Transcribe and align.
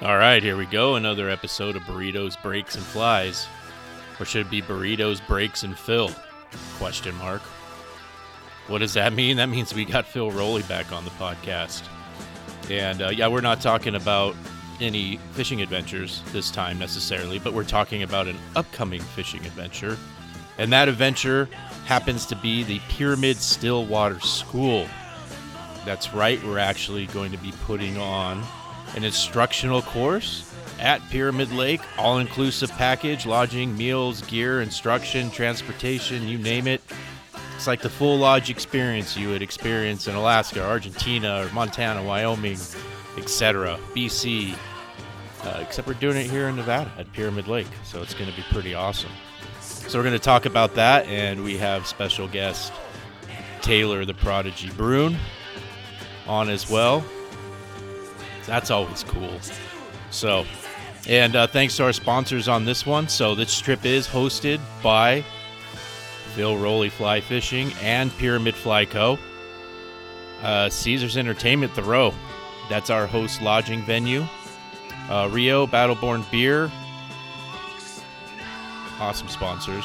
All 0.00 0.16
right, 0.16 0.42
here 0.42 0.56
we 0.56 0.66
go. 0.66 0.96
Another 0.96 1.30
episode 1.30 1.76
of 1.76 1.82
Burritos, 1.82 2.40
Breaks, 2.42 2.74
and 2.74 2.84
Flies. 2.84 3.46
Or 4.18 4.24
should 4.24 4.46
it 4.46 4.50
be 4.50 4.60
Burritos, 4.60 5.24
Breaks, 5.28 5.62
and 5.62 5.78
Phil? 5.78 6.10
Question 6.78 7.14
mark. 7.16 7.40
What 8.66 8.78
does 8.78 8.94
that 8.94 9.12
mean? 9.12 9.36
That 9.36 9.48
means 9.48 9.72
we 9.72 9.84
got 9.84 10.06
Phil 10.06 10.30
Rowley 10.32 10.62
back 10.62 10.90
on 10.90 11.04
the 11.04 11.10
podcast. 11.12 11.84
And 12.68 13.00
uh, 13.02 13.10
yeah, 13.10 13.28
we're 13.28 13.42
not 13.42 13.60
talking 13.60 13.94
about 13.94 14.34
any 14.80 15.18
fishing 15.32 15.62
adventures 15.62 16.22
this 16.32 16.50
time 16.50 16.80
necessarily, 16.80 17.38
but 17.38 17.52
we're 17.52 17.62
talking 17.62 18.02
about 18.02 18.26
an 18.26 18.38
upcoming 18.56 19.00
fishing 19.00 19.44
adventure. 19.46 19.96
And 20.58 20.72
that 20.72 20.88
adventure 20.88 21.48
happens 21.84 22.26
to 22.26 22.36
be 22.36 22.64
the 22.64 22.80
Pyramid 22.88 23.36
Stillwater 23.36 24.18
School. 24.20 24.86
That's 25.84 26.12
right, 26.12 26.42
we're 26.44 26.58
actually 26.58 27.06
going 27.06 27.30
to 27.30 27.38
be 27.38 27.52
putting 27.64 27.98
on 27.98 28.42
an 28.96 29.04
instructional 29.04 29.82
course 29.82 30.52
at 30.78 31.00
Pyramid 31.10 31.52
Lake, 31.52 31.80
all 31.96 32.18
inclusive 32.18 32.70
package, 32.72 33.24
lodging, 33.24 33.76
meals, 33.76 34.22
gear, 34.22 34.60
instruction, 34.60 35.30
transportation, 35.30 36.26
you 36.26 36.38
name 36.38 36.66
it. 36.66 36.82
It's 37.56 37.68
like 37.68 37.80
the 37.80 37.88
full 37.88 38.18
lodge 38.18 38.50
experience 38.50 39.16
you 39.16 39.28
would 39.28 39.42
experience 39.42 40.08
in 40.08 40.16
Alaska, 40.16 40.66
Argentina, 40.66 41.44
or 41.44 41.54
Montana, 41.54 42.02
Wyoming, 42.02 42.58
etc., 43.16 43.78
BC. 43.94 44.56
Uh, 45.44 45.58
except 45.60 45.86
we're 45.86 45.94
doing 45.94 46.16
it 46.16 46.28
here 46.28 46.48
in 46.48 46.56
Nevada 46.56 46.90
at 46.98 47.12
Pyramid 47.12 47.46
Lake, 47.46 47.68
so 47.84 48.02
it's 48.02 48.14
going 48.14 48.30
to 48.30 48.36
be 48.36 48.42
pretty 48.50 48.74
awesome. 48.74 49.10
So 49.60 49.98
we're 49.98 50.04
going 50.04 50.14
to 50.14 50.18
talk 50.18 50.46
about 50.46 50.74
that, 50.74 51.06
and 51.06 51.44
we 51.44 51.56
have 51.58 51.86
special 51.86 52.26
guest 52.26 52.72
Taylor 53.60 54.04
the 54.04 54.14
Prodigy 54.14 54.70
Brune 54.70 55.16
on 56.26 56.48
as 56.48 56.68
well. 56.68 57.04
That's 58.46 58.70
always 58.70 59.04
cool. 59.04 59.38
So, 60.10 60.44
and 61.08 61.36
uh, 61.36 61.46
thanks 61.46 61.76
to 61.76 61.84
our 61.84 61.92
sponsors 61.92 62.48
on 62.48 62.64
this 62.64 62.84
one. 62.86 63.08
So 63.08 63.34
this 63.34 63.58
trip 63.58 63.84
is 63.84 64.06
hosted 64.06 64.60
by 64.82 65.24
Phil 66.34 66.56
Rowley 66.56 66.88
Fly 66.88 67.20
Fishing 67.20 67.72
and 67.82 68.16
Pyramid 68.18 68.54
Fly 68.54 68.84
Co. 68.84 69.18
Uh, 70.42 70.68
Caesars 70.68 71.16
Entertainment 71.16 71.74
The 71.74 71.82
Row. 71.82 72.12
That's 72.68 72.90
our 72.90 73.06
host 73.06 73.42
lodging 73.42 73.82
venue. 73.82 74.26
Uh, 75.08 75.28
Rio 75.30 75.66
Battleborn 75.66 76.28
Beer. 76.30 76.70
Awesome 78.98 79.28
sponsors. 79.28 79.84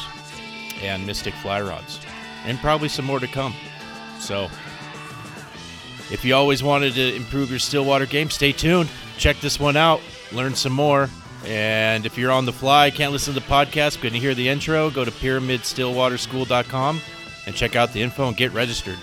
And 0.82 1.06
Mystic 1.06 1.34
Fly 1.36 1.62
Rods. 1.62 2.00
And 2.46 2.58
probably 2.60 2.90
some 2.90 3.06
more 3.06 3.20
to 3.20 3.28
come. 3.28 3.54
So, 4.20 4.50
if 6.12 6.24
you 6.24 6.36
always 6.36 6.64
wanted 6.64 6.94
to 6.96 7.16
improve 7.16 7.50
your 7.50 7.60
Stillwater 7.60 8.06
game, 8.06 8.30
stay 8.30 8.52
tuned. 8.52 8.90
Check 9.18 9.40
this 9.40 9.60
one 9.60 9.76
out. 9.78 10.02
Learn 10.32 10.56
some 10.56 10.74
more. 10.74 11.10
And 11.46 12.06
if 12.06 12.18
you're 12.18 12.32
on 12.32 12.46
the 12.46 12.54
fly, 12.54 12.90
can't 12.92 13.12
listen 13.12 13.34
to 13.34 13.40
the 13.40 13.46
podcast, 13.46 14.02
going 14.02 14.14
to 14.14 14.20
hear 14.20 14.34
the 14.36 14.50
intro, 14.50 14.90
go 14.90 15.06
to 15.06 15.12
pyramidstillwaterschool.com 15.12 17.02
and 17.46 17.56
check 17.56 17.76
out 17.76 17.94
the 17.94 18.02
info 18.02 18.28
and 18.28 18.36
get 18.36 18.52
registered. 18.54 18.98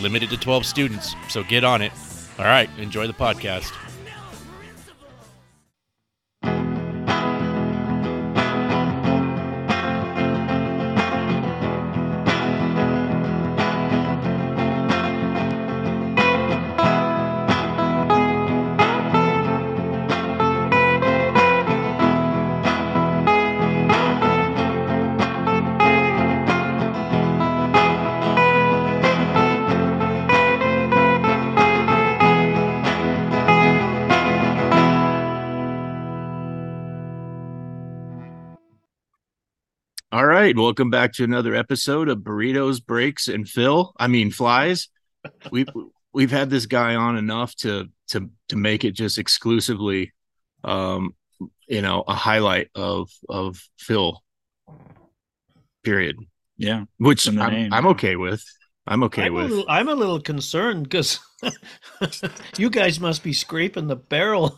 Limited 0.00 0.30
to 0.30 0.36
12 0.36 0.66
students, 0.66 1.14
so 1.28 1.42
get 1.42 1.64
on 1.64 1.82
it. 1.82 1.92
All 2.38 2.44
right, 2.44 2.68
enjoy 2.78 3.06
the 3.06 3.14
podcast. 3.14 3.72
Welcome 40.68 40.90
back 40.90 41.14
to 41.14 41.24
another 41.24 41.54
episode 41.54 42.10
of 42.10 42.18
Burritos, 42.18 42.84
Breaks, 42.84 43.26
and 43.26 43.48
Phil. 43.48 43.90
I 43.98 44.06
mean 44.06 44.30
Flies. 44.30 44.88
We've 45.50 45.70
we've 46.12 46.30
had 46.30 46.50
this 46.50 46.66
guy 46.66 46.94
on 46.94 47.16
enough 47.16 47.54
to 47.60 47.88
to 48.08 48.28
to 48.50 48.56
make 48.56 48.84
it 48.84 48.90
just 48.90 49.16
exclusively, 49.16 50.12
um, 50.64 51.14
you 51.68 51.80
know, 51.80 52.04
a 52.06 52.12
highlight 52.12 52.68
of 52.74 53.08
of 53.30 53.66
Phil. 53.78 54.22
Period. 55.84 56.16
Yeah, 56.58 56.84
Which 56.98 57.26
I'm, 57.26 57.36
name. 57.36 57.72
I'm 57.72 57.86
okay 57.86 58.16
with. 58.16 58.44
I'm 58.86 59.04
okay 59.04 59.24
I'm, 59.24 59.32
a 59.32 59.34
with. 59.36 59.50
little, 59.50 59.70
I'm 59.70 59.88
a 59.88 59.94
little 59.94 60.20
concerned 60.20 60.82
because 60.82 61.18
you 62.58 62.68
guys 62.68 63.00
must 63.00 63.22
be 63.22 63.32
scraping 63.32 63.86
the 63.86 63.96
barrel 63.96 64.50
to 64.50 64.56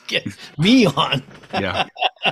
get 0.06 0.26
me 0.58 0.86
on. 0.86 1.22
Yeah. 1.52 1.86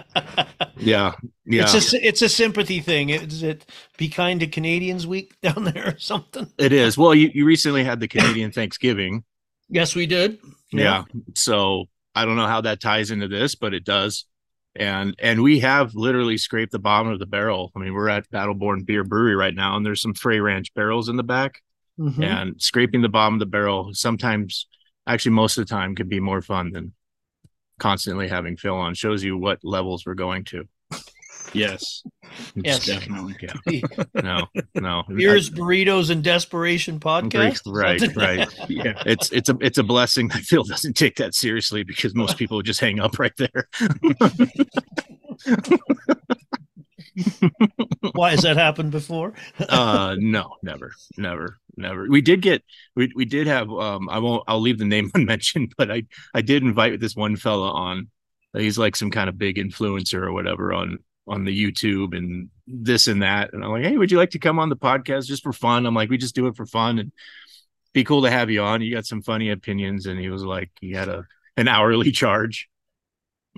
Yeah. 0.79 1.15
Yeah. 1.47 1.63
It's 1.75 1.95
a 1.95 2.07
it's 2.07 2.23
a 2.23 2.29
sympathy 2.29 2.81
thing. 2.81 3.09
Is 3.11 3.43
it 3.43 3.65
Be 3.97 4.09
Kind 4.09 4.41
to 4.41 4.47
Canadians 4.47 5.07
Week 5.07 5.35
down 5.43 5.65
there 5.65 5.95
or 5.95 5.99
something? 5.99 6.53
it 6.59 6.73
is. 6.73 6.99
Well, 6.99 7.15
you, 7.15 7.31
you 7.33 7.47
recently 7.47 7.83
had 7.83 7.99
the 8.01 8.09
Canadian 8.09 8.53
Thanksgiving. 8.53 9.25
Yes, 9.71 9.95
we 9.95 10.07
did. 10.07 10.39
yeah. 10.73 11.05
so 11.35 11.87
i 12.15 12.25
don't 12.25 12.37
know 12.37 12.47
how 12.47 12.61
that 12.63 12.81
ties 12.81 13.11
into 13.11 13.29
this 13.29 13.55
but 13.55 13.73
it 13.75 13.85
does 13.85 14.25
and 14.75 15.15
and 15.19 15.43
we 15.43 15.61
have 15.61 15.95
literally 15.95 16.37
scraped 16.39 16.73
the 16.73 16.79
bottom 16.79 17.09
of 17.13 17.19
the 17.19 17.27
barrel 17.27 17.71
i 17.77 17.79
mean 17.79 17.93
we're 17.95 18.09
at 18.09 18.29
battleborn 18.31 18.85
beer 18.87 19.05
brewery 19.05 19.37
right 19.37 19.55
now 19.55 19.77
and 19.77 19.85
there's 19.87 20.01
some 20.03 20.15
frey 20.15 20.41
ranch 20.41 20.73
barrels 20.75 21.09
in 21.09 21.17
the 21.17 21.23
back 21.23 21.63
Mhm. 22.01 22.23
and 22.25 22.61
scraping 22.61 23.01
the 23.03 23.09
bottom 23.09 23.35
of 23.35 23.41
the 23.41 23.47
barrel 23.47 23.91
sometimes 23.93 24.67
actually 25.07 25.33
most 25.33 25.57
of 25.59 25.67
the 25.67 25.71
time 25.75 25.95
can 25.95 26.09
be 26.09 26.21
more 26.21 26.43
fun 26.43 26.73
than 26.73 26.93
constantly 27.79 28.29
having 28.29 28.57
phil 28.57 28.75
on 28.75 28.95
shows 28.95 29.23
you 29.23 29.37
what 29.37 29.59
levels 29.65 30.05
we're 30.07 30.15
going 30.15 30.45
to 30.45 30.65
yes, 31.53 32.03
Yes. 32.55 32.85
definitely. 32.87 33.37
yeah 33.41 33.81
no 34.23 34.47
no 34.75 35.03
Beers, 35.15 35.49
burritos, 35.49 36.11
and 36.11 36.23
desperation 36.25 36.99
podcast. 37.01 37.61
right 37.67 38.01
right 38.17 38.49
Yeah, 38.69 39.01
it's 39.07 39.31
it's 39.31 39.49
a 39.49 39.57
it's 39.61 39.79
a 39.79 39.83
blessing 39.85 40.29
that 40.29 40.39
phil 40.43 40.65
doesn't 40.65 40.95
take 40.95 41.17
that 41.17 41.35
seriously 41.35 41.83
because 41.85 42.15
most 42.15 42.37
people 42.37 42.57
would 42.59 42.67
just 42.67 42.81
hang 42.81 42.99
up 43.01 43.19
right 43.19 43.33
there 43.39 43.69
Why 48.13 48.31
has 48.31 48.43
that 48.43 48.57
happened 48.57 48.91
before? 48.91 49.33
uh 49.69 50.17
no 50.19 50.57
never 50.63 50.93
never 51.17 51.59
never 51.77 52.07
we 52.09 52.21
did 52.21 52.43
get 52.43 52.63
we, 52.95 53.13
we 53.15 53.25
did 53.25 53.47
have 53.47 53.71
um 53.71 54.09
i 54.09 54.19
won't 54.19 54.43
i'll 54.49 54.61
leave 54.61 54.79
the 54.79 54.85
name 54.85 55.11
unmentioned 55.15 55.73
but 55.77 55.91
i 55.91 56.03
i 56.35 56.41
did 56.41 56.63
invite 56.63 57.01
this 57.01 57.17
one 57.17 57.37
fella 57.37 57.71
on. 57.73 58.09
He's 58.57 58.79
like 58.79 58.97
some 58.97 59.11
kind 59.11 59.29
of 59.29 59.37
big 59.37 59.57
influencer 59.57 60.23
or 60.23 60.33
whatever 60.33 60.73
on 60.73 60.99
on 61.29 61.45
the 61.45 61.65
youtube 61.65 62.17
and 62.17 62.49
this 62.67 63.07
and 63.07 63.23
that. 63.23 63.53
And 63.53 63.63
i'm 63.63 63.71
like 63.71 63.85
hey 63.85 63.99
would 63.99 64.11
you 64.11 64.17
like 64.17 64.31
to 64.31 64.39
come 64.39 64.59
on 64.59 64.71
the 64.71 64.77
podcast 64.77 65.27
just 65.27 65.43
for 65.43 65.53
fun? 65.53 65.85
I'm 65.85 65.95
like 65.95 66.09
we 66.09 66.17
just 66.17 66.35
do 66.35 66.47
it 66.47 66.57
for 66.57 66.65
fun 66.65 66.99
and 66.99 67.13
be 67.93 68.05
cool 68.05 68.23
to 68.23 68.31
have 68.31 68.51
you 68.51 68.63
on. 68.63 68.83
You 68.83 68.95
got 68.95 69.07
some 69.07 69.23
funny 69.23 69.51
opinions. 69.51 70.07
And 70.07 70.19
he 70.21 70.29
was 70.29 70.43
like 70.43 70.71
he 70.81 70.93
had 70.93 71.09
a 71.09 71.25
an 71.57 71.69
hourly 71.69 72.13
charge. 72.23 72.69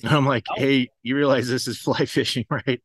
And 0.02 0.12
i'm 0.12 0.26
like 0.26 0.44
hey 0.56 0.88
you 1.02 1.16
realize 1.16 1.48
this 1.48 1.68
is 1.68 1.78
fly 1.78 2.04
fishing 2.04 2.46
right 2.50 2.80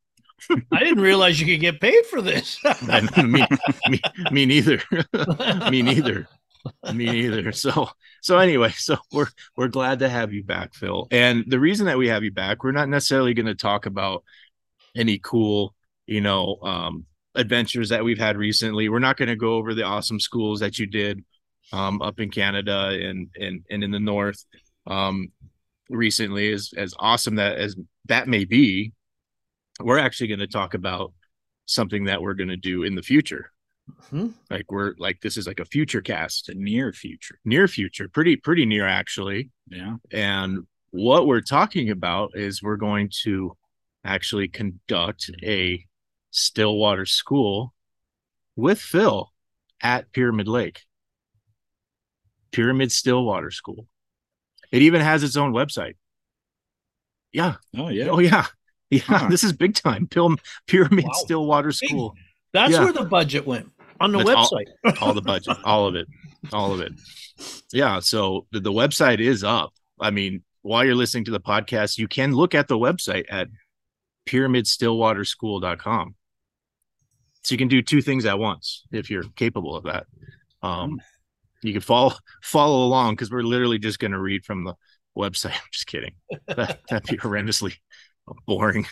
I 0.72 0.80
didn't 0.80 1.02
realize 1.02 1.40
you 1.40 1.48
could 1.48 1.62
get 1.62 1.82
paid 1.82 2.06
for 2.08 2.22
this. 2.22 2.60
Me, 3.24 3.46
me, 3.90 4.02
me 4.32 4.46
neither. 4.46 4.82
me 5.70 5.82
neither. 5.82 6.28
Me 6.94 7.06
neither. 7.06 7.52
So 7.52 7.90
so 8.22 8.38
anyway, 8.38 8.72
so 8.72 8.98
we're 9.12 9.28
we're 9.58 9.68
glad 9.68 10.00
to 10.00 10.10
have 10.10 10.32
you 10.32 10.44
back, 10.44 10.74
Phil. 10.74 11.08
And 11.12 11.44
the 11.48 11.60
reason 11.60 11.88
that 11.88 11.98
we 11.98 12.08
have 12.08 12.24
you 12.24 12.32
back, 12.32 12.64
we're 12.64 12.72
not 12.72 12.90
necessarily 12.90 13.34
going 13.34 13.48
to 13.48 13.56
talk 13.56 13.86
about 13.86 14.24
any 14.96 15.20
cool, 15.20 15.76
you 16.08 16.22
know, 16.22 16.58
um, 16.64 17.06
adventures 17.36 17.90
that 17.90 18.04
we've 18.04 18.20
had 18.20 18.38
recently. 18.38 18.90
We're 18.90 19.00
not 19.00 19.18
going 19.18 19.30
to 19.30 19.36
go 19.36 19.56
over 19.56 19.74
the 19.74 19.84
awesome 19.84 20.20
schools 20.20 20.62
that 20.62 20.80
you 20.80 20.88
did 20.88 21.24
um, 21.74 22.02
up 22.02 22.20
in 22.20 22.30
Canada 22.30 22.90
and 22.90 23.30
and 23.36 23.66
and 23.70 23.84
in 23.84 23.92
the 23.92 24.00
north 24.00 24.46
um, 24.88 25.32
recently. 25.90 26.52
As 26.54 26.72
as 26.78 26.94
awesome 27.00 27.36
that 27.36 27.58
as 27.58 27.76
that 28.06 28.28
may 28.28 28.46
be, 28.46 28.94
we're 29.80 29.98
actually 30.00 30.28
going 30.28 30.40
to 30.40 30.48
talk 30.48 30.74
about 30.74 31.14
something 31.66 32.06
that 32.06 32.22
we're 32.22 32.34
going 32.34 32.50
to 32.50 32.58
do 32.58 32.84
in 32.84 32.96
the 32.96 33.02
future. 33.02 33.52
Mhm. 34.12 34.34
Like 34.50 34.72
we're 34.72 34.94
like 34.98 35.20
this 35.22 35.36
is 35.36 35.46
like 35.46 35.60
a 35.60 35.66
future 35.66 36.02
cast, 36.02 36.48
the 36.48 36.56
near 36.56 36.94
future. 36.94 37.38
near 37.44 37.68
future, 37.68 38.08
pretty 38.08 38.38
pretty 38.38 38.66
near 38.66 38.88
actually. 38.88 39.50
Yeah, 39.68 39.98
And 40.12 40.68
what 40.92 41.28
we're 41.28 41.42
talking 41.42 41.90
about 41.90 42.32
is 42.36 42.62
we're 42.64 42.78
going 42.78 43.10
to 43.24 43.58
actually 44.06 44.48
conduct 44.48 45.32
a 45.44 45.86
Stillwater 46.32 47.06
school 47.06 47.74
with 48.56 48.80
Phil 48.80 49.32
at 49.82 50.12
Pyramid 50.14 50.48
Lake. 50.48 50.82
Pyramid 52.52 52.92
Stillwater 52.92 53.52
School. 53.52 53.88
It 54.72 54.82
even 54.84 55.02
has 55.02 55.24
its 55.24 55.36
own 55.36 55.54
website. 55.54 55.96
Yeah. 57.32 57.56
Oh 57.76 57.90
yeah. 57.90 58.08
Oh 58.08 58.20
yeah. 58.20 58.46
Yeah. 58.96 59.02
Huh. 59.02 59.28
This 59.30 59.44
is 59.44 59.54
big 59.54 59.76
time. 59.76 60.08
Pyramid 60.08 61.06
Wow. 61.06 61.12
Stillwater 61.14 61.72
School. 61.72 62.16
That's 62.54 62.74
Yeah. 62.74 62.84
where 62.84 62.94
the 62.94 63.06
budget 63.06 63.46
went 63.46 63.72
on 64.00 64.12
the 64.12 64.20
That's 64.24 64.30
all- 64.30 64.50
website. 64.86 65.02
all 65.02 65.14
the 65.14 65.22
budget, 65.22 65.58
all 65.64 65.88
of 65.88 65.96
it, 65.96 66.08
all 66.52 66.74
of 66.74 66.82
it. 66.82 66.94
Yeah. 67.72 68.00
So 68.00 68.46
the, 68.52 68.60
the 68.60 68.72
website 68.72 69.20
is 69.20 69.44
up. 69.44 69.74
I 70.00 70.12
mean, 70.12 70.44
while 70.62 70.86
you're 70.86 70.96
listening 70.96 71.26
to 71.26 71.32
the 71.32 71.40
podcast, 71.40 71.98
you 71.98 72.08
can 72.08 72.34
look 72.34 72.54
at 72.56 72.68
the 72.68 72.78
website 72.78 73.26
at 73.30 73.48
pyramidstillwaterschool.com. 74.28 76.16
So 77.44 77.54
you 77.54 77.58
can 77.58 77.68
do 77.68 77.82
two 77.82 78.02
things 78.02 78.26
at 78.26 78.40
once 78.40 78.84
if 78.92 79.10
you're 79.10 79.24
capable 79.36 79.76
of 79.76 79.84
that. 79.84 80.06
Um, 80.62 81.02
you 81.62 81.74
can 81.74 81.82
follow 81.82 82.14
follow 82.42 82.86
along 82.86 83.14
because 83.16 83.32
we're 83.32 83.42
literally 83.44 83.80
just 83.80 84.00
going 84.00 84.12
to 84.12 84.20
read 84.20 84.46
from 84.46 84.64
the 84.64 84.76
website. 85.18 85.52
I'm 85.56 85.62
just 85.72 85.88
kidding. 85.88 86.14
That, 86.48 86.80
that'd 86.90 87.10
be 87.10 87.18
horrendously 87.18 87.76
boring. 88.46 88.86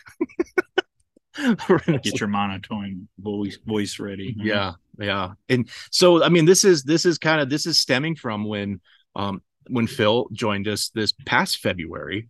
Get 1.37 2.19
your 2.19 2.29
monotone 2.29 3.07
voice 3.19 3.57
voice 3.65 3.99
ready. 3.99 4.35
yeah 4.37 4.73
yeah 4.99 5.31
and 5.49 5.69
so 5.89 6.23
i 6.23 6.29
mean 6.29 6.45
this 6.45 6.63
is 6.63 6.83
this 6.83 7.05
is 7.05 7.17
kind 7.17 7.41
of 7.41 7.49
this 7.49 7.65
is 7.65 7.79
stemming 7.79 8.15
from 8.15 8.45
when 8.45 8.79
um 9.15 9.41
when 9.67 9.87
phil 9.87 10.27
joined 10.31 10.67
us 10.67 10.89
this 10.89 11.11
past 11.25 11.57
february 11.57 12.29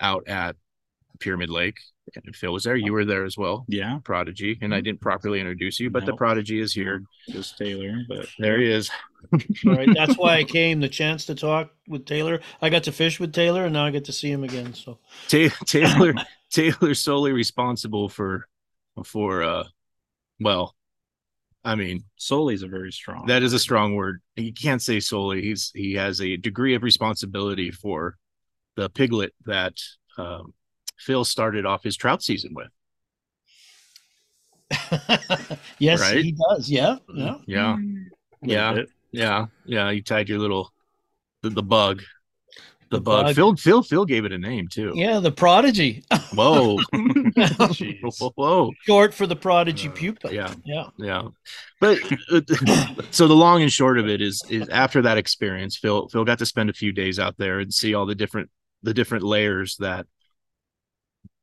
out 0.00 0.26
at 0.28 0.56
pyramid 1.20 1.50
lake 1.50 1.78
and 2.24 2.34
phil 2.36 2.52
was 2.52 2.64
there 2.64 2.76
you 2.76 2.92
were 2.92 3.04
there 3.04 3.24
as 3.24 3.36
well 3.36 3.64
Yeah. 3.68 3.98
prodigy 4.04 4.58
and 4.60 4.74
i 4.74 4.80
didn't 4.80 5.00
properly 5.00 5.40
introduce 5.40 5.78
you 5.80 5.90
but 5.90 6.06
the 6.06 6.14
prodigy 6.14 6.60
is 6.60 6.72
here 6.72 7.02
Just 7.28 7.58
Taylor, 7.58 8.02
but 8.08 8.26
there 8.38 8.60
he 8.60 8.70
is 8.70 8.90
All 9.32 9.72
right, 9.74 9.88
that's 9.94 10.16
why 10.16 10.36
I 10.36 10.44
came. 10.58 10.80
The 10.80 10.88
chance 10.88 11.26
to 11.26 11.34
talk 11.34 11.70
with 11.88 12.06
Taylor. 12.06 12.40
I 12.62 12.68
got 12.70 12.84
to 12.84 12.92
fish 12.92 13.18
with 13.18 13.32
Taylor, 13.32 13.64
and 13.64 13.72
now 13.72 13.84
I 13.84 13.90
get 13.90 14.04
to 14.04 14.12
see 14.12 14.30
him 14.30 14.44
again. 14.44 14.72
So 14.74 14.98
Ta- 15.28 15.54
taylor 15.66 16.14
taylor's 16.50 17.00
solely 17.00 17.32
responsible 17.32 18.08
for 18.08 18.46
for 19.04 19.42
uh 19.42 19.64
well 20.40 20.74
i 21.64 21.74
mean 21.74 22.04
solely 22.16 22.54
is 22.54 22.62
a 22.62 22.68
very 22.68 22.92
strong. 22.92 23.26
that 23.26 23.42
is 23.42 23.52
a 23.52 23.58
strong 23.58 23.94
word 23.96 24.22
you 24.36 24.52
can't 24.52 24.80
say 24.80 24.98
solely 25.00 25.42
he's 25.42 25.70
he 25.74 25.94
has 25.94 26.20
a 26.20 26.36
degree 26.36 26.74
of 26.74 26.82
responsibility 26.82 27.70
for 27.70 28.16
the 28.76 28.88
piglet 28.88 29.34
that 29.46 29.74
um, 30.16 30.54
phil 30.98 31.24
started 31.24 31.64
off 31.66 31.82
his 31.84 31.96
trout 31.96 32.22
season 32.22 32.54
with 32.54 32.68
yes, 35.78 36.00
Right? 36.00 36.24
he 36.24 36.32
does. 36.50 36.68
Yeah, 36.70 36.96
yeah. 37.14 37.36
yeah 37.46 37.76
yeah. 38.42 38.82
yeah 39.12 39.46
yeah 39.64 39.90
you 39.90 40.02
tied 40.02 40.28
your 40.28 40.38
little 40.38 40.72
the, 41.42 41.50
the 41.50 41.62
bug 41.62 42.02
the, 42.90 42.96
The 42.98 43.00
bug. 43.00 43.26
bug. 43.26 43.34
phil 43.34 43.56
phil 43.56 43.82
phil 43.82 44.04
gave 44.04 44.24
it 44.26 44.32
a 44.32 44.38
name 44.38 44.68
too 44.68 44.92
Yeah, 44.94 45.18
the 45.20 45.32
prodigy. 45.32 46.04
whoa 46.34 46.78
whoa, 46.94 48.32
whoa 48.36 48.70
Short 48.84 49.14
for 49.14 49.26
the 49.26 49.36
prodigy 49.36 49.88
Uh, 49.88 49.92
pupa. 49.92 50.32
yeah 50.32 50.52
Yeah. 50.64 50.84
yeah 50.98 51.22
but 51.80 51.98
uh, 52.32 52.40
so 53.10 53.26
the 53.26 53.34
long 53.34 53.62
and 53.62 53.72
short 53.72 53.98
of 53.98 54.06
it 54.08 54.20
is 54.20 54.42
is 54.50 54.68
after 54.68 55.02
that 55.02 55.18
experience 55.18 55.76
phil 55.76 56.08
phil 56.08 56.24
got 56.24 56.38
to 56.40 56.46
spend 56.46 56.68
a 56.70 56.74
few 56.74 56.92
days 56.92 57.18
out 57.18 57.36
there 57.38 57.58
and 57.60 57.72
see 57.72 57.94
all 57.94 58.06
the 58.06 58.14
different 58.14 58.50
the 58.82 58.94
different 58.94 59.24
layers 59.24 59.76
that 59.78 60.06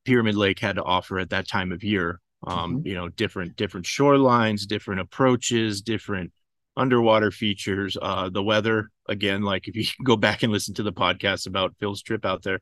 pyramid 0.06 0.36
lake 0.36 0.60
had 0.60 0.76
to 0.76 0.84
offer 0.84 1.20
at 1.20 1.30
that 1.30 1.48
time 1.48 1.72
of 1.72 1.84
year 1.84 2.20
um 2.48 2.82
you 2.86 2.94
know 2.94 3.10
different 3.10 3.56
different 3.56 3.86
shorelines 3.86 4.68
different 4.68 5.02
approaches 5.02 5.82
different 5.82 6.32
underwater 6.78 7.32
features 7.32 7.98
uh 8.02 8.30
the 8.30 8.44
weather 8.44 8.90
again 9.08 9.42
like 9.42 9.68
if 9.68 9.76
you 9.76 9.86
go 10.04 10.16
back 10.16 10.44
and 10.44 10.52
listen 10.52 10.74
to 10.74 10.84
the 10.84 10.94
podcast 10.94 11.48
about 11.48 11.76
phil's 11.80 12.02
trip 12.02 12.26
out 12.26 12.44
there 12.44 12.60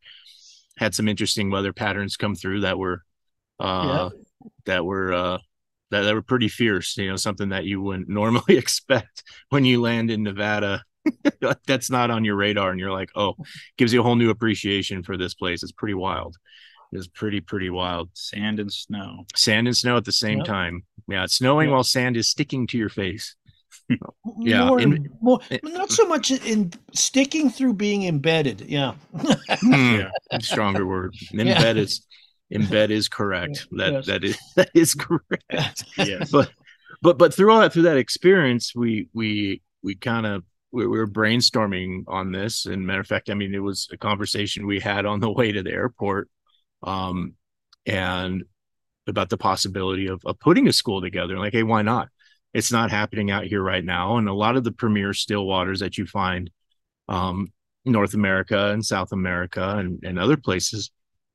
had 0.77 0.95
some 0.95 1.07
interesting 1.07 1.51
weather 1.51 1.73
patterns 1.73 2.17
come 2.17 2.35
through 2.35 2.61
that 2.61 2.77
were 2.77 3.01
uh 3.59 4.09
that 4.65 4.83
were 4.85 5.13
uh 5.13 5.37
that, 5.91 6.01
that 6.01 6.13
were 6.13 6.21
pretty 6.21 6.47
fierce 6.47 6.97
you 6.97 7.09
know 7.09 7.15
something 7.15 7.49
that 7.49 7.65
you 7.65 7.81
wouldn't 7.81 8.09
normally 8.21 8.57
expect 8.57 9.23
when 9.49 9.65
you 9.65 9.81
land 9.81 10.09
in 10.09 10.23
nevada. 10.23 10.83
That's 11.67 11.89
not 11.89 12.11
on 12.11 12.23
your 12.23 12.37
radar 12.37 12.71
and 12.71 12.79
you're 12.79 12.91
like 12.91 13.09
oh 13.13 13.35
gives 13.77 13.91
you 13.91 13.99
a 13.99 14.03
whole 14.03 14.15
new 14.15 14.29
appreciation 14.29 15.03
for 15.03 15.17
this 15.17 15.33
place. 15.33 15.61
It's 15.61 15.73
pretty 15.73 15.93
wild 15.93 16.37
it's 16.95 17.07
pretty 17.07 17.41
pretty 17.41 17.69
wild 17.69 18.09
Sand 18.13 18.59
and 18.59 18.71
snow. 18.71 19.25
sand 19.35 19.67
and 19.67 19.75
snow 19.77 19.97
at 19.97 20.05
the 20.05 20.11
same 20.11 20.39
Yep. 20.39 20.47
time 20.47 20.83
yeah 21.07 21.23
it's 21.23 21.35
snowing 21.35 21.67
Yep. 21.69 21.73
while 21.73 21.83
sand 21.83 22.17
is 22.17 22.27
sticking 22.29 22.67
to 22.67 22.77
your 22.77 22.89
face 22.89 23.35
Yeah, 24.39 24.65
More, 24.67 24.79
in- 24.79 25.09
more, 25.21 25.39
not 25.63 25.91
so 25.91 26.05
much 26.07 26.31
in 26.31 26.71
sticking 26.93 27.49
through 27.49 27.73
being 27.73 28.03
embedded. 28.03 28.61
Yeah. 28.61 28.93
Hmm, 29.13 29.95
Yeah. 29.99 30.09
stronger 30.39 30.85
word 30.85 31.15
Yeah. 31.31 31.43
embed 31.61 31.77
is 31.77 32.05
embed 32.53 32.89
is 32.91 33.09
correct 33.09 33.67
that 33.71 33.91
Yes. 33.93 34.05
that 34.05 34.23
is 34.23 34.37
that 34.55 34.69
is 34.73 34.93
correct 34.95 35.83
Yes. 35.97 36.29
but 36.31 36.51
but 37.01 37.17
but 37.17 37.33
through 37.33 37.51
all 37.51 37.59
that 37.61 37.73
through 37.73 37.83
that 37.83 37.97
experience 37.97 38.73
we 38.75 39.07
we 39.13 39.61
we 39.81 39.95
kind 39.95 40.25
of 40.25 40.43
we, 40.71 40.85
we 40.87 40.97
were 40.97 41.07
brainstorming 41.07 42.03
on 42.07 42.31
this 42.31 42.65
and 42.65 42.85
matter 42.85 43.01
of 43.01 43.07
fact 43.07 43.29
i 43.29 43.33
mean 43.33 43.53
it 43.55 43.59
was 43.59 43.87
a 43.91 43.97
conversation 43.97 44.65
we 44.67 44.79
had 44.79 45.05
on 45.05 45.19
the 45.19 45.31
way 45.31 45.51
to 45.51 45.63
the 45.63 45.71
airport 45.71 46.29
um 46.83 47.33
and 47.85 48.43
about 49.07 49.29
the 49.29 49.37
possibility 49.37 50.07
of, 50.07 50.21
of 50.25 50.39
putting 50.39 50.67
a 50.67 50.73
school 50.73 51.01
together 51.01 51.37
like 51.37 51.53
hey 51.53 51.63
why 51.63 51.81
not? 51.81 52.09
It's 52.53 52.71
not 52.71 52.91
happening 52.91 53.31
out 53.31 53.45
here 53.45 53.63
right 53.63 53.83
now. 53.83 54.17
And 54.17 54.29
a 54.29 54.33
lot 54.33 54.55
of 54.55 54.63
the 54.63 54.71
premier 54.71 55.13
still 55.13 55.45
waters 55.45 55.79
that 55.79 55.97
you 55.97 56.05
find 56.05 56.49
um 57.09 57.51
north 57.85 58.13
america 58.13 58.71
and 58.71 58.85
south 58.85 59.11
america 59.11 59.75
and, 59.77 60.01
and 60.05 60.17
other 60.17 60.37
places 60.37 60.89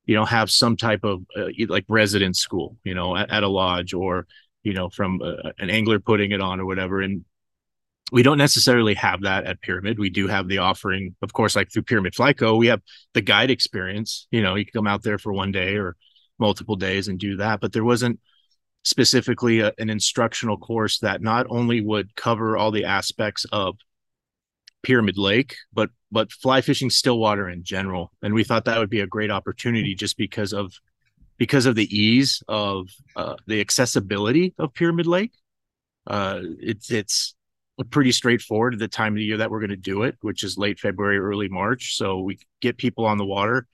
you 0.07 0.15
know 0.15 0.25
have 0.25 0.49
some 0.49 0.75
type 0.75 1.03
of 1.03 1.21
uh, 1.37 1.49
like 1.67 1.85
residence 1.87 2.39
school 2.39 2.75
you 2.83 2.95
know 2.95 3.15
at, 3.15 3.29
at 3.29 3.43
a 3.43 3.47
lodge 3.47 3.93
or 3.93 4.25
you 4.63 4.73
know 4.73 4.89
from 4.89 5.21
uh, 5.21 5.51
an 5.59 5.69
angler 5.69 5.99
putting 5.99 6.31
it 6.31 6.41
on 6.41 6.59
or 6.59 6.65
whatever. 6.65 7.01
And 7.01 7.23
we 8.11 8.23
don't 8.23 8.37
necessarily 8.37 8.93
have 8.95 9.21
that 9.21 9.45
at 9.45 9.61
pyramid. 9.61 9.99
We 9.99 10.09
do 10.09 10.27
have 10.27 10.47
the 10.47 10.59
offering 10.59 11.15
of 11.21 11.33
course 11.33 11.55
like 11.55 11.71
through 11.71 11.83
pyramid 11.83 12.13
flyco 12.13 12.57
we 12.57 12.67
have 12.67 12.81
the 13.13 13.21
guide 13.21 13.51
experience 13.51 14.27
you 14.31 14.41
know 14.41 14.55
you 14.55 14.65
can 14.65 14.73
come 14.73 14.87
out 14.87 15.03
there 15.03 15.17
for 15.17 15.33
one 15.33 15.51
day 15.51 15.75
or 15.75 15.95
multiple 16.37 16.75
days 16.75 17.07
and 17.07 17.19
do 17.19 17.37
that 17.37 17.59
but 17.59 17.73
there 17.73 17.83
wasn't 17.83 18.19
specifically 18.83 19.59
a, 19.59 19.73
an 19.77 19.89
instructional 19.89 20.57
course 20.57 20.99
that 20.99 21.21
not 21.21 21.45
only 21.49 21.81
would 21.81 22.15
cover 22.15 22.57
all 22.57 22.71
the 22.71 22.85
aspects 22.85 23.45
of 23.51 23.77
pyramid 24.81 25.17
lake 25.17 25.55
but 25.73 25.89
but 26.11 26.31
fly 26.31 26.61
fishing 26.61 26.89
stillwater 26.89 27.49
in 27.49 27.63
general 27.63 28.11
and 28.21 28.33
we 28.33 28.43
thought 28.43 28.65
that 28.65 28.79
would 28.79 28.89
be 28.89 29.01
a 29.01 29.07
great 29.07 29.29
opportunity 29.29 29.93
just 29.93 30.17
because 30.17 30.53
of 30.53 30.71
because 31.39 31.65
of 31.65 31.73
the 31.73 31.97
ease 31.97 32.43
of 32.47 32.89
uh, 33.15 33.35
the 33.47 33.59
accessibility 33.61 34.53
of 34.59 34.73
pyramid 34.73 35.07
lake. 35.07 35.31
Uh, 36.05 36.41
it's 36.59 36.91
it's 36.91 37.33
pretty 37.85 38.11
straightforward 38.11 38.73
at 38.73 38.79
the 38.79 38.87
time 38.87 39.13
of 39.13 39.17
the 39.17 39.23
year 39.23 39.37
that 39.37 39.49
we're 39.49 39.59
going 39.59 39.69
to 39.69 39.77
do 39.77 40.03
it 40.03 40.17
which 40.21 40.43
is 40.43 40.57
late 40.57 40.79
february 40.79 41.17
early 41.17 41.47
march. 41.47 41.95
So 41.95 42.19
we 42.19 42.39
get 42.61 42.77
people 42.77 43.05
on 43.05 43.17
the 43.17 43.25
water. 43.25 43.67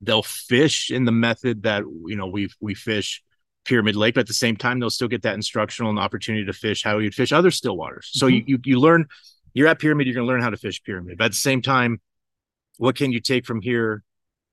They'll 0.00 0.24
fish 0.24 0.90
in 0.90 1.04
the 1.04 1.12
method 1.12 1.62
that 1.62 1.84
you 2.06 2.16
know 2.16 2.26
we 2.26 2.48
we 2.60 2.74
fish 2.74 3.22
pyramid 3.64 3.94
lake 3.94 4.14
but 4.14 4.22
at 4.22 4.26
the 4.26 4.34
same 4.34 4.56
time 4.56 4.80
they'll 4.80 4.90
still 4.90 5.06
get 5.06 5.22
that 5.22 5.34
instructional 5.34 5.88
and 5.88 5.98
opportunity 6.00 6.44
to 6.44 6.52
fish 6.52 6.82
how 6.82 6.98
you'd 6.98 7.14
fish 7.14 7.32
other 7.32 7.50
still 7.50 7.76
waters. 7.76 8.10
So 8.12 8.26
you, 8.26 8.42
you 8.46 8.58
you 8.64 8.80
learn 8.80 9.06
you're 9.54 9.68
at 9.68 9.78
pyramid 9.78 10.06
you're 10.06 10.14
going 10.14 10.26
to 10.26 10.32
learn 10.32 10.42
how 10.42 10.50
to 10.50 10.56
fish 10.56 10.82
pyramid. 10.82 11.18
But 11.18 11.26
at 11.26 11.30
the 11.32 11.36
same 11.36 11.62
time 11.62 12.00
what 12.78 12.96
can 12.96 13.12
you 13.12 13.20
take 13.20 13.46
from 13.46 13.60
here 13.60 14.02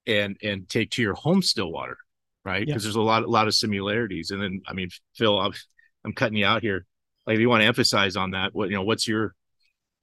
and 0.06 0.38
and 0.44 0.70
take 0.70 0.92
to 0.92 1.02
your 1.02 1.16
home 1.16 1.42
still 1.42 1.72
water 1.72 1.98
right? 2.46 2.62
Yeah. 2.62 2.74
because 2.74 2.84
there's 2.84 2.96
a 2.96 3.02
lot 3.02 3.24
a 3.24 3.28
lot 3.28 3.48
of 3.48 3.56
similarities. 3.56 4.30
And 4.30 4.42
then 4.42 4.62
i 4.68 4.74
mean 4.74 4.90
phil 5.16 5.40
i'm, 5.40 5.54
I'm 6.06 6.14
cutting 6.14 6.38
you 6.38 6.46
out 6.46 6.62
here 6.62 6.86
like 7.30 7.36
if 7.38 7.42
you 7.42 7.50
want 7.50 7.64
to 7.64 7.68
emphasize 7.68 8.18
on 8.18 8.34
that 8.34 8.56
what 8.56 8.70
you 8.72 8.78
know 8.78 8.84
what's 8.84 9.08
your 9.08 9.36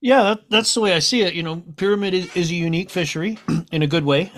Yeah, 0.00 0.23
that, 0.23 0.50
that's 0.50 0.75
the 0.75 0.80
way 0.80 0.92
I 0.95 0.99
see 0.99 1.23
it. 1.23 1.35
You 1.35 1.42
know, 1.42 1.62
pyramid 1.76 2.14
is, 2.14 2.37
is 2.37 2.50
a 2.50 2.54
unique 2.54 2.90
fishery 2.90 3.38
in 3.73 3.83
a 3.83 3.87
good 3.87 4.04
way. 4.04 4.30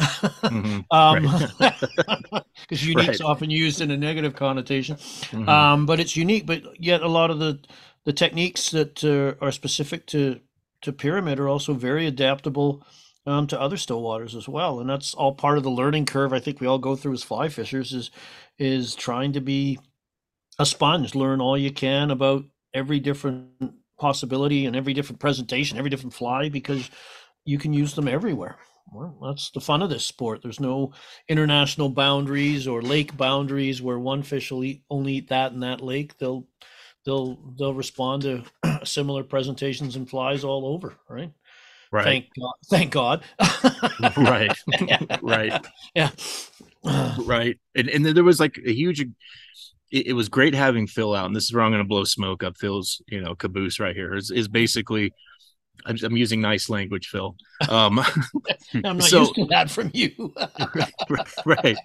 Mhm, 0.50 0.86
um, 0.90 1.28
because 2.68 2.86
unique's 2.86 3.20
Right. 3.20 3.20
often 3.20 3.50
used 3.50 3.80
in 3.80 3.90
a 3.90 3.96
negative 3.96 4.34
connotation. 4.34 4.96
mhm. 5.32 5.68
Um, 5.72 5.86
but 5.86 6.00
it's 6.00 6.16
unique. 6.16 6.46
But 6.46 6.80
yet, 6.82 7.02
a 7.02 7.08
lot 7.08 7.30
of 7.30 7.38
the 7.38 7.60
the 8.04 8.12
techniques 8.12 8.70
that 8.70 9.04
uh, 9.04 9.44
are 9.44 9.52
specific 9.52 10.06
to 10.08 10.40
to 10.82 10.92
pyramid 10.92 11.40
are 11.40 11.48
also 11.48 11.74
very 11.74 12.06
adaptable 12.06 12.84
um, 13.26 13.46
to 13.48 13.60
other 13.60 13.76
still 13.76 14.00
waters 14.00 14.34
as 14.36 14.48
well. 14.48 14.80
And 14.80 14.88
that's 14.88 15.12
all 15.14 15.34
part 15.34 15.58
of 15.58 15.64
the 15.64 15.70
learning 15.70 16.06
curve. 16.06 16.32
I 16.32 16.38
think 16.40 16.60
we 16.60 16.66
all 16.68 16.78
go 16.78 16.94
through 16.96 17.14
as 17.14 17.22
fly 17.24 17.48
fishers 17.48 17.92
is 17.92 18.10
is 18.58 18.94
trying 18.94 19.32
to 19.32 19.40
be 19.40 19.78
a 20.58 20.66
sponge, 20.66 21.14
learn 21.14 21.40
all 21.40 21.56
you 21.58 21.72
can 21.72 22.10
about 22.10 22.44
every 22.74 23.00
different 23.00 23.50
possibility 23.98 24.66
and 24.66 24.76
every 24.76 24.94
different 24.94 25.20
presentation, 25.20 25.78
every 25.78 25.90
different 25.90 26.14
fly, 26.14 26.48
because 26.48 26.90
you 27.44 27.58
can 27.58 27.72
use 27.72 27.94
them 27.94 28.08
everywhere. 28.08 28.56
Well, 28.92 29.18
that's 29.22 29.50
the 29.50 29.60
fun 29.60 29.82
of 29.82 29.90
this 29.90 30.04
sport. 30.04 30.40
There's 30.42 30.60
no 30.60 30.92
international 31.28 31.90
boundaries 31.90 32.66
or 32.66 32.80
lake 32.80 33.16
boundaries 33.16 33.82
where 33.82 33.98
one 33.98 34.22
fish 34.22 34.50
will 34.50 34.64
eat 34.64 34.82
only 34.90 35.14
eat 35.14 35.28
that 35.28 35.52
in 35.52 35.60
that 35.60 35.82
lake. 35.82 36.16
They'll 36.18 36.46
they'll 37.04 37.38
they'll 37.58 37.74
respond 37.74 38.22
to 38.22 38.44
similar 38.84 39.24
presentations 39.24 39.96
and 39.96 40.08
flies 40.08 40.44
all 40.44 40.66
over, 40.66 40.96
right? 41.08 41.32
right, 41.90 42.04
Thank 42.06 42.26
God. 42.38 42.54
Thank 42.70 42.92
God. 42.92 43.24
right, 44.16 44.56
right, 45.20 45.54
Yeah. 45.94 46.10
right. 47.16 47.58
And 47.74 47.88
and 47.88 48.04
then 48.04 48.14
there 48.14 48.24
was 48.24 48.40
like 48.40 48.58
a 48.64 48.72
huge. 48.72 49.04
It, 49.90 50.08
it 50.08 50.12
was 50.12 50.28
great 50.28 50.54
having 50.54 50.86
Phil 50.86 51.14
out, 51.14 51.26
and 51.26 51.34
this 51.36 51.44
is 51.44 51.52
where 51.52 51.62
I'm 51.64 51.70
going 51.70 51.82
to 51.82 51.88
blow 51.88 52.04
smoke 52.04 52.42
up 52.42 52.56
Phil's, 52.56 53.02
you 53.08 53.20
know, 53.20 53.34
caboose 53.34 53.80
right 53.80 53.94
here. 53.96 54.14
Is 54.14 54.30
is 54.30 54.48
basically, 54.48 55.12
I'm, 55.86 55.96
I'm 56.02 56.16
using 56.16 56.40
nice 56.40 56.68
language, 56.68 57.08
Phil. 57.08 57.36
Um, 57.68 57.98
I'm 58.84 58.98
not 58.98 59.02
So- 59.04 59.20
used 59.20 59.34
to 59.36 59.46
that 59.46 59.70
from 59.70 59.90
you. 59.94 60.34
right. 61.44 61.76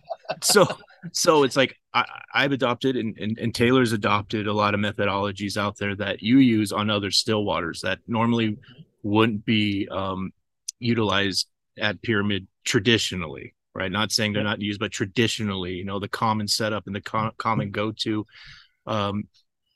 So 0.41 0.67
so 1.11 1.43
it's 1.43 1.55
like 1.55 1.75
I, 1.93 2.05
I've 2.33 2.51
adopted 2.51 2.95
and, 2.95 3.17
and 3.19 3.37
and 3.37 3.53
Taylor's 3.53 3.91
adopted 3.91 4.47
a 4.47 4.53
lot 4.53 4.73
of 4.73 4.79
methodologies 4.79 5.57
out 5.57 5.77
there 5.77 5.95
that 5.95 6.21
you 6.21 6.37
use 6.39 6.71
on 6.71 6.89
other 6.89 7.11
still 7.11 7.43
waters 7.43 7.81
that 7.81 7.99
normally 8.07 8.57
wouldn't 9.03 9.45
be 9.45 9.87
um, 9.91 10.31
utilized 10.79 11.47
at 11.77 12.01
pyramid 12.01 12.47
traditionally. 12.63 13.53
Right. 13.75 13.91
Not 13.91 14.11
saying 14.11 14.33
they're 14.33 14.43
not 14.43 14.61
used, 14.61 14.79
but 14.79 14.91
traditionally, 14.91 15.73
you 15.73 15.83
know, 15.83 15.99
the 15.99 16.07
common 16.07 16.47
setup 16.47 16.85
and 16.85 16.95
the 16.95 17.01
co- 17.01 17.31
common 17.37 17.71
go 17.71 17.91
to. 18.01 18.25
Um, 18.85 19.23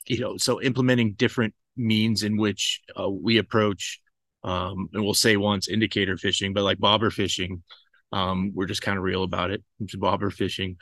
you 0.06 0.20
know, 0.20 0.38
so 0.38 0.62
implementing 0.62 1.14
different 1.14 1.56
means 1.76 2.24
in 2.24 2.38
which 2.38 2.82
uh, 3.00 3.10
we 3.10 3.38
approach, 3.40 4.00
um, 4.44 4.90
and 4.94 5.04
we'll 5.04 5.14
say 5.16 5.36
once 5.36 5.68
indicator 5.68 6.16
fishing, 6.16 6.54
but 6.54 6.64
like 6.64 6.78
bobber 6.80 7.10
fishing, 7.10 7.64
um, 8.12 8.52
we're 8.54 8.68
just 8.68 8.82
kind 8.84 8.98
of 8.98 9.04
real 9.04 9.24
about 9.24 9.52
it. 9.52 9.64
Bobber 9.98 10.30
fishing. 10.30 10.78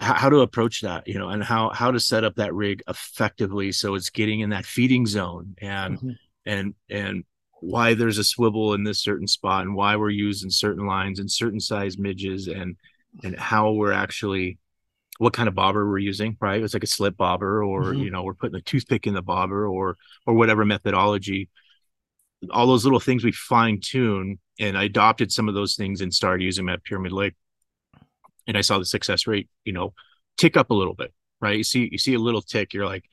How, 0.00 0.14
how 0.14 0.28
to 0.28 0.40
approach 0.40 0.82
that, 0.82 1.08
you 1.08 1.18
know, 1.18 1.28
and 1.28 1.42
how 1.42 1.70
how 1.70 1.90
to 1.90 1.98
set 1.98 2.22
up 2.24 2.36
that 2.36 2.54
rig 2.54 2.82
effectively 2.88 3.72
so 3.72 3.94
it's 3.94 4.10
getting 4.10 4.40
in 4.40 4.50
that 4.50 4.64
feeding 4.64 5.06
zone 5.06 5.54
and 5.58 5.98
Mhm. 5.98 6.16
and 6.46 6.74
and 6.88 7.24
why 7.60 7.94
there's 7.94 8.18
a 8.18 8.24
swivel 8.24 8.74
in 8.74 8.84
this 8.84 9.00
certain 9.02 9.26
spot 9.26 9.62
and 9.64 9.74
why 9.74 9.96
we're 9.96 10.10
using 10.10 10.50
certain 10.50 10.86
lines 10.86 11.18
and 11.18 11.30
certain 11.30 11.60
size 11.60 11.98
midges 11.98 12.46
and 12.48 12.76
and 13.24 13.36
how 13.38 13.72
we're 13.72 13.92
actually 13.92 14.58
what 15.18 15.32
kind 15.32 15.48
of 15.48 15.54
bobber 15.54 15.88
we're 15.88 15.98
using 15.98 16.36
right? 16.40 16.62
It's 16.62 16.74
like 16.74 16.84
a 16.84 16.86
slip 16.86 17.16
bobber 17.16 17.64
or 17.64 17.94
Mhm. 17.94 18.04
you 18.04 18.10
know 18.10 18.22
we're 18.22 18.34
putting 18.34 18.56
a 18.56 18.62
toothpick 18.62 19.06
in 19.06 19.14
the 19.14 19.22
bobber 19.22 19.66
or 19.68 19.96
or 20.26 20.34
whatever 20.34 20.64
methodology. 20.64 21.48
All 22.50 22.66
those 22.68 22.84
little 22.84 23.00
things 23.00 23.24
we 23.24 23.32
fine 23.32 23.80
tune 23.80 24.38
and 24.60 24.76
i 24.78 24.84
adopted 24.84 25.32
some 25.32 25.48
of 25.48 25.54
those 25.54 25.76
things 25.76 26.00
and 26.00 26.12
started 26.14 26.44
using 26.44 26.66
them 26.66 26.74
at 26.74 26.84
pyramid 26.84 27.12
lake. 27.12 27.34
And 28.46 28.56
i 28.56 28.60
saw 28.62 28.78
the 28.78 28.84
success 28.84 29.26
rate 29.26 29.48
you 29.64 29.72
know 29.72 29.94
tick 30.36 30.56
up 30.56 30.70
a 30.70 30.74
little 30.74 30.94
bit 30.94 31.12
right? 31.40 31.56
You 31.56 31.64
see 31.64 31.88
you 31.92 31.98
see 31.98 32.14
a 32.14 32.18
little 32.18 32.42
tick 32.42 32.72
you're 32.74 32.86
like 32.86 33.04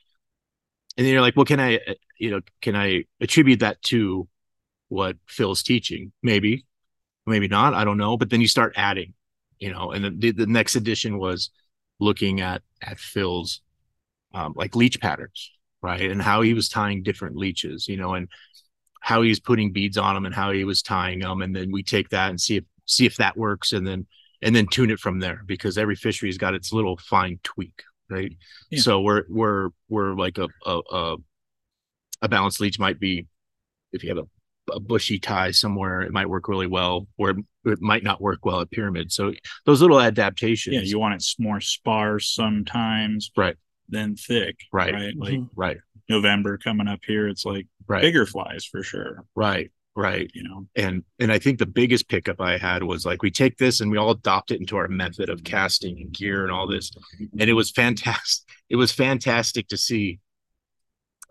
and 0.96 1.06
then 1.06 1.12
you're 1.12 1.22
like 1.22 1.36
well 1.36 1.44
can 1.44 1.60
i 1.60 1.76
uh, 1.76 1.94
you 2.18 2.30
know 2.30 2.40
can 2.62 2.74
i 2.76 3.04
attribute 3.20 3.60
that 3.60 3.80
to 3.82 4.28
what 4.88 5.16
phil's 5.26 5.62
teaching. 5.62 6.12
Maybe 6.22 6.64
maybe 7.26 7.48
not. 7.48 7.74
I 7.74 7.84
don't 7.84 7.98
know. 7.98 8.16
But 8.16 8.30
then 8.30 8.40
you 8.40 8.48
start 8.48 8.74
adding 8.76 9.14
you 9.58 9.72
know 9.72 9.92
and 9.92 10.20
the, 10.20 10.32
the 10.32 10.46
next 10.46 10.76
edition 10.76 11.18
was 11.18 11.50
looking 11.98 12.40
at 12.40 12.62
at 12.82 12.98
phil's 12.98 13.62
um, 14.34 14.54
like 14.56 14.76
leech 14.76 15.00
patterns 15.00 15.50
right? 15.82 16.10
And 16.10 16.20
how 16.20 16.42
he 16.42 16.52
was 16.52 16.68
tying 16.68 17.02
different 17.02 17.36
leeches 17.36 17.88
you 17.88 17.96
know 17.96 18.14
and 18.14 18.28
how 19.00 19.22
he 19.22 19.28
was 19.28 19.40
putting 19.40 19.72
beads 19.72 19.96
on 19.96 20.14
them 20.14 20.26
and 20.26 20.34
how 20.34 20.50
he 20.50 20.64
was 20.64 20.82
tying 20.82 21.20
them 21.20 21.42
and 21.42 21.54
then 21.54 21.70
we 21.72 21.82
take 21.82 22.10
that 22.10 22.30
and 22.30 22.40
see 22.40 22.56
if 22.56 22.64
see 22.86 23.06
if 23.06 23.16
that 23.16 23.36
works 23.36 23.72
and 23.72 23.86
then 23.86 24.06
and 24.42 24.54
then 24.54 24.66
tune 24.66 24.90
it 24.90 24.98
from 24.98 25.20
there 25.20 25.42
because 25.46 25.78
every 25.78 25.96
fishery's 25.96 26.38
got 26.38 26.54
its 26.54 26.72
little 26.72 26.96
fine 26.96 27.38
tweak 27.42 27.82
right? 28.08 28.32
Yeah. 28.70 28.80
so 28.80 29.00
we're 29.00 29.24
we're 29.28 29.70
we're 29.88 30.14
like 30.14 30.38
a 30.38 30.48
a, 30.64 30.80
a 30.90 31.16
a 32.22 32.28
balanced 32.28 32.60
leech 32.60 32.78
might 32.78 32.98
be 32.98 33.26
if 33.92 34.02
you 34.02 34.10
have 34.10 34.18
a, 34.18 34.24
a 34.72 34.80
bushy 34.80 35.18
tie 35.18 35.50
somewhere 35.50 36.00
it 36.02 36.12
might 36.12 36.28
work 36.28 36.48
really 36.48 36.66
well 36.66 37.06
or 37.18 37.30
it 37.64 37.80
might 37.80 38.02
not 38.02 38.20
work 38.20 38.44
well 38.44 38.60
at 38.60 38.70
pyramid 38.70 39.12
so 39.12 39.32
those 39.64 39.80
little 39.82 40.00
adaptations 40.00 40.74
Yeah, 40.74 40.80
you 40.82 40.98
want 40.98 41.14
it 41.14 41.24
more 41.38 41.60
sparse 41.60 42.28
sometimes, 42.32 43.30
right 43.36 43.56
than 43.88 44.16
thick. 44.16 44.56
Right. 44.72 44.92
Right. 44.92 45.14
Like 45.16 45.34
Mhm. 45.34 45.48
right 45.54 45.76
November 46.08 46.58
coming 46.58 46.88
up 46.88 47.00
here, 47.06 47.28
it's 47.28 47.44
like 47.44 47.66
right 47.86 48.02
bigger 48.02 48.26
flies 48.26 48.64
for 48.64 48.82
sure. 48.82 49.24
right 49.36 49.70
right 49.94 50.30
You 50.34 50.42
know. 50.42 50.66
and 50.76 51.04
and 51.20 51.32
i 51.32 51.38
think 51.38 51.58
the 51.58 51.64
biggest 51.66 52.08
pickup 52.08 52.38
i 52.40 52.58
had 52.58 52.82
was 52.82 53.06
like 53.06 53.22
we 53.22 53.30
take 53.30 53.56
this 53.56 53.80
and 53.80 53.90
we 53.90 53.96
all 53.96 54.10
adopt 54.10 54.50
it 54.50 54.60
into 54.60 54.76
our 54.76 54.88
method 54.88 55.30
of 55.30 55.42
casting 55.44 55.96
and 56.00 56.12
gear 56.12 56.42
and 56.42 56.52
all 56.52 56.66
this 56.66 56.90
and 57.40 57.48
it 57.48 57.54
was 57.54 57.70
fantastic 57.70 58.46
it 58.68 58.76
was 58.76 58.92
fantastic 58.92 59.68
to 59.68 59.76
see 59.78 60.18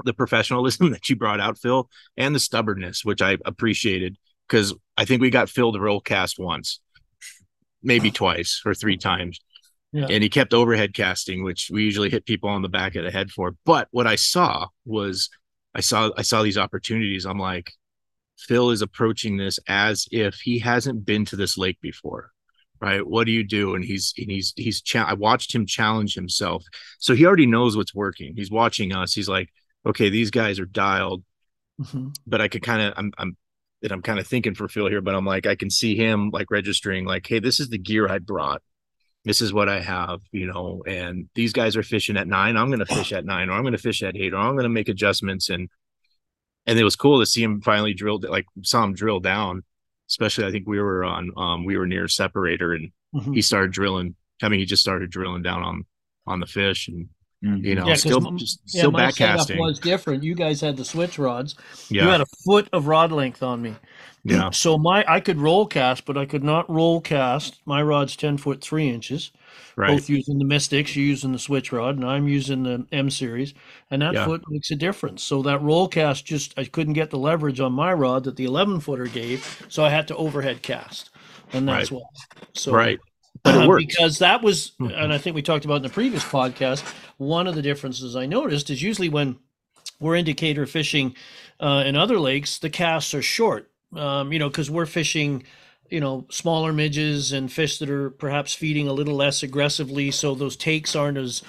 the 0.04 0.14
professionalism 0.14 0.90
that 0.92 1.10
you 1.10 1.16
brought 1.16 1.40
out 1.40 1.58
phil 1.58 1.90
and 2.18 2.36
the 2.36 2.40
stubbornness 2.40 3.04
which 3.04 3.22
i 3.22 3.38
appreciated 3.46 4.18
because 4.48 4.74
i 4.98 5.06
think 5.06 5.22
we 5.22 5.30
got 5.30 5.50
phil 5.50 5.74
to 5.74 5.80
roll 5.80 6.02
cast 6.02 6.40
once 6.40 6.80
maybe 7.84 8.10
oh. 8.10 8.14
twice 8.14 8.62
or 8.66 8.74
three 8.74 8.98
times 8.98 9.40
Yeah. 9.92 10.08
and 10.10 10.24
he 10.24 10.30
kept 10.30 10.54
overhead 10.54 10.94
casting 10.94 11.44
which 11.44 11.70
we 11.72 11.84
usually 11.84 12.10
hit 12.10 12.26
people 12.26 12.50
on 12.50 12.62
the 12.62 12.70
back 12.70 12.96
of 12.96 13.04
the 13.04 13.12
head 13.12 13.32
for 13.32 13.56
but 13.66 13.88
what 13.92 14.08
i 14.08 14.16
saw 14.16 14.68
was 14.86 15.30
i 15.74 15.82
saw 15.82 16.12
i 16.18 16.22
saw 16.22 16.44
these 16.44 16.58
opportunities 16.58 17.26
i'm 17.26 17.40
like 17.40 17.72
Phil 18.38 18.72
is 18.72 18.82
approaching 18.82 19.38
this 19.38 19.60
as 19.68 20.08
if 20.12 20.36
he 20.36 20.60
hasn't 20.60 21.06
been 21.06 21.26
to 21.26 21.36
this 21.36 21.58
lake 21.58 21.80
before. 21.82 22.32
Right? 22.82 23.06
What 23.06 23.26
do 23.26 23.32
you 23.32 23.44
do? 23.44 23.74
And 23.76 23.84
he's 23.84 24.14
and 24.18 24.30
he's 24.30 24.54
he's 24.58 24.82
cha- 24.82 25.08
I 25.08 25.14
watched 25.14 25.56
him 25.56 25.66
challenge 25.66 26.14
himself. 26.14 26.64
So 27.00 27.16
he 27.16 27.26
already 27.26 27.46
knows 27.46 27.78
what's 27.78 27.96
working. 27.96 28.34
He's 28.36 28.52
watching 28.52 28.94
us. 28.94 29.14
He's 29.14 29.30
like, 29.30 29.50
okay, 29.86 30.10
these 30.10 30.32
guys 30.32 30.60
are 30.60 30.66
dialed, 30.66 31.24
Mhm. 31.82 32.16
but 32.26 32.42
I 32.42 32.48
could 32.48 32.64
kind 32.64 32.82
of 32.82 32.94
I'm 32.98 33.12
I'm 33.18 33.38
that 33.82 33.92
I'm 33.92 34.02
kind 34.02 34.20
of 34.20 34.26
thinking 34.28 34.56
for 34.56 34.68
Phil 34.68 34.88
here, 34.88 35.02
but 35.02 35.14
I'm 35.16 35.26
like, 35.26 35.46
I 35.46 35.56
can 35.56 35.70
see 35.70 35.96
him 35.96 36.30
like 36.32 36.50
registering, 36.50 37.06
like, 37.06 37.28
hey, 37.28 37.40
this 37.40 37.60
is 37.60 37.70
the 37.70 37.78
gear 37.78 38.08
I 38.08 38.20
brought. 38.20 38.62
This 39.26 39.42
is 39.42 39.54
what 39.54 39.70
I 39.70 39.80
have, 39.82 40.22
you 40.32 40.48
know, 40.48 40.84
and 40.88 41.30
these 41.36 41.52
guys 41.54 41.76
are 41.76 41.84
fishing 41.84 42.16
at 42.18 42.28
nine. 42.28 42.58
I'm 42.58 42.70
gonna 42.70 42.86
fish 42.86 43.12
at 43.12 43.26
nine, 43.26 43.50
or 43.50 43.54
I'm 43.54 43.64
gonna 43.64 43.78
fish 43.78 44.02
at 44.04 44.16
eight, 44.16 44.34
or 44.34 44.38
I'm 44.38 44.56
gonna 44.56 44.70
make 44.70 44.90
adjustments 44.90 45.50
and 45.50 45.70
and 46.68 46.80
it 46.80 46.84
was 46.84 46.96
cool 46.96 47.20
to 47.20 47.26
see 47.26 47.44
him 47.44 47.62
finally 47.62 47.94
drilled 47.94 48.24
like 48.24 48.46
saw 48.64 48.84
him 48.84 48.94
drill 48.96 49.20
down 49.20 49.64
especially 50.10 50.46
i 50.46 50.52
think 50.52 50.68
we 50.68 50.80
were 50.80 51.04
on 51.04 51.30
um 51.38 51.64
we 51.64 51.78
were 51.78 51.86
near 51.86 52.08
separator 52.08 52.74
and 52.74 52.92
Mhm. 53.14 53.36
he 53.36 53.42
started 53.44 53.72
drilling 53.72 54.16
i 54.42 54.50
mean 54.50 54.60
he 54.60 54.66
just 54.66 54.82
started 54.82 55.12
drilling 55.12 55.44
down 55.44 55.62
on 55.62 55.86
on 56.26 56.40
the 56.40 56.48
fish 56.48 56.88
and 56.88 57.10
Mm-hmm. 57.46 57.66
you 57.66 57.76
know 57.76 57.86
Yeah, 57.88 57.94
'cause 57.94 58.02
still 58.02 58.26
m- 58.28 58.38
just 58.38 58.60
Yeah, 58.72 58.88
still 58.88 58.92
my 58.92 58.98
back 58.98 59.16
setup 59.16 59.48
was 59.54 59.80
different. 59.80 60.24
You 60.24 60.36
guys 60.36 60.62
had 60.62 60.78
the 60.78 60.86
switch 60.86 61.20
rods. 61.20 61.56
You 61.90 62.10
had 62.10 62.22
a 62.22 62.26
foot 62.46 62.68
of 62.74 62.88
rod 62.88 63.12
length 63.12 63.44
on 63.44 63.62
me. 63.62 63.76
yeah 64.24 64.50
So 64.52 64.78
my 64.78 65.06
I 65.08 65.20
could 65.20 65.38
roll 65.40 65.66
cast, 65.68 66.06
but 66.06 66.18
I 66.18 66.26
could 66.26 66.44
not 66.44 66.70
roll 66.70 67.02
cast. 67.02 67.60
My 67.66 67.82
rod's 67.84 68.16
ten 68.16 68.38
foot 68.38 68.62
three 68.62 68.90
inches. 68.90 69.32
right 69.76 69.90
Both 69.90 70.10
using 70.10 70.40
the 70.40 70.46
Mystics, 70.46 70.96
you're 70.96 71.06
using 71.06 71.32
the 71.32 71.40
switch 71.40 71.72
rod, 71.72 71.96
and 71.96 72.06
I'm 72.06 72.28
using 72.28 72.64
the 72.64 72.88
M 72.92 73.10
series, 73.12 73.54
and 73.92 74.02
that 74.02 74.16
Yeah. 74.16 74.26
foot 74.26 74.44
makes 74.50 74.72
a 74.72 74.76
difference. 74.76 75.22
So 75.24 75.44
that 75.44 75.62
roll 75.62 75.88
cast 75.88 76.26
just 76.26 76.58
I 76.58 76.66
couldn't 76.66 76.94
get 76.94 77.12
the 77.12 77.20
leverage 77.20 77.60
on 77.60 77.74
my 77.74 77.94
rod 77.94 78.24
that 78.24 78.36
the 78.36 78.46
eleven 78.46 78.80
footer 78.80 79.06
gave, 79.08 79.46
so 79.70 79.86
I 79.86 79.90
had 79.92 80.08
to 80.08 80.16
overhead 80.16 80.64
cast, 80.64 81.12
and 81.54 81.68
that's 81.70 81.92
why. 81.92 82.02
So 82.54 82.74
right 82.74 83.00
but 83.46 83.64
it 83.64 83.68
worked 83.68 83.88
because 83.88 84.20
that 84.20 84.42
was, 84.42 84.72
Mhm. 84.82 84.94
and 85.02 85.14
I 85.14 85.18
think 85.18 85.36
we 85.36 85.42
talked 85.42 85.64
about 85.64 85.78
in 85.78 85.84
the 85.84 85.90
previous 85.90 86.24
podcast. 86.24 86.84
One 87.18 87.48
of 87.48 87.56
the 87.56 87.62
differences 87.62 88.16
I 88.16 88.26
noticed 88.26 88.70
is 88.70 88.82
usually 88.82 89.08
when 89.08 89.38
we're 90.02 90.16
indicator 90.16 90.66
fishing 90.66 91.16
uh, 91.62 91.84
in 91.86 91.96
other 91.96 92.20
lakes, 92.20 92.58
the 92.60 92.70
casts 92.70 93.14
are 93.14 93.22
short. 93.22 93.72
Um, 93.96 94.34
you 94.34 94.40
know, 94.40 94.50
because 94.50 94.70
we're 94.70 94.86
fishing, 94.86 95.44
you 95.90 96.00
know, 96.00 96.26
smaller 96.30 96.74
midges 96.74 97.32
and 97.32 97.52
fish 97.52 97.80
that 97.80 97.90
are 97.90 98.10
perhaps 98.10 98.54
feeding 98.54 98.88
a 98.88 98.94
little 98.94 99.16
less 99.16 99.44
aggressively, 99.44 100.12
so 100.12 100.36
those 100.36 100.56
takes 100.56 100.96
aren't 100.96 101.18
as 101.18 101.42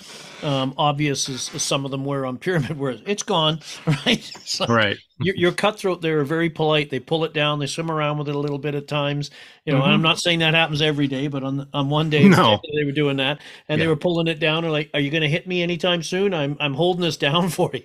um, 0.42 0.74
obvious 0.76 1.28
as, 1.28 1.50
as 1.54 1.62
some 1.62 1.84
of 1.84 1.90
them 1.90 2.04
were 2.04 2.26
on 2.26 2.38
pyramid, 2.38 2.78
where 2.78 2.96
it's 3.06 3.22
gone, 3.22 3.60
right? 3.86 4.30
Right 4.68 4.98
your, 5.18 5.34
your 5.36 5.52
cutthroat 5.52 6.02
there 6.02 6.20
are 6.20 6.24
very 6.24 6.50
polite. 6.50 6.90
They 6.90 7.00
pull 7.00 7.24
it 7.24 7.32
down. 7.32 7.58
They 7.58 7.66
swim 7.66 7.90
around 7.90 8.18
with 8.18 8.28
it 8.28 8.34
a 8.34 8.38
little 8.38 8.58
bit 8.58 8.74
at 8.74 8.86
times. 8.86 9.30
You 9.64 9.72
know, 9.72 9.82
and 9.82 9.92
I'm 9.92 10.02
not 10.02 10.18
saying 10.18 10.40
that 10.40 10.54
happens 10.54 10.82
every 10.82 11.08
day, 11.08 11.28
but 11.28 11.42
on 11.42 11.68
on 11.72 11.88
one 11.88 12.10
day 12.10 12.24
Mm-hmm. 12.26 12.30
No. 12.30 12.60
they 12.76 12.84
were 12.84 12.92
doing 12.92 13.16
that, 13.18 13.40
and 13.68 13.80
they 13.80 13.86
were 13.86 13.96
pulling 13.96 14.26
it 14.26 14.40
down. 14.40 14.64
Or 14.64 14.70
like, 14.70 14.90
are 14.94 15.00
you 15.00 15.10
going 15.10 15.22
to 15.22 15.28
hit 15.28 15.46
me 15.46 15.62
anytime 15.62 16.02
soon? 16.02 16.34
I'm 16.34 16.56
I'm 16.60 16.74
holding 16.74 17.02
this 17.02 17.16
down 17.16 17.48
for 17.48 17.70
you. 17.72 17.82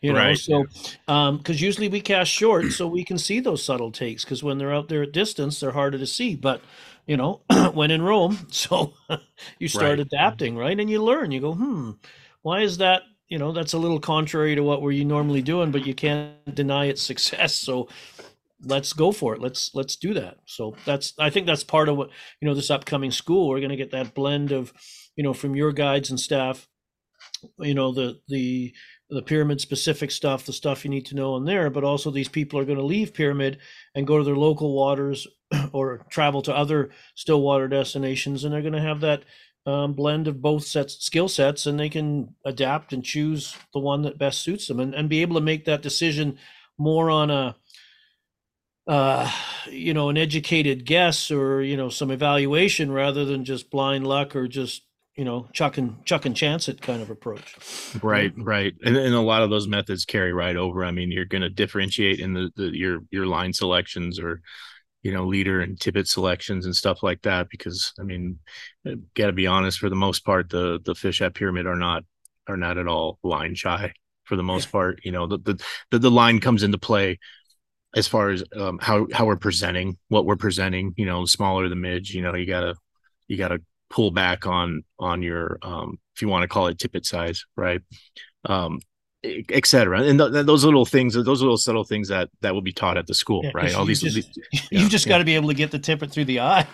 You 0.00 0.12
know, 0.12 0.32
Right. 0.32 0.34
so 0.34 0.64
um, 1.08 1.38
because 1.38 1.60
usually 1.60 1.88
we 1.88 2.00
cast 2.00 2.30
short, 2.30 2.72
so 2.72 2.86
we 2.86 3.04
can 3.04 3.18
see 3.18 3.40
those 3.40 3.64
subtle 3.64 3.92
takes. 3.92 4.24
Because 4.24 4.42
when 4.42 4.58
they're 4.58 4.74
out 4.74 4.88
there 4.88 5.02
at 5.02 5.12
distance, 5.12 5.60
they're 5.60 5.72
harder 5.72 5.98
to 5.98 6.06
see. 6.06 6.36
But 6.36 6.62
you 7.06 7.16
know, 7.16 7.40
when 7.72 7.90
in 7.90 8.02
Rome, 8.02 8.38
so 8.50 8.94
you 9.58 9.68
start 9.68 9.98
Right. 9.98 10.00
adapting, 10.00 10.56
right? 10.56 10.78
And 10.78 10.90
you 10.90 11.02
learn. 11.02 11.30
You 11.30 11.40
go, 11.40 11.54
hmm, 11.54 11.92
why 12.42 12.60
is 12.62 12.78
that? 12.78 13.02
You 13.28 13.38
know, 13.38 13.52
that's 13.52 13.74
a 13.74 13.78
little 13.78 14.00
contrary 14.00 14.54
to 14.54 14.62
what 14.62 14.80
we're 14.82 14.92
you 14.92 15.04
normally 15.04 15.42
doing, 15.42 15.70
but 15.70 15.86
you 15.86 15.94
can't 15.94 16.54
deny 16.54 16.86
its 16.86 17.02
success. 17.02 17.54
So 17.54 17.88
let's 18.64 18.92
go 18.92 19.12
for 19.12 19.34
it. 19.34 19.40
Let's 19.40 19.70
let's 19.74 19.96
do 19.96 20.14
that. 20.14 20.38
So 20.46 20.76
that's 20.84 21.12
I 21.18 21.30
think 21.30 21.46
that's 21.46 21.64
part 21.64 21.88
of 21.88 21.96
what 21.96 22.10
you 22.40 22.48
know 22.48 22.54
this 22.54 22.70
upcoming 22.70 23.10
school. 23.10 23.48
We're 23.48 23.58
going 23.60 23.70
to 23.70 23.76
get 23.76 23.92
that 23.92 24.14
blend 24.14 24.52
of 24.52 24.72
you 25.16 25.24
know 25.24 25.34
from 25.34 25.54
your 25.56 25.72
guides 25.72 26.10
and 26.10 26.18
staff, 26.20 26.68
you 27.58 27.74
know 27.74 27.92
the 27.92 28.20
the 28.28 28.72
the 29.10 29.22
pyramid 29.22 29.60
specific 29.60 30.10
stuff, 30.10 30.44
the 30.44 30.52
stuff 30.52 30.84
you 30.84 30.90
need 30.90 31.06
to 31.06 31.14
know 31.14 31.36
in 31.36 31.44
there, 31.44 31.70
but 31.70 31.84
also 31.84 32.10
these 32.10 32.28
people 32.28 32.58
are 32.58 32.64
going 32.64 32.78
to 32.78 32.84
leave 32.84 33.14
pyramid 33.14 33.58
and 33.94 34.06
go 34.06 34.18
to 34.18 34.24
their 34.24 34.36
local 34.36 34.74
waters 34.74 35.26
or 35.72 36.04
travel 36.10 36.42
to 36.42 36.54
other 36.54 36.90
still 37.14 37.40
water 37.40 37.68
destinations, 37.68 38.44
and 38.44 38.52
they're 38.52 38.60
going 38.60 38.72
to 38.72 38.80
have 38.80 39.00
that 39.00 39.24
um, 39.66 39.94
blend 39.94 40.28
of 40.28 40.42
both 40.42 40.64
sets 40.64 41.04
skill 41.04 41.28
sets, 41.28 41.66
and 41.66 41.78
they 41.78 41.88
can 41.88 42.34
adapt 42.44 42.92
and 42.92 43.04
choose 43.04 43.56
the 43.72 43.80
one 43.80 44.02
that 44.02 44.18
best 44.18 44.40
suits 44.40 44.66
them, 44.66 44.80
and, 44.80 44.94
and 44.94 45.08
be 45.08 45.22
able 45.22 45.36
to 45.36 45.40
make 45.40 45.64
that 45.64 45.82
decision 45.82 46.38
more 46.76 47.10
on 47.10 47.30
a 47.30 47.56
uh, 48.88 49.30
you 49.70 49.92
know, 49.92 50.08
an 50.08 50.16
educated 50.16 50.86
guess 50.86 51.30
or 51.30 51.62
you 51.62 51.76
know 51.76 51.90
some 51.90 52.10
evaluation 52.10 52.90
rather 52.90 53.24
than 53.24 53.44
just 53.44 53.70
blind 53.70 54.06
luck 54.06 54.34
or 54.34 54.48
just 54.48 54.82
you 55.18 55.24
know 55.24 55.48
chuck 55.52 55.76
and 55.76 56.02
chuck 56.06 56.24
and 56.24 56.36
chance 56.36 56.68
it 56.68 56.80
kind 56.80 57.02
of 57.02 57.10
approach. 57.10 57.56
Right, 58.00 58.32
right, 58.38 58.72
and, 58.84 58.96
and 58.96 59.14
a 59.14 59.20
lot 59.20 59.42
of 59.42 59.50
those 59.50 59.66
methods 59.66 60.04
carry 60.04 60.32
right 60.32 60.54
over. 60.54 60.84
I 60.84 60.92
mean, 60.92 61.10
you're 61.10 61.24
going 61.24 61.42
to 61.42 61.50
differentiate 61.50 62.20
in 62.20 62.34
the, 62.34 62.50
the 62.54 62.70
your 62.74 63.00
your 63.10 63.26
line 63.26 63.52
selections 63.52 64.20
or 64.20 64.40
you 65.02 65.12
know 65.12 65.26
leader 65.26 65.60
and 65.60 65.78
tippet 65.78 66.06
selections 66.06 66.66
and 66.66 66.74
stuff 66.74 67.02
like 67.02 67.22
that 67.22 67.48
because 67.50 67.92
I 67.98 68.04
mean, 68.04 68.38
uh, 68.86 68.92
got 69.14 69.26
to 69.26 69.32
be 69.32 69.48
honest. 69.48 69.80
For 69.80 69.88
the 69.88 69.96
most 69.96 70.24
part, 70.24 70.50
the 70.50 70.78
the 70.84 70.94
fish 70.94 71.20
at 71.20 71.34
pyramid 71.34 71.66
are 71.66 71.76
not 71.76 72.04
are 72.46 72.56
not 72.56 72.78
at 72.78 72.86
all 72.86 73.18
line 73.24 73.56
shy 73.56 73.92
for 74.22 74.36
the 74.36 74.44
most 74.44 74.66
yeah. 74.66 74.72
part. 74.72 75.00
You 75.02 75.10
know, 75.10 75.26
the, 75.26 75.38
the 75.38 75.64
the 75.90 75.98
the 75.98 76.10
line 76.12 76.38
comes 76.38 76.62
into 76.62 76.78
play 76.78 77.18
as 77.96 78.06
far 78.06 78.30
as 78.30 78.44
um, 78.54 78.78
how 78.80 79.08
how 79.12 79.26
we're 79.26 79.34
presenting 79.34 79.98
what 80.08 80.26
we're 80.26 80.36
presenting 80.36 80.94
you 80.96 81.06
know 81.06 81.24
smaller 81.24 81.68
the 81.68 81.74
midge 81.74 82.14
you 82.14 82.20
know 82.20 82.34
you 82.34 82.44
gotta 82.44 82.74
you 83.28 83.38
gotta 83.38 83.60
pull 83.90 84.10
back 84.10 84.46
on 84.46 84.82
on 84.98 85.22
your 85.22 85.58
um 85.62 85.98
if 86.14 86.22
you 86.22 86.28
want 86.28 86.42
to 86.42 86.48
call 86.48 86.66
it 86.66 86.78
tippet 86.78 87.06
size 87.06 87.44
right 87.56 87.80
um 88.44 88.78
etc 89.50 90.02
and 90.02 90.18
th- 90.18 90.46
those 90.46 90.64
little 90.64 90.84
things 90.84 91.14
those 91.14 91.40
little 91.40 91.56
subtle 91.56 91.82
things 91.82 92.08
that 92.08 92.28
that 92.40 92.54
will 92.54 92.62
be 92.62 92.72
taught 92.72 92.96
at 92.96 93.06
the 93.06 93.14
school 93.14 93.40
yeah, 93.42 93.50
right 93.52 93.74
all 93.74 93.84
these, 93.84 94.00
just, 94.00 94.14
these 94.14 94.28
yeah, 94.70 94.80
you 94.80 94.88
just 94.88 95.06
yeah. 95.06 95.10
got 95.10 95.18
to 95.18 95.24
be 95.24 95.34
able 95.34 95.48
to 95.48 95.54
get 95.54 95.70
the 95.70 95.78
tippet 95.78 96.12
through 96.12 96.24
the 96.24 96.38
eye 96.38 96.66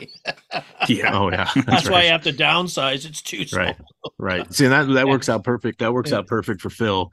yeah 0.89 1.19
oh 1.19 1.31
yeah 1.31 1.45
that's, 1.55 1.67
that's 1.67 1.87
right. 1.87 1.93
why 1.93 2.03
you 2.03 2.11
have 2.11 2.23
to 2.23 2.33
downsize 2.33 3.07
it's 3.07 3.23
too 3.23 3.47
small 3.47 3.65
right 3.65 3.77
right 4.19 4.53
see 4.53 4.67
that 4.67 4.85
that 4.89 5.09
works 5.09 5.29
out 5.29 5.43
perfect 5.43 5.79
that 5.79 5.93
works 5.93 6.13
out 6.13 6.27
perfect 6.27 6.61
for 6.61 6.69
phil 6.69 7.11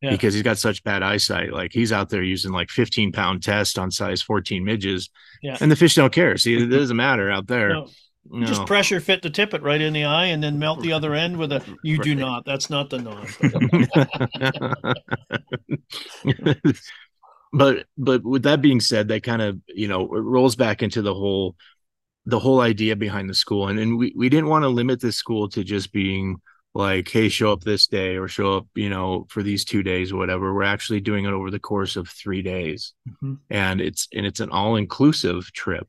because 0.00 0.34
he's 0.34 0.42
got 0.42 0.58
such 0.58 0.84
bad 0.84 1.02
eyesight. 1.02 1.52
Like 1.52 1.72
he's 1.72 1.92
out 1.92 2.08
there 2.08 2.22
using 2.22 2.52
like 2.52 2.70
15 2.70 3.12
pound 3.12 3.42
test 3.42 3.78
on 3.78 3.90
size 3.90 4.22
14 4.22 4.64
midges, 4.64 5.10
and 5.42 5.70
the 5.70 5.76
fish 5.76 5.94
don't 5.94 6.12
care. 6.12 6.36
See, 6.36 6.56
it 6.56 6.66
doesn't 6.66 6.96
matter 6.96 7.30
out 7.30 7.46
there. 7.46 7.70
No. 7.70 7.88
No. 8.30 8.46
Just 8.46 8.66
pressure 8.66 9.00
fit 9.00 9.22
the 9.22 9.30
tippet 9.30 9.62
right 9.62 9.80
in 9.80 9.92
the 9.92 10.04
eye 10.04 10.26
and 10.26 10.42
then 10.42 10.58
melt 10.58 10.80
the 10.80 10.92
other 10.92 11.14
end 11.14 11.36
with 11.36 11.52
a. 11.52 11.62
You 11.82 11.96
right. 11.96 12.04
do 12.04 12.14
not. 12.14 12.44
That's 12.44 12.68
not 12.68 12.90
the 12.90 12.98
norm. 12.98 13.26
but 17.52 17.86
but 17.96 18.24
with 18.24 18.42
that 18.42 18.60
being 18.60 18.80
said, 18.80 19.08
that 19.08 19.22
kind 19.22 19.42
of 19.42 19.58
you 19.68 19.88
know 19.88 20.06
rolls 20.06 20.56
back 20.56 20.82
into 20.82 21.00
the 21.02 21.14
whole 21.14 21.56
the 22.26 22.38
whole 22.38 22.60
idea 22.60 22.96
behind 22.96 23.30
the 23.30 23.34
school, 23.34 23.68
and 23.68 23.78
and 23.78 23.96
we 23.96 24.12
we 24.16 24.28
didn't 24.28 24.48
want 24.48 24.64
to 24.64 24.68
limit 24.68 25.00
this 25.00 25.16
school 25.16 25.48
to 25.50 25.64
just 25.64 25.92
being 25.92 26.36
like 26.74 27.08
hey 27.08 27.28
show 27.28 27.50
up 27.50 27.62
this 27.62 27.86
day 27.86 28.16
or 28.16 28.28
show 28.28 28.58
up 28.58 28.66
you 28.74 28.90
know 28.90 29.26
for 29.30 29.42
these 29.42 29.64
two 29.64 29.82
days 29.82 30.12
or 30.12 30.16
whatever 30.16 30.54
we're 30.54 30.62
actually 30.62 31.00
doing 31.00 31.24
it 31.24 31.32
over 31.32 31.50
the 31.50 31.58
course 31.58 31.96
of 31.96 32.08
three 32.08 32.42
days 32.42 32.92
mm-hmm. 33.08 33.34
and 33.50 33.80
it's 33.80 34.06
and 34.12 34.26
it's 34.26 34.40
an 34.40 34.50
all-inclusive 34.50 35.50
trip 35.52 35.88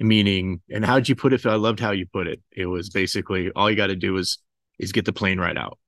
meaning 0.00 0.60
and 0.70 0.84
how'd 0.84 1.08
you 1.08 1.14
put 1.14 1.32
it 1.32 1.44
i 1.46 1.54
loved 1.54 1.80
how 1.80 1.90
you 1.90 2.06
put 2.12 2.26
it 2.26 2.40
it 2.52 2.66
was 2.66 2.88
basically 2.90 3.50
all 3.54 3.70
you 3.70 3.76
got 3.76 3.88
to 3.88 3.96
do 3.96 4.16
is 4.16 4.38
is 4.78 4.92
get 4.92 5.04
the 5.04 5.12
plane 5.12 5.38
right 5.38 5.56
out 5.56 5.78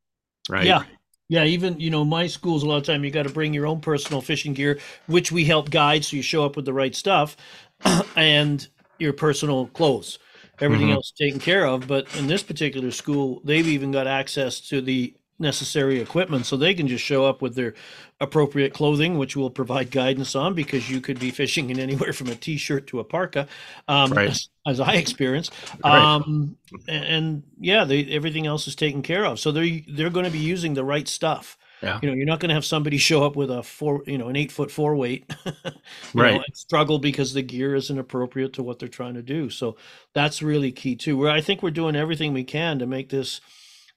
right 0.48 0.66
yeah 0.66 0.82
yeah 1.28 1.44
even 1.44 1.78
you 1.80 1.90
know 1.90 2.04
my 2.04 2.26
schools 2.26 2.62
a 2.62 2.66
lot 2.66 2.76
of 2.76 2.84
time 2.84 3.04
you 3.04 3.10
got 3.10 3.24
to 3.24 3.32
bring 3.32 3.54
your 3.54 3.66
own 3.66 3.80
personal 3.80 4.20
fishing 4.20 4.52
gear 4.52 4.78
which 5.06 5.32
we 5.32 5.44
help 5.44 5.70
guide 5.70 6.04
so 6.04 6.16
you 6.16 6.22
show 6.22 6.44
up 6.44 6.56
with 6.56 6.64
the 6.64 6.72
right 6.72 6.94
stuff 6.94 7.36
and 8.16 8.68
your 8.98 9.12
personal 9.12 9.66
clothes 9.68 10.18
everything 10.62 10.88
mm-hmm. 10.88 10.96
else 10.96 11.12
taken 11.12 11.40
care 11.40 11.66
of. 11.66 11.86
But 11.86 12.06
in 12.16 12.26
this 12.26 12.42
particular 12.42 12.90
school, 12.90 13.40
they've 13.44 13.66
even 13.66 13.90
got 13.90 14.06
access 14.06 14.60
to 14.68 14.80
the 14.80 15.14
necessary 15.42 16.00
equipment 16.00 16.46
so 16.46 16.56
they 16.56 16.72
can 16.72 16.88
just 16.88 17.04
show 17.04 17.26
up 17.26 17.42
with 17.42 17.54
their 17.54 17.74
appropriate 18.20 18.72
clothing 18.72 19.18
which 19.18 19.36
we'll 19.36 19.50
provide 19.50 19.90
guidance 19.90 20.34
on 20.34 20.54
because 20.54 20.88
you 20.88 21.00
could 21.00 21.18
be 21.18 21.30
fishing 21.30 21.68
in 21.68 21.78
anywhere 21.78 22.12
from 22.12 22.28
a 22.28 22.34
t-shirt 22.34 22.86
to 22.86 23.00
a 23.00 23.04
parka 23.04 23.46
um, 23.88 24.10
right. 24.12 24.30
as, 24.30 24.48
as, 24.66 24.80
i 24.80 24.94
experienced 24.94 25.52
right. 25.84 25.92
um, 25.92 26.56
and, 26.88 27.04
and, 27.04 27.42
yeah 27.60 27.84
they, 27.84 28.04
everything 28.06 28.46
else 28.46 28.66
is 28.66 28.74
taken 28.74 29.02
care 29.02 29.26
of 29.26 29.38
so 29.38 29.52
they're 29.52 29.80
they're 29.88 30.10
going 30.10 30.24
to 30.24 30.32
be 30.32 30.38
using 30.38 30.72
the 30.72 30.84
right 30.84 31.08
stuff 31.08 31.58
yeah. 31.82 31.98
You 32.00 32.08
know, 32.08 32.14
you're 32.14 32.26
not 32.26 32.38
going 32.38 32.50
to 32.50 32.54
have 32.54 32.64
somebody 32.64 32.96
show 32.96 33.24
up 33.24 33.34
with 33.34 33.50
a 33.50 33.62
four, 33.62 34.02
you 34.06 34.16
know, 34.16 34.28
an 34.28 34.36
eight 34.36 34.52
foot 34.52 34.70
four 34.70 34.94
weight, 34.94 35.28
right? 36.14 36.36
Know, 36.36 36.44
struggle 36.54 36.98
because 37.00 37.34
the 37.34 37.42
gear 37.42 37.74
isn't 37.74 37.98
appropriate 37.98 38.52
to 38.54 38.62
what 38.62 38.78
they're 38.78 38.88
trying 38.88 39.14
to 39.14 39.22
do. 39.22 39.50
So 39.50 39.76
that's 40.12 40.42
really 40.42 40.70
key 40.70 40.94
too. 40.94 41.18
Where 41.18 41.30
I 41.30 41.40
think 41.40 41.60
we're 41.60 41.70
doing 41.70 41.96
everything 41.96 42.32
we 42.32 42.44
can 42.44 42.78
to 42.78 42.86
make 42.86 43.08
this 43.08 43.40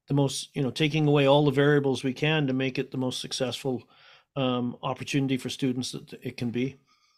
the 0.07 0.13
most, 0.13 0.49
you 0.55 0.61
know, 0.61 0.71
taking 0.71 1.07
away 1.07 1.27
all 1.27 1.45
the 1.45 1.51
variables 1.51 2.03
we 2.03 2.13
can 2.13 2.47
to 2.47 2.53
make 2.53 2.77
it 2.77 2.91
the 2.91 2.97
most 2.97 3.21
successful 3.21 3.83
um, 4.35 4.77
opportunity 4.83 5.37
for 5.37 5.49
students 5.49 5.91
that 5.91 6.13
it 6.21 6.37
can 6.37 6.51
be. 6.51 6.75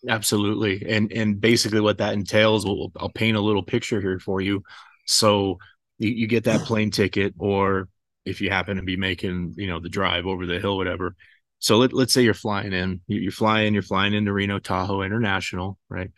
Absolutely, 0.08 0.86
and 0.88 1.12
and 1.12 1.41
basically 1.41 1.82
what 1.82 1.97
that 1.97 2.13
entails, 2.13 2.65
I'll 2.65 3.10
paint 3.10 3.36
a 3.36 3.41
little 3.41 3.63
picture 3.63 4.00
here 4.00 4.19
for 4.19 4.41
you. 4.41 4.63
So 5.06 5.58
you, 5.97 6.10
you 6.10 6.28
get 6.28 6.43
that 6.43 6.62
plane 6.62 6.91
ticket, 6.91 7.34
or 7.39 7.89
if 8.28 8.41
you 8.41 8.50
happen 8.50 8.78
to 8.78 8.84
be 8.84 8.97
making 8.97 9.54
you 9.58 9.67
know 9.67 9.80
the 9.80 9.89
drive 9.89 10.26
over 10.26 10.45
the 10.45 10.60
hill 10.60 10.78
whatever 10.78 11.15
so 11.60 11.78
let, 11.78 11.93
let's 11.93 12.13
say 12.13 12.21
you're 12.21 12.34
flying 12.34 12.73
in 12.73 13.00
you, 13.08 13.19
you 13.21 13.32
fly 13.32 13.62
in 13.62 13.73
you're 13.73 13.82
flying 13.82 14.13
into 14.13 14.34
reno 14.34 14.60
tahoe 14.60 15.02
international 15.02 15.78
right 15.89 16.12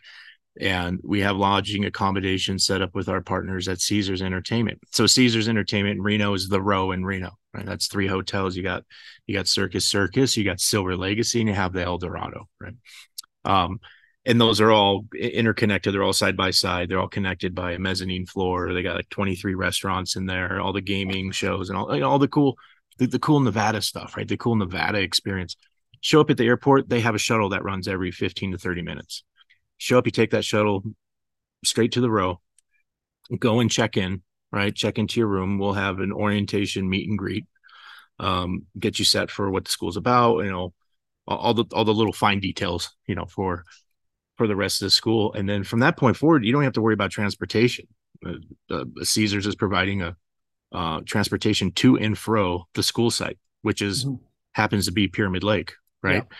and 0.58 1.00
we 1.04 1.20
have 1.20 1.36
lodging 1.36 1.84
accommodation 1.84 2.58
set 2.58 2.82
up 2.82 2.94
with 2.94 3.08
our 3.08 3.20
partners 3.20 3.68
at 3.68 3.80
caesars 3.80 4.22
entertainment 4.22 4.78
so 4.90 5.06
caesars 5.06 5.48
entertainment 5.48 5.96
in 5.96 6.02
reno 6.02 6.34
is 6.34 6.48
the 6.48 6.60
row 6.60 6.90
in 6.90 7.04
reno 7.04 7.30
right 7.54 7.66
that's 7.66 7.86
three 7.86 8.06
hotels 8.06 8.56
you 8.56 8.62
got 8.62 8.84
you 9.26 9.34
got 9.34 9.46
circus 9.46 9.86
circus 9.86 10.36
you 10.36 10.44
got 10.44 10.60
silver 10.60 10.96
legacy 10.96 11.40
and 11.40 11.48
you 11.48 11.54
have 11.54 11.72
the 11.72 11.82
el 11.82 11.98
dorado 11.98 12.48
right 12.60 12.74
um 13.44 13.78
and 14.26 14.40
those 14.40 14.60
are 14.60 14.70
all 14.70 15.06
interconnected. 15.18 15.94
They're 15.94 16.02
all 16.02 16.12
side 16.12 16.36
by 16.36 16.50
side. 16.50 16.88
They're 16.88 17.00
all 17.00 17.08
connected 17.08 17.54
by 17.54 17.72
a 17.72 17.78
mezzanine 17.78 18.26
floor. 18.26 18.72
They 18.72 18.82
got 18.82 18.96
like 18.96 19.08
23 19.08 19.54
restaurants 19.54 20.16
in 20.16 20.26
there, 20.26 20.60
all 20.60 20.72
the 20.72 20.82
gaming 20.82 21.30
shows 21.32 21.70
and 21.70 21.78
all, 21.78 21.94
you 21.94 22.00
know, 22.00 22.10
all 22.10 22.18
the 22.18 22.28
cool, 22.28 22.56
the, 22.98 23.06
the 23.06 23.18
cool 23.18 23.40
Nevada 23.40 23.80
stuff, 23.80 24.16
right? 24.16 24.28
The 24.28 24.36
cool 24.36 24.56
Nevada 24.56 24.98
experience. 24.98 25.56
Show 26.02 26.20
up 26.20 26.30
at 26.30 26.36
the 26.36 26.46
airport. 26.46 26.88
They 26.88 27.00
have 27.00 27.14
a 27.14 27.18
shuttle 27.18 27.50
that 27.50 27.64
runs 27.64 27.88
every 27.88 28.10
15 28.10 28.52
to 28.52 28.58
30 28.58 28.82
minutes. 28.82 29.24
Show 29.80 29.96
up, 29.96 30.06
you 30.06 30.12
take 30.12 30.32
that 30.32 30.44
shuttle 30.44 30.82
straight 31.64 31.92
to 31.92 32.02
the 32.02 32.10
row, 32.10 32.38
go 33.38 33.60
and 33.60 33.70
check 33.70 33.96
in, 33.96 34.22
right? 34.52 34.74
Check 34.74 34.98
into 34.98 35.18
your 35.18 35.26
room. 35.26 35.58
We'll 35.58 35.72
have 35.72 36.00
an 36.00 36.12
orientation 36.12 36.86
meet 36.86 37.08
and 37.08 37.18
greet, 37.18 37.46
um, 38.18 38.66
get 38.78 38.98
you 38.98 39.06
set 39.06 39.30
for 39.30 39.50
what 39.50 39.64
the 39.64 39.70
school's 39.70 39.96
about, 39.96 40.44
you 40.44 40.50
know, 40.50 40.74
all 41.26 41.54
the 41.54 41.64
all 41.72 41.86
the 41.86 41.94
little 41.94 42.12
fine 42.12 42.40
details, 42.40 42.90
you 43.06 43.14
know, 43.14 43.24
for 43.24 43.64
for 44.36 44.46
the 44.46 44.54
rest 44.54 44.82
of 44.82 44.86
the 44.86 44.90
school. 44.90 45.32
And 45.32 45.48
then 45.48 45.64
from 45.64 45.80
that 45.80 45.96
point 45.96 46.18
forward, 46.18 46.44
you 46.44 46.52
don't 46.52 46.64
have 46.64 46.74
to 46.74 46.82
worry 46.82 46.94
about 46.94 47.10
transportation. 47.10 47.86
Uh, 48.24 48.34
uh, 48.70 48.84
Caesars 49.02 49.46
is 49.46 49.54
providing 49.54 50.02
a 50.02 50.14
uh, 50.72 51.00
transportation 51.06 51.72
to 51.72 51.96
and 51.96 52.18
fro 52.18 52.66
the 52.74 52.82
school 52.82 53.10
site, 53.10 53.38
which 53.62 53.80
is 53.80 54.04
mm-hmm. 54.04 54.22
happens 54.52 54.84
to 54.86 54.92
be 54.92 55.08
Pyramid 55.08 55.42
Lake, 55.42 55.72
right? 56.02 56.24
Yeah. 56.30 56.36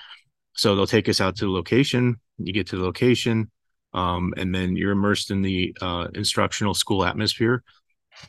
So 0.53 0.77
they'll 0.77 0.87
take 0.87 1.09
us 1.09 1.23
out 1.23 1.37
to 1.37 1.47
the 1.47 1.51
location. 1.51 2.21
You 2.47 2.53
get 2.53 2.69
to 2.69 2.77
the 2.77 2.85
location, 2.85 3.51
um, 3.93 4.35
and 4.37 4.55
then 4.55 4.77
you're 4.77 4.93
immersed 4.93 5.31
in 5.31 5.43
the 5.43 5.77
uh, 5.81 6.09
instructional 6.15 6.75
school 6.75 7.05
atmosphere. 7.05 7.63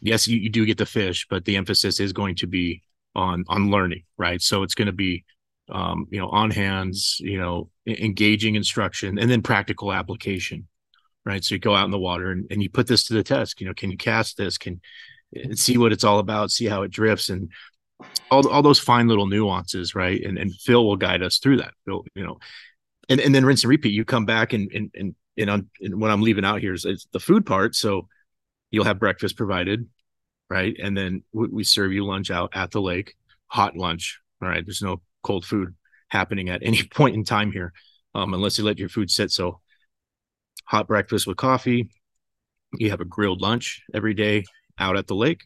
Yes, 0.02 0.28
you, 0.28 0.38
you 0.38 0.50
do 0.50 0.66
get 0.66 0.78
the 0.78 0.86
fish, 0.86 1.28
but 1.30 1.46
the 1.46 1.58
emphasis 1.58 2.00
is 2.00 2.14
going 2.14 2.36
to 2.36 2.48
be 2.48 2.82
on 3.16 3.44
on 3.48 3.72
learning, 3.72 4.04
right? 4.18 4.42
So 4.42 4.64
it's 4.64 4.76
going 4.76 4.88
to 4.88 4.94
be 4.94 5.26
um, 5.72 6.08
you 6.10 6.20
know, 6.20 6.30
on 6.30 6.52
hands, 6.52 7.18
you 7.20 7.38
know, 7.38 7.70
engaging 7.88 8.56
instruction 8.56 9.18
and 9.18 9.32
then 9.32 9.42
practical 9.42 9.94
application, 9.94 10.68
right? 11.26 11.44
So 11.44 11.56
you 11.56 11.60
go 11.60 11.76
out 11.76 11.86
in 11.86 11.92
the 11.92 12.00
water 12.00 12.32
and, 12.32 12.46
and 12.52 12.62
you 12.62 12.70
put 12.70 12.88
this 12.88 13.06
to 13.06 13.14
the 13.14 13.24
test. 13.24 13.62
You 13.62 13.68
know, 13.68 13.74
can 13.74 13.90
you 13.90 13.98
cast 13.98 14.38
this? 14.38 14.58
Can 14.58 14.82
see 15.54 15.78
what 15.78 15.94
it's 15.94 16.04
all 16.04 16.20
about, 16.20 16.52
see 16.52 16.66
how 16.66 16.82
it 16.82 16.92
drifts, 16.92 17.30
and 17.30 17.50
all, 18.30 18.48
all 18.50 18.62
those 18.62 18.80
fine 18.80 19.08
little 19.08 19.28
nuances, 19.28 19.96
right? 19.96 20.22
And 20.22 20.38
and 20.38 20.54
Phil 20.54 20.86
will 20.86 20.98
guide 20.98 21.24
us 21.24 21.38
through 21.38 21.58
that. 21.58 21.74
Phil, 21.86 22.04
you 22.16 22.26
know, 22.26 22.40
and 23.12 23.20
and 23.20 23.36
then 23.36 23.46
rinse 23.46 23.64
and 23.64 23.70
repeat. 23.70 23.94
You 23.94 24.06
come 24.06 24.26
back 24.26 24.54
and 24.54 24.72
and 24.72 24.92
and 24.96 25.16
and, 25.38 25.50
on, 25.50 25.70
and 25.82 26.00
what 26.00 26.12
I'm 26.12 26.22
leaving 26.22 26.46
out 26.46 26.62
here 26.62 26.74
is 26.74 26.86
it's 26.86 27.08
the 27.12 27.20
food 27.20 27.46
part. 27.46 27.76
So 27.76 28.08
you'll 28.70 28.86
have 28.86 29.00
breakfast 29.00 29.38
provided, 29.38 29.88
right? 30.50 30.76
And 30.82 30.96
then 30.98 31.24
we, 31.34 31.48
we 31.48 31.64
serve 31.64 31.92
you 31.92 32.06
lunch 32.06 32.32
out 32.32 32.52
at 32.54 32.72
the 32.72 32.82
lake, 32.82 33.16
hot 33.48 33.76
lunch. 33.76 34.20
All 34.42 34.50
right, 34.50 34.66
there's 34.66 34.82
no 34.82 35.02
cold 35.24 35.46
food 35.46 35.76
happening 36.10 36.50
at 36.50 36.64
any 36.64 36.84
point 36.96 37.16
in 37.16 37.24
time 37.24 37.52
here, 37.52 37.74
um, 38.16 38.34
unless 38.34 38.58
you 38.58 38.64
let 38.64 38.80
your 38.80 38.90
food 38.90 39.12
sit. 39.12 39.32
So, 39.32 39.60
hot 40.66 40.88
breakfast 40.88 41.28
with 41.28 41.38
coffee. 41.38 41.90
You 42.78 42.90
have 42.92 43.02
a 43.02 43.06
grilled 43.06 43.42
lunch 43.42 43.82
every 43.94 44.14
day 44.14 44.46
out 44.80 44.96
at 44.96 45.08
the 45.08 45.16
lake. 45.16 45.44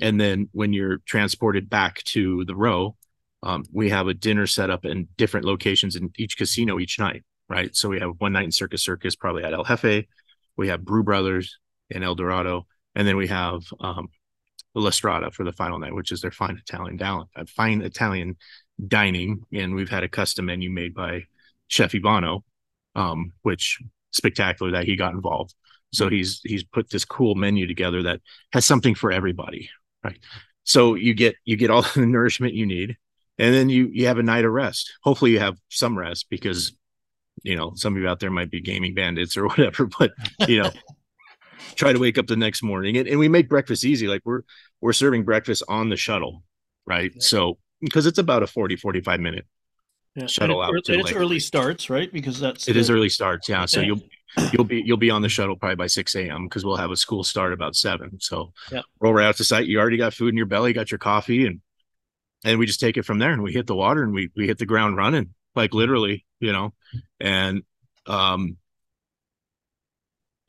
And 0.00 0.20
then 0.20 0.48
when 0.52 0.72
you're 0.72 0.98
transported 0.98 1.68
back 1.68 2.02
to 2.04 2.44
the 2.44 2.54
row, 2.54 2.96
Um, 3.42 3.64
we 3.72 3.90
have 3.90 4.06
a 4.06 4.14
dinner 4.14 4.46
set 4.46 4.70
up 4.70 4.84
in 4.84 5.08
different 5.16 5.46
locations 5.46 5.96
in 5.96 6.10
each 6.16 6.36
casino 6.36 6.78
each 6.78 6.98
night, 6.98 7.24
right? 7.48 7.74
So 7.74 7.88
we 7.88 8.00
have 8.00 8.12
one 8.18 8.32
night 8.32 8.44
in 8.44 8.52
Circus 8.52 8.82
Circus, 8.82 9.16
probably 9.16 9.42
at 9.44 9.52
El 9.52 9.64
Jefe. 9.64 10.06
We 10.56 10.68
have 10.68 10.84
Brew 10.84 11.02
Brothers 11.02 11.58
in 11.90 12.02
El 12.02 12.14
Dorado, 12.14 12.66
and 12.94 13.06
then 13.06 13.16
we 13.16 13.26
have 13.28 13.62
um, 13.80 14.08
La 14.74 14.90
Strada 14.90 15.30
for 15.30 15.44
the 15.44 15.52
final 15.52 15.78
night, 15.78 15.94
which 15.94 16.12
is 16.12 16.20
their 16.20 16.30
fine 16.30 16.56
Italian 16.56 16.96
down, 16.96 17.26
uh, 17.36 17.44
fine 17.46 17.82
Italian 17.82 18.36
dining, 18.86 19.42
and 19.52 19.74
we've 19.74 19.90
had 19.90 20.04
a 20.04 20.08
custom 20.08 20.46
menu 20.46 20.70
made 20.70 20.94
by 20.94 21.24
Chef 21.68 21.92
Ivano, 21.92 22.42
um, 22.94 23.32
which 23.42 23.78
spectacular 24.12 24.72
that 24.72 24.84
he 24.84 24.96
got 24.96 25.14
involved. 25.14 25.54
So 25.92 26.08
he's 26.08 26.40
he's 26.44 26.64
put 26.64 26.90
this 26.90 27.04
cool 27.04 27.34
menu 27.34 27.66
together 27.66 28.02
that 28.04 28.20
has 28.52 28.64
something 28.64 28.94
for 28.94 29.12
everybody, 29.12 29.68
right? 30.02 30.18
So 30.64 30.94
you 30.94 31.14
get 31.14 31.36
you 31.44 31.56
get 31.56 31.70
all 31.70 31.82
the 31.94 32.06
nourishment 32.06 32.54
you 32.54 32.66
need, 32.66 32.96
and 33.38 33.54
then 33.54 33.68
you 33.68 33.88
you 33.92 34.06
have 34.06 34.18
a 34.18 34.22
night 34.22 34.44
of 34.44 34.52
rest. 34.52 34.92
Hopefully 35.02 35.32
you 35.32 35.40
have 35.40 35.56
some 35.68 35.98
rest 35.98 36.26
because 36.30 36.76
you 37.42 37.56
know 37.56 37.72
some 37.74 37.96
of 37.96 38.02
you 38.02 38.08
out 38.08 38.20
there 38.20 38.30
might 38.30 38.50
be 38.50 38.60
gaming 38.60 38.94
bandits 38.94 39.36
or 39.36 39.46
whatever, 39.48 39.88
but 39.98 40.12
you 40.46 40.62
know 40.62 40.70
try 41.74 41.92
to 41.92 41.98
wake 41.98 42.18
up 42.18 42.26
the 42.26 42.36
next 42.36 42.62
morning 42.62 42.96
and, 42.96 43.08
and 43.08 43.18
we 43.18 43.28
make 43.28 43.48
breakfast 43.48 43.84
easy 43.84 44.06
like 44.06 44.22
we're 44.24 44.42
we're 44.80 44.92
serving 44.92 45.24
breakfast 45.24 45.62
on 45.68 45.88
the 45.88 45.96
shuttle 45.96 46.42
right 46.86 47.12
yeah. 47.14 47.20
so 47.20 47.58
because 47.80 48.06
it's 48.06 48.18
about 48.18 48.42
a 48.42 48.46
40 48.46 48.76
45 48.76 49.20
minute 49.20 49.46
yeah. 50.14 50.26
shuttle 50.26 50.60
out 50.60 50.74
it, 50.74 50.82
it's 50.88 51.12
early 51.12 51.40
starts 51.40 51.88
right 51.88 52.12
because 52.12 52.38
that's 52.38 52.68
it 52.68 52.74
the, 52.74 52.80
is 52.80 52.90
early 52.90 53.08
starts 53.08 53.48
yeah 53.48 53.64
so 53.64 53.80
you'll 53.80 54.00
you'll 54.52 54.64
be 54.64 54.82
you'll 54.84 54.96
be 54.96 55.10
on 55.10 55.22
the 55.22 55.28
shuttle 55.28 55.56
probably 55.56 55.76
by 55.76 55.86
6 55.86 56.14
a.m 56.16 56.44
because 56.44 56.64
we'll 56.64 56.76
have 56.76 56.90
a 56.90 56.96
school 56.96 57.24
start 57.24 57.52
about 57.52 57.74
7 57.74 58.20
so 58.20 58.52
yeah. 58.70 58.82
roll 59.00 59.14
right 59.14 59.26
out 59.26 59.36
to 59.36 59.44
site 59.44 59.66
you 59.66 59.78
already 59.78 59.96
got 59.96 60.14
food 60.14 60.28
in 60.28 60.36
your 60.36 60.46
belly 60.46 60.72
got 60.72 60.90
your 60.90 60.98
coffee 60.98 61.46
and 61.46 61.60
and 62.44 62.58
we 62.58 62.66
just 62.66 62.80
take 62.80 62.96
it 62.96 63.04
from 63.04 63.18
there 63.18 63.32
and 63.32 63.42
we 63.42 63.52
hit 63.52 63.66
the 63.66 63.74
water 63.74 64.02
and 64.02 64.12
we 64.12 64.30
we 64.36 64.46
hit 64.46 64.58
the 64.58 64.66
ground 64.66 64.96
running 64.96 65.34
like 65.54 65.74
literally 65.74 66.24
you 66.40 66.52
know 66.52 66.72
and 67.20 67.62
um 68.06 68.56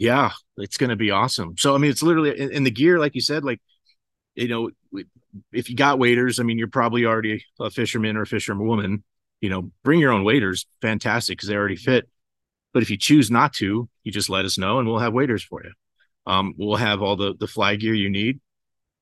yeah, 0.03 0.32
it's 0.58 0.75
going 0.75 0.89
to 0.89 0.95
be 0.95 1.12
awesome. 1.12 1.56
So, 1.58 1.75
I 1.75 1.77
mean, 1.77 1.91
it's 1.91 2.03
literally 2.03 2.38
in, 2.38 2.51
in, 2.51 2.63
the 2.63 2.71
gear, 2.71 2.99
like 2.99 3.15
you 3.15 3.21
said, 3.21 3.45
like, 3.45 3.62
you 4.36 4.49
know, 4.49 4.69
if 5.53 5.69
you 5.69 5.77
got 5.77 5.97
waders, 5.97 6.39
I 6.39 6.43
mean, 6.43 6.58
you're 6.58 6.67
probably 6.67 7.06
already 7.06 7.45
a 7.60 7.69
fisherman 7.69 8.17
or 8.17 8.23
a 8.23 8.27
fisherman 8.27 8.67
woman, 8.67 9.03
you 9.39 9.49
know, 9.49 9.71
bring 9.84 10.01
your 10.01 10.12
own 10.12 10.25
waders. 10.25 10.65
Fantastic. 10.82 11.39
Cause 11.39 11.47
they 11.47 11.56
already 11.56 11.77
fit. 11.77 12.10
But 12.73 12.84
if 12.84 12.89
you 12.89 12.97
choose 12.97 13.32
not 13.32 13.53
to, 13.53 13.88
you 14.03 14.12
just 14.12 14.29
let 14.29 14.43
us 14.43 14.58
know 14.58 14.79
and 14.79 14.88
we'll 14.88 14.99
have 14.99 15.13
waders 15.13 15.43
for 15.43 15.63
you. 15.63 15.71
Um, 16.25 16.53
we'll 16.58 16.75
have 16.75 17.01
all 17.01 17.15
the, 17.15 17.36
the 17.39 17.47
fly 17.47 17.75
gear 17.75 17.93
you 17.93 18.10
need. 18.10 18.41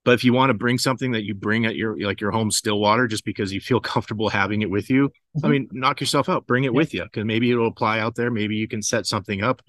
But 0.03 0.13
if 0.13 0.23
you 0.23 0.33
want 0.33 0.49
to 0.49 0.55
bring 0.55 0.79
something 0.79 1.11
that 1.11 1.23
you 1.23 1.35
bring 1.35 1.65
at 1.65 1.75
your 1.75 1.99
like 1.99 2.21
your 2.21 2.31
home 2.31 2.49
still 2.49 2.79
water 2.79 3.07
just 3.07 3.23
because 3.23 3.53
you 3.53 3.59
feel 3.59 3.79
comfortable 3.93 4.29
having 4.29 4.61
it 4.61 4.69
with 4.69 4.89
you, 4.89 5.09
mm-hmm. 5.09 5.45
I 5.45 5.49
mean, 5.49 5.69
knock 5.71 5.99
yourself 5.99 6.27
out, 6.29 6.47
bring 6.47 6.63
it 6.63 6.71
yeah. 6.71 6.77
with 6.77 6.93
you 6.93 7.03
because 7.03 7.25
maybe 7.25 7.51
it'll 7.51 7.67
apply 7.67 7.99
out 7.99 8.15
there. 8.15 8.31
Maybe 8.31 8.55
you 8.55 8.67
can 8.67 8.81
set 8.81 9.05
something 9.05 9.43
up 9.43 9.61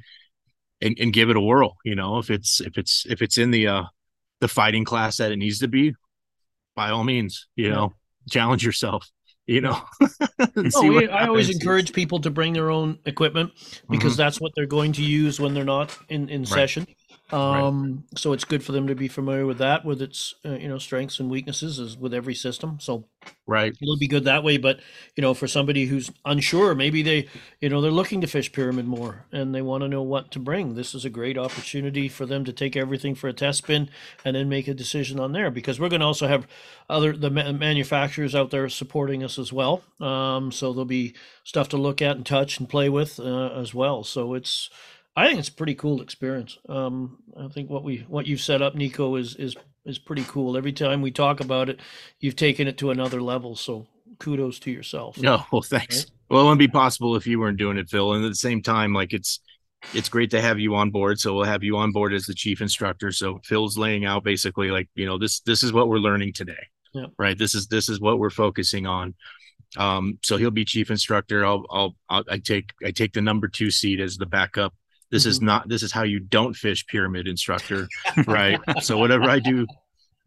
and, 0.81 0.97
and 0.99 1.12
give 1.12 1.31
it 1.31 1.37
a 1.37 1.40
whirl. 1.40 1.77
You 1.85 1.95
know, 1.95 2.18
if 2.18 2.31
it's 2.31 2.61
if 2.61 2.79
it's 2.79 3.05
if 3.09 3.21
it's 3.21 3.38
in 3.38 3.51
the 3.51 3.66
uh 3.66 3.83
the 4.40 4.49
fighting 4.49 4.85
class 4.85 5.18
that 5.18 5.33
it 5.33 5.37
needs 5.37 5.61
to 5.61 5.68
be, 5.68 5.95
by 6.75 6.90
all 6.90 7.05
means, 7.05 7.47
you 7.55 7.68
yeah. 7.68 7.75
know, 7.75 7.92
challenge 8.31 8.64
yourself. 8.64 9.09
You 9.47 9.61
know, 9.61 9.83
oh, 10.77 10.88
we, 10.88 11.09
I 11.09 11.27
always 11.27 11.51
encourage 11.51 11.92
people 11.92 12.21
to 12.21 12.31
bring 12.31 12.53
their 12.53 12.71
own 12.71 13.01
equipment 13.07 13.51
because 13.90 14.12
mm-hmm. 14.12 14.18
that's 14.18 14.40
what 14.40 14.53
they're 14.55 14.66
going 14.66 14.92
to 14.92 15.03
use 15.03 15.40
when 15.40 15.53
they're 15.53 15.64
not 15.64 15.99
in 16.09 16.29
in 16.29 16.42
right. 16.42 16.49
session. 16.49 16.87
Um, 17.33 18.05
right. 18.11 18.18
So 18.18 18.35
it's 18.35 18.44
good 18.44 18.62
for 18.62 18.72
them 18.72 18.87
to 18.88 18.94
be 18.94 19.09
familiar 19.09 19.46
with 19.46 19.59
that, 19.59 19.85
with 19.85 20.03
its 20.03 20.35
uh, 20.44 20.51
you 20.51 20.68
know 20.68 20.79
strengths 20.79 21.18
and 21.18 21.31
weaknesses, 21.31 21.81
as 21.81 21.96
with 21.96 22.12
every 22.12 22.35
system. 22.35 22.79
So 22.79 23.07
right, 23.46 23.75
it'll 23.81 23.98
be 23.98 24.07
good 24.07 24.25
that 24.25 24.44
way. 24.44 24.59
But 24.59 24.81
you 25.16 25.22
know, 25.22 25.33
for 25.33 25.48
somebody 25.48 25.87
who's 25.87 26.11
unsure, 26.27 26.75
maybe 26.75 27.03
they 27.03 27.29
you 27.61 27.70
know 27.70 27.81
they're 27.81 27.90
looking 27.90 28.20
to 28.20 28.27
fish 28.27 28.53
pyramid 28.53 28.87
more 28.87 29.25
and 29.33 29.55
they 29.55 29.62
want 29.62 29.83
to 29.83 29.88
know 29.88 30.03
what 30.03 30.31
to 30.33 30.38
bring. 30.38 30.75
This 30.75 30.94
is 30.94 31.07
a 31.07 31.11
great 31.11 31.38
opportunity 31.38 32.09
for 32.09 32.27
them 32.27 32.44
to 32.44 32.53
take 32.53 32.77
everything 32.77 33.14
for 33.14 33.29
a 33.29 33.33
test 33.33 33.59
spin 33.59 33.88
and 34.25 34.37
then 34.37 34.51
make 34.51 34.68
a 34.68 34.75
decision 34.75 35.18
on 35.18 35.33
there. 35.33 35.51
Because 35.51 35.81
we're 35.81 35.88
going 35.88 36.01
to 36.01 36.07
also 36.07 36.29
have 36.29 36.46
other 36.90 37.16
the 37.16 37.31
manufacturers 37.31 38.35
out 38.35 38.51
there 38.51 38.68
supporting 38.68 39.25
us 39.25 39.38
as 39.38 39.53
well. 39.53 39.83
Um, 40.01 40.53
so 40.53 40.72
there'll 40.72 40.85
be 40.85 41.14
stuff 41.44 41.70
to 41.70 41.79
look 41.79 42.03
at 42.03 42.16
and 42.16 42.27
touch 42.27 42.59
and 42.59 42.68
play 42.68 42.90
with 42.90 43.18
uh, 43.18 43.48
as 43.55 43.72
well. 43.72 44.05
So 44.05 44.35
it's 44.35 44.68
I 45.14 45.27
think 45.27 45.38
it's 45.38 45.48
a 45.48 45.55
pretty 45.55 45.75
cool 45.75 46.01
experience. 46.01 46.59
Um, 46.68 47.18
I 47.38 47.48
think 47.48 47.68
what 47.68 47.85
we 47.85 47.98
what 48.09 48.27
you've 48.27 48.40
set 48.40 48.62
up, 48.62 48.75
Nico, 48.75 49.16
is 49.16 49.35
is 49.37 49.57
is 49.85 49.98
pretty 49.98 50.25
cool. 50.25 50.57
Every 50.57 50.72
time 50.72 51.03
we 51.03 51.11
talk 51.11 51.40
about 51.40 51.68
it, 51.68 51.81
you've 52.20 52.37
taken 52.37 52.66
it 52.66 52.79
to 52.79 52.90
another 52.90 53.20
level. 53.20 53.55
So 53.55 53.87
kudos 54.18 54.59
to 54.61 54.70
yourself. 54.70 55.18
No, 55.18 55.44
well, 55.53 55.62
thanks. 55.62 56.05
Right? 56.05 56.11
Well, 56.31 56.40
it 56.40 56.44
wouldn't 56.44 56.59
be 56.61 56.68
possible 56.68 57.16
if 57.16 57.27
you 57.27 57.38
weren't 57.38 57.59
doing 57.59 57.77
it, 57.77 57.90
Phil. 57.90 58.14
And 58.14 58.25
at 58.25 58.29
the 58.29 58.35
same 58.35 58.62
time, 58.62 58.94
like 58.94 59.12
it's 59.12 59.40
it's 59.92 60.09
great 60.09 60.31
to 60.31 60.40
have 60.40 60.59
you 60.59 60.75
on 60.77 60.90
board. 60.90 61.20
So 61.20 61.35
we'll 61.35 61.44
have 61.44 61.62
you 61.62 61.77
on 61.77 61.92
board 61.92 62.14
as 62.14 62.25
the 62.25 62.35
chief 62.35 62.61
instructor. 62.62 63.12
So 63.12 63.40
Phil's 63.44 63.77
laying 63.77 64.05
out 64.07 64.25
basically 64.25 64.70
like 64.70 64.88
you 64.94 65.05
know 65.05 65.18
this 65.18 65.40
this 65.40 65.62
is 65.62 65.72
what 65.72 65.88
we're 65.88 65.98
learning 65.98 66.33
today. 66.33 66.68
Yeah. 66.94 67.07
Right. 67.18 67.37
This 67.37 67.55
is 67.55 67.66
this 67.66 67.88
is 67.88 68.01
what 68.01 68.18
we're 68.18 68.31
focusing 68.31 68.87
on. 68.87 69.14
Um, 69.77 70.18
so 70.22 70.37
he'll 70.37 70.51
be 70.51 70.66
chief 70.66 70.90
instructor. 70.90 71.46
I'll, 71.46 71.64
I'll, 71.70 71.96
I'll 72.09 72.25
I 72.31 72.38
take 72.38 72.72
I 72.85 72.90
take 72.90 73.12
the 73.12 73.22
number 73.22 73.48
two 73.48 73.70
seat 73.70 74.01
as 74.01 74.16
the 74.16 74.27
backup 74.27 74.75
this 75.12 75.22
mm-hmm. 75.22 75.31
is 75.31 75.40
not 75.42 75.68
this 75.68 75.83
is 75.85 75.92
how 75.92 76.03
you 76.03 76.18
don't 76.18 76.55
fish 76.55 76.85
pyramid 76.87 77.29
instructor, 77.29 77.87
right? 78.27 78.59
so 78.81 78.96
whatever 78.98 79.25
I 79.25 79.38
do, 79.38 79.66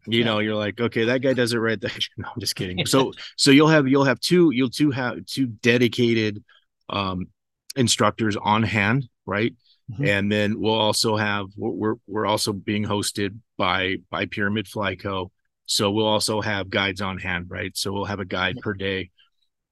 you 0.06 0.20
yeah. 0.20 0.24
know, 0.24 0.38
you're 0.38 0.54
like, 0.54 0.80
okay, 0.80 1.06
that 1.06 1.20
guy 1.20 1.34
does 1.34 1.52
it 1.52 1.58
right. 1.58 1.82
no, 2.16 2.28
I'm 2.28 2.40
just 2.40 2.54
kidding. 2.54 2.78
So 2.86 3.12
so 3.36 3.50
you'll 3.50 3.68
have 3.68 3.88
you'll 3.88 4.04
have 4.04 4.20
two 4.20 4.52
you'll 4.52 4.70
two 4.70 4.92
have 4.92 5.26
two 5.26 5.46
dedicated 5.46 6.42
um 6.88 7.26
instructors 7.74 8.36
on 8.36 8.62
hand, 8.62 9.08
right? 9.26 9.54
Mm-hmm. 9.90 10.06
And 10.06 10.32
then 10.32 10.60
we'll 10.60 10.74
also 10.74 11.16
have 11.16 11.46
we're 11.56 11.96
we're 12.06 12.26
also 12.26 12.52
being 12.52 12.84
hosted 12.84 13.36
by 13.58 13.96
by 14.08 14.26
Pyramid 14.26 14.68
Fly 14.68 14.94
Co. 14.94 15.32
So 15.66 15.90
we'll 15.90 16.06
also 16.06 16.40
have 16.40 16.70
guides 16.70 17.00
on 17.00 17.18
hand, 17.18 17.46
right? 17.48 17.76
So 17.76 17.92
we'll 17.92 18.04
have 18.04 18.20
a 18.20 18.24
guide 18.24 18.58
per 18.62 18.72
day 18.72 19.10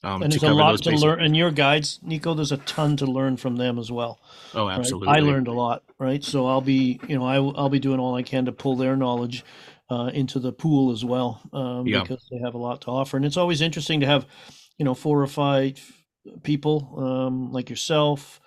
um, 0.05 0.23
and 0.23 0.33
there's 0.33 0.43
a 0.43 0.53
lot 0.53 0.81
to 0.83 0.91
learn. 0.91 1.21
And 1.21 1.37
your 1.37 1.51
guides, 1.51 1.99
Nico, 2.03 2.35
there's 2.35 2.53
a 2.53 2.59
ton 2.59 2.97
to 2.99 3.07
learn 3.07 3.37
from 3.37 3.57
them 3.57 3.79
as 3.79 3.91
well. 3.91 4.21
Oh, 4.55 4.69
absolutely. 4.69 5.09
Right? 5.09 5.23
I 5.23 5.27
learned 5.27 5.49
a 5.49 5.53
lot, 5.53 5.83
right? 5.99 6.23
So 6.23 6.47
I'll 6.47 6.61
be, 6.61 7.01
you 7.09 7.19
know, 7.19 7.25
I, 7.25 7.37
I'll 7.37 7.69
be 7.71 7.79
doing 7.79 8.01
all 8.01 8.15
I 8.15 8.23
can 8.23 8.45
to 8.45 8.53
pull 8.53 8.77
their 8.77 8.97
knowledge 8.97 9.45
uh, 9.91 10.11
into 10.13 10.39
the 10.39 10.53
pool 10.53 10.93
as 10.93 11.05
well, 11.05 11.41
um, 11.53 11.87
yeah. 11.87 12.03
because 12.03 12.27
they 12.31 12.39
have 12.45 12.55
a 12.55 12.59
lot 12.59 12.83
to 12.83 12.89
offer. 12.89 13.17
And 13.17 13.27
it's 13.27 13.37
always 13.37 13.61
interesting 13.61 14.01
to 14.01 14.07
have, 14.07 14.27
you 14.79 14.85
know, 14.85 14.95
four 14.95 15.21
or 15.21 15.27
five 15.27 15.81
people 16.43 16.95
um, 16.99 17.53
like 17.53 17.71
yourself, 17.71 18.41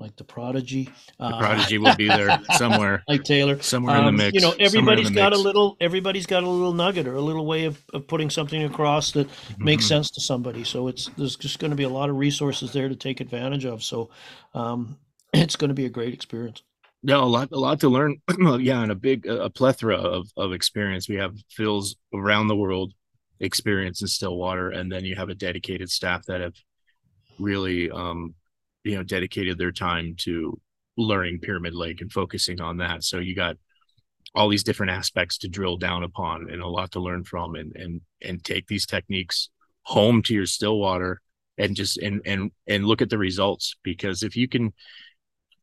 like 0.00 0.16
the 0.16 0.24
prodigy. 0.24 0.88
The 1.18 1.26
uh, 1.26 1.38
prodigy 1.38 1.78
will 1.78 1.94
be 1.94 2.08
there 2.08 2.40
somewhere, 2.56 3.04
like 3.06 3.22
Taylor, 3.22 3.60
somewhere 3.60 3.96
um, 3.96 4.08
in 4.08 4.16
the 4.16 4.24
um, 4.24 4.32
mix. 4.32 4.34
You 4.34 4.40
know, 4.40 4.54
everybody's 4.58 5.10
got 5.10 5.30
mix. 5.30 5.40
a 5.40 5.44
little. 5.44 5.76
Everybody's 5.80 6.26
got 6.26 6.42
a 6.42 6.48
little 6.48 6.72
nugget 6.72 7.06
or 7.06 7.14
a 7.14 7.20
little 7.20 7.46
way 7.46 7.66
of, 7.66 7.80
of 7.92 8.06
putting 8.06 8.30
something 8.30 8.64
across 8.64 9.12
that 9.12 9.28
mm-hmm. 9.28 9.64
makes 9.64 9.86
sense 9.86 10.10
to 10.12 10.20
somebody. 10.20 10.64
So 10.64 10.88
it's 10.88 11.10
there's 11.16 11.36
just 11.36 11.58
going 11.58 11.70
to 11.70 11.76
be 11.76 11.84
a 11.84 11.88
lot 11.88 12.10
of 12.10 12.16
resources 12.16 12.72
there 12.72 12.88
to 12.88 12.96
take 12.96 13.20
advantage 13.20 13.64
of. 13.64 13.82
So 13.82 14.10
um, 14.54 14.98
it's 15.34 15.56
going 15.56 15.68
to 15.68 15.74
be 15.74 15.84
a 15.84 15.90
great 15.90 16.14
experience. 16.14 16.62
No, 17.02 17.24
a 17.24 17.24
lot, 17.24 17.48
a 17.52 17.58
lot 17.58 17.80
to 17.80 17.88
learn. 17.88 18.20
yeah, 18.60 18.82
and 18.82 18.92
a 18.92 18.94
big, 18.94 19.26
a 19.26 19.50
plethora 19.50 19.96
of 19.96 20.30
of 20.36 20.52
experience. 20.52 21.08
We 21.08 21.16
have 21.16 21.36
Phil's 21.50 21.96
around 22.12 22.48
the 22.48 22.56
world 22.56 22.92
experience 23.38 24.02
in 24.02 24.08
Stillwater, 24.08 24.70
and 24.70 24.90
then 24.90 25.04
you 25.04 25.16
have 25.16 25.28
a 25.30 25.34
dedicated 25.34 25.90
staff 25.90 26.26
that 26.26 26.40
have 26.40 26.54
really 27.38 27.90
um, 27.90 28.34
you 28.84 28.96
know 28.96 29.02
dedicated 29.02 29.58
their 29.58 29.72
time 29.72 30.14
to 30.18 30.60
learning 30.96 31.40
pyramid 31.40 31.74
lake 31.74 32.00
and 32.00 32.12
focusing 32.12 32.60
on 32.60 32.78
that. 32.78 33.04
So 33.04 33.18
you 33.18 33.34
got 33.34 33.56
all 34.34 34.48
these 34.48 34.64
different 34.64 34.92
aspects 34.92 35.38
to 35.38 35.48
drill 35.48 35.76
down 35.76 36.04
upon 36.04 36.50
and 36.50 36.62
a 36.62 36.68
lot 36.68 36.92
to 36.92 37.00
learn 37.00 37.24
from 37.24 37.54
and 37.54 37.74
and 37.76 38.00
and 38.22 38.44
take 38.44 38.66
these 38.66 38.86
techniques 38.86 39.50
home 39.82 40.22
to 40.22 40.34
your 40.34 40.46
stillwater 40.46 41.20
and 41.58 41.74
just 41.74 41.98
and 41.98 42.20
and 42.24 42.50
and 42.66 42.86
look 42.86 43.02
at 43.02 43.10
the 43.10 43.18
results. 43.18 43.76
Because 43.82 44.22
if 44.22 44.36
you 44.36 44.48
can 44.48 44.72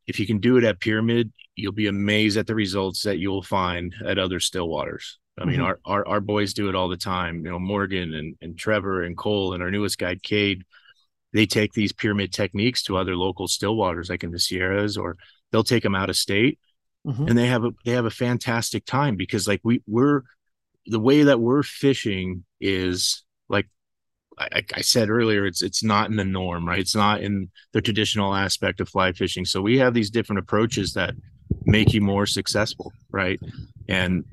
if 0.05 0.19
you 0.19 0.27
can 0.27 0.39
do 0.39 0.57
it 0.57 0.63
at 0.63 0.79
pyramid 0.79 1.31
you'll 1.55 1.71
be 1.71 1.87
amazed 1.87 2.37
at 2.37 2.45
the 2.45 2.55
results 2.55 3.01
that 3.03 3.17
you'll 3.17 3.41
find 3.41 3.95
at 4.05 4.19
other 4.19 4.39
stillwaters. 4.39 5.15
I 5.39 5.45
mean 5.45 5.57
mm-hmm. 5.57 5.65
our, 5.65 5.79
our 5.85 6.07
our 6.07 6.21
boys 6.21 6.53
do 6.53 6.69
it 6.69 6.75
all 6.75 6.89
the 6.89 6.97
time. 6.97 7.45
You 7.45 7.51
know 7.51 7.59
morgan 7.59 8.13
and 8.13 8.35
and 8.41 8.57
trevor 8.57 9.03
and 9.03 9.17
cole 9.17 9.53
and 9.53 9.63
our 9.63 9.71
newest 9.71 9.97
guide 9.97 10.23
cade 10.23 10.63
they 11.33 11.45
take 11.45 11.73
these 11.73 11.93
pyramid 11.93 12.31
techniques 12.31 12.83
to 12.83 12.97
other 12.97 13.15
local 13.15 13.47
still 13.47 13.75
waters 13.75 14.09
like 14.09 14.23
in 14.23 14.31
the 14.31 14.39
Sierras 14.39 14.97
or 14.97 15.17
they'll 15.51 15.63
take 15.63 15.83
them 15.83 15.95
out 15.95 16.09
of 16.09 16.15
state 16.15 16.59
mm-hmm. 17.05 17.27
and 17.27 17.37
they 17.37 17.47
have 17.47 17.63
a 17.63 17.71
they 17.85 17.91
have 17.91 18.05
a 18.05 18.11
fantastic 18.11 18.85
time 18.85 19.15
because 19.15 19.47
like 19.47 19.61
we 19.63 19.81
we're 19.87 20.21
the 20.85 20.99
way 20.99 21.23
that 21.23 21.39
we're 21.39 21.63
fishing 21.63 22.43
is 22.61 23.23
like 23.49 23.67
I, 24.37 24.63
I, 24.75 24.81
said 24.81 25.09
earlier, 25.09 25.45
it's 25.45 25.61
it's 25.61 25.83
not 25.83 26.09
in 26.09 26.15
the 26.15 26.23
norm, 26.23 26.67
right? 26.67 26.79
It's 26.79 26.95
not 26.95 27.21
in 27.21 27.49
the 27.73 27.81
traditional 27.81 28.35
aspect 28.35 28.79
of 28.79 28.87
fly 28.87 29.11
fishing. 29.11 29.45
So 29.45 29.61
we 29.61 29.79
have 29.79 29.93
these 29.93 30.09
different 30.09 30.39
approaches 30.39 30.93
that 30.93 31.15
make 31.65 31.93
you 31.93 32.01
more 32.01 32.25
successful, 32.25 32.93
right? 33.11 33.39
And 33.89 34.23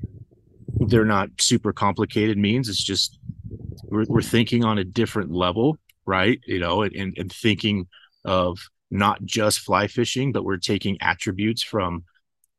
they're 0.79 1.05
not 1.05 1.29
super 1.39 1.73
complicated 1.73 2.37
means. 2.37 2.69
It's 2.69 2.83
just 2.83 3.17
we're, 3.83 4.05
we're 4.07 4.21
thinking 4.21 4.63
on 4.63 4.77
a 4.77 4.83
different 4.83 5.31
level, 5.31 5.77
right? 6.05 6.39
You 6.45 6.59
know, 6.59 6.83
and, 6.83 7.17
and 7.17 7.31
thinking 7.31 7.87
of 8.23 8.59
not 8.91 9.23
just 9.23 9.59
fly 9.59 9.87
fishing, 9.87 10.31
but 10.31 10.43
we're 10.43 10.57
taking 10.57 10.97
attributes 11.01 11.63
from 11.63 12.03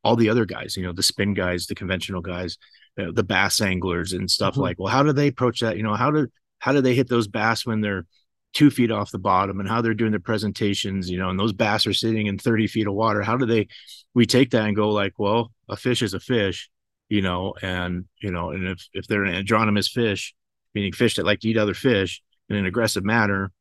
all 0.03 0.15
the 0.15 0.29
other 0.29 0.45
guys, 0.45 0.77
you 0.77 0.83
know, 0.83 0.93
the 0.93 1.03
spin 1.03 1.33
guys, 1.33 1.65
the 1.67 1.75
conventional 1.75 2.21
guys, 2.21 2.57
know, 2.97 3.11
the 3.11 3.23
bass 3.23 3.61
anglers 3.61 4.13
and 4.13 4.29
stuff 4.29 4.55
Mhm. 4.55 4.61
like, 4.61 4.79
well, 4.79 4.91
how 4.91 5.03
do 5.03 5.11
they 5.13 5.27
approach 5.27 5.59
that? 5.61 5.77
You 5.77 5.83
know, 5.83 5.95
how 5.95 6.11
do, 6.11 6.27
how 6.59 6.71
do 6.71 6.81
they 6.81 6.95
hit 6.95 7.07
those 7.07 7.27
bass 7.27 7.65
when 7.65 7.81
they're 7.81 8.05
two 8.53 8.69
feet 8.69 8.91
off 8.91 9.11
the 9.11 9.19
bottom 9.19 9.59
and 9.59 9.69
how 9.69 9.81
they're 9.81 9.93
doing 9.93 10.11
their 10.11 10.19
presentations, 10.19 11.09
you 11.09 11.17
know, 11.17 11.29
and 11.29 11.39
those 11.39 11.53
bass 11.53 11.85
are 11.85 11.93
sitting 11.93 12.27
in 12.27 12.37
30 12.37 12.67
feet 12.67 12.87
of 12.87 12.93
water. 12.93 13.21
How 13.21 13.37
do 13.37 13.45
they, 13.45 13.67
we 14.13 14.25
take 14.25 14.51
that 14.51 14.65
and 14.65 14.75
go 14.75 14.89
like, 14.89 15.13
well, 15.17 15.51
a 15.69 15.75
fish 15.75 16.01
is 16.01 16.13
a 16.13 16.19
fish, 16.19 16.69
you 17.09 17.21
know, 17.21 17.53
and, 17.61 18.05
you 18.21 18.31
know, 18.31 18.51
and 18.51 18.67
if, 18.67 18.87
if 18.93 19.07
they're 19.07 19.23
an 19.25 19.45
anadromous 19.45 19.89
fish, 19.89 20.33
meaning 20.73 20.93
fish 20.93 21.15
that 21.15 21.25
like 21.25 21.39
to 21.41 21.49
eat 21.49 21.57
other 21.57 21.73
fish 21.73 22.21
in 22.49 22.55
an 22.55 22.65
aggressive 22.65 23.03
manner, 23.03 23.51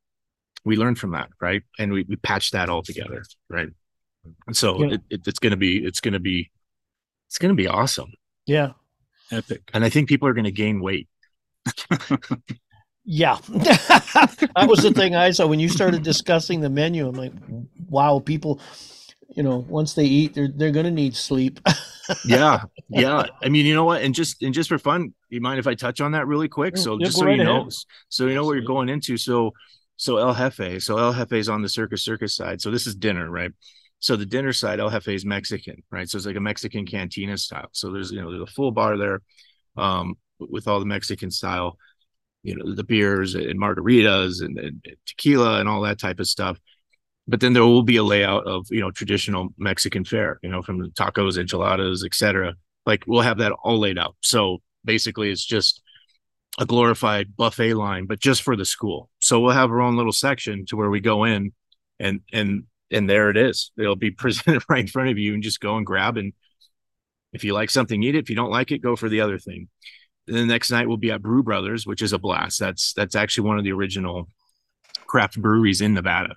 we 0.65 0.77
learn 0.77 0.95
from 0.95 1.13
that. 1.13 1.29
Right. 1.41 1.63
And 1.79 1.93
we, 1.93 2.05
we 2.09 2.17
patch 2.17 2.51
that 2.53 2.69
all 2.69 2.83
together. 2.83 3.25
Right. 3.49 3.69
And 4.47 4.57
so 4.57 4.83
Yeah. 4.83 4.95
it, 4.95 5.01
it, 5.11 5.21
it's 5.27 5.39
going 5.39 5.53
to 5.53 5.57
be, 5.57 5.85
it's 5.85 6.01
going 6.01 6.15
to 6.15 6.21
be, 6.21 6.51
it's 7.29 7.39
going 7.39 7.51
to 7.55 7.61
be 7.61 7.69
awesome. 7.69 8.13
Yeah. 8.47 8.73
Epic. 9.31 9.63
And 9.73 9.85
I 9.85 9.89
think 9.89 10.09
people 10.09 10.29
are 10.29 10.35
going 10.35 10.45
to 10.45 10.53
gain 10.53 10.81
weight. 10.81 11.09
Yeah. 13.09 13.39
that 13.49 14.67
was 14.69 14.83
the 14.83 14.91
thing 14.93 15.15
I 15.15 15.31
saw 15.31 15.47
when 15.47 15.61
you 15.61 15.69
started 15.69 16.03
discussing 16.03 16.61
the 16.61 16.69
menu. 16.69 17.07
I'm 17.07 17.15
like, 17.15 17.33
wow, 17.89 18.19
people, 18.19 18.61
you 19.37 19.45
know, 19.45 19.59
once 19.69 19.95
they 19.95 20.05
eat, 20.05 20.35
they're 20.35 20.49
they're 20.49 20.73
gonna 20.73 20.91
need 20.91 21.15
sleep. 21.15 21.61
yeah 22.25 22.63
yeah 22.89 23.27
i 23.43 23.49
mean 23.49 23.67
you 23.67 23.75
know 23.75 23.83
what 23.83 24.01
and 24.01 24.15
just 24.15 24.41
and 24.41 24.55
just 24.55 24.69
for 24.69 24.79
fun 24.79 25.13
you 25.29 25.41
mind 25.41 25.59
if 25.59 25.67
i 25.67 25.75
touch 25.75 26.01
on 26.01 26.13
that 26.13 26.27
really 26.27 26.49
quick? 26.49 26.77
So 26.77 26.99
Yeah, 26.99 27.07
just 27.07 27.19
so 27.19 27.27
right 27.27 27.39
you 27.39 27.45
know 27.45 27.61
ahead. 27.63 27.73
so 28.09 28.27
you 28.27 28.35
know 28.35 28.45
what 28.45 28.53
you're 28.55 28.65
going 28.65 28.89
into. 28.89 29.17
So 29.17 29.53
so 29.97 30.19
el 30.19 30.35
jefe 30.35 30.83
so 30.83 30.99
el 30.99 31.13
jefe 31.15 31.33
is 31.33 31.49
on 31.49 31.63
the 31.63 31.69
circus 31.69 32.03
circus 32.05 32.37
side. 32.37 32.61
So 32.61 32.71
this 32.71 32.87
is 32.87 32.95
dinner 32.95 33.31
right? 33.31 33.51
So 33.99 34.17
the 34.17 34.27
dinner 34.27 34.53
side 34.53 34.81
el 34.81 34.91
jefe 34.91 35.09
is 35.15 35.25
mexican 35.25 35.83
right? 35.91 36.09
So 36.09 36.17
it's 36.19 36.27
like 36.27 36.37
a 36.37 36.41
mexican 36.41 36.87
cantina 36.87 37.37
style. 37.39 37.69
So 37.73 37.91
there's 37.93 38.11
you 38.13 38.21
know 38.21 38.31
there's 38.31 38.49
a 38.49 38.53
full 38.53 38.71
bar 38.73 38.97
there 38.97 39.23
um 39.77 40.15
with 40.39 40.69
all 40.69 40.81
the 40.81 40.87
mexican 40.87 41.31
style 41.31 41.79
you 42.43 42.55
know 42.57 42.75
the 42.75 42.85
beers 42.85 43.35
and 43.35 43.59
margaritas 43.61 44.43
and, 44.45 44.59
and 44.59 44.87
tequila 45.07 45.59
and 45.61 45.69
all 45.69 45.81
that 45.83 45.99
type 45.99 46.21
of 46.21 46.27
stuff. 46.29 46.59
But 47.29 47.41
then 47.41 47.55
there 47.55 47.65
will 47.65 47.83
be 47.83 47.97
a 47.97 48.05
layout 48.05 48.47
of 48.47 48.67
you 48.71 48.81
know 48.81 48.91
traditional 48.93 49.49
mexican 49.59 50.05
fare 50.05 50.39
you 50.43 50.49
know 50.51 50.63
from 50.63 50.81
tacos 50.93 51.39
enchiladas 51.39 52.05
etc 52.05 52.55
like 52.87 53.03
we'll 53.07 53.23
have 53.23 53.39
that 53.39 53.53
all 53.65 53.81
laid 53.81 53.99
out. 53.99 54.15
So 54.23 54.59
basically 54.87 55.31
it's 55.31 55.45
just 55.45 55.83
a 56.59 56.65
glorified 56.65 57.37
buffet 57.37 57.75
line 57.75 58.07
but 58.07 58.19
just 58.19 58.43
for 58.43 58.57
the 58.57 58.65
school. 58.65 59.11
So 59.21 59.41
we'll 59.41 59.51
have 59.51 59.71
our 59.71 59.83
own 59.83 59.97
little 59.97 60.13
section 60.13 60.65
to 60.67 60.77
where 60.77 60.91
we 60.91 61.01
go 61.01 61.25
in 61.25 61.53
and 62.01 62.21
and 62.33 62.65
and 62.91 63.11
there 63.11 63.31
it 63.31 63.37
is. 63.37 63.73
It'll 63.79 63.97
be 63.97 64.11
presented 64.23 64.63
right 64.69 64.81
in 64.81 64.87
front 64.87 65.11
of 65.11 65.19
you 65.19 65.35
and 65.35 65.43
just 65.43 65.61
go 65.61 65.77
and 65.77 65.85
grab 65.85 66.17
and 66.17 66.33
if 67.33 67.45
you 67.45 67.53
like 67.53 67.71
something 67.71 68.03
eat 68.03 68.15
it. 68.15 68.19
If 68.21 68.31
you 68.31 68.37
don't 68.37 68.51
like 68.51 68.73
it 68.73 68.79
go 68.79 68.97
for 68.97 69.09
the 69.09 69.21
other 69.21 69.39
thing. 69.39 69.69
And 70.29 70.37
the 70.37 70.47
next 70.47 70.71
night 70.71 70.89
we'll 70.89 70.97
be 70.97 71.11
at 71.13 71.23
brew 71.23 71.43
brothers 71.43 71.87
which 71.87 72.03
is 72.03 72.13
a 72.13 72.19
blast. 72.19 72.59
That's 72.59 72.93
that's 72.95 73.15
actually 73.15 73.49
one 73.49 73.59
of 73.59 73.65
the 73.65 73.73
original 73.73 74.29
craft 75.07 75.41
breweries 75.41 75.81
in 75.81 75.95
nevada. 75.95 76.37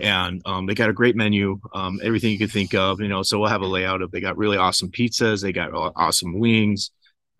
And 0.00 0.40
um, 0.46 0.64
they 0.66 0.74
got 0.74 0.88
a 0.88 0.94
great 0.94 1.14
menu, 1.14 1.60
um, 1.74 2.00
everything 2.02 2.30
you 2.30 2.38
could 2.38 2.50
think 2.50 2.74
of, 2.74 3.00
you 3.00 3.08
know. 3.08 3.22
So 3.22 3.38
we'll 3.38 3.50
have 3.50 3.60
a 3.60 3.66
layout 3.66 4.00
of 4.00 4.10
they 4.10 4.20
got 4.20 4.38
really 4.38 4.56
awesome 4.56 4.90
pizzas, 4.90 5.42
they 5.42 5.52
got 5.52 5.74
aw- 5.74 5.92
awesome 5.94 6.38
wings, 6.38 6.90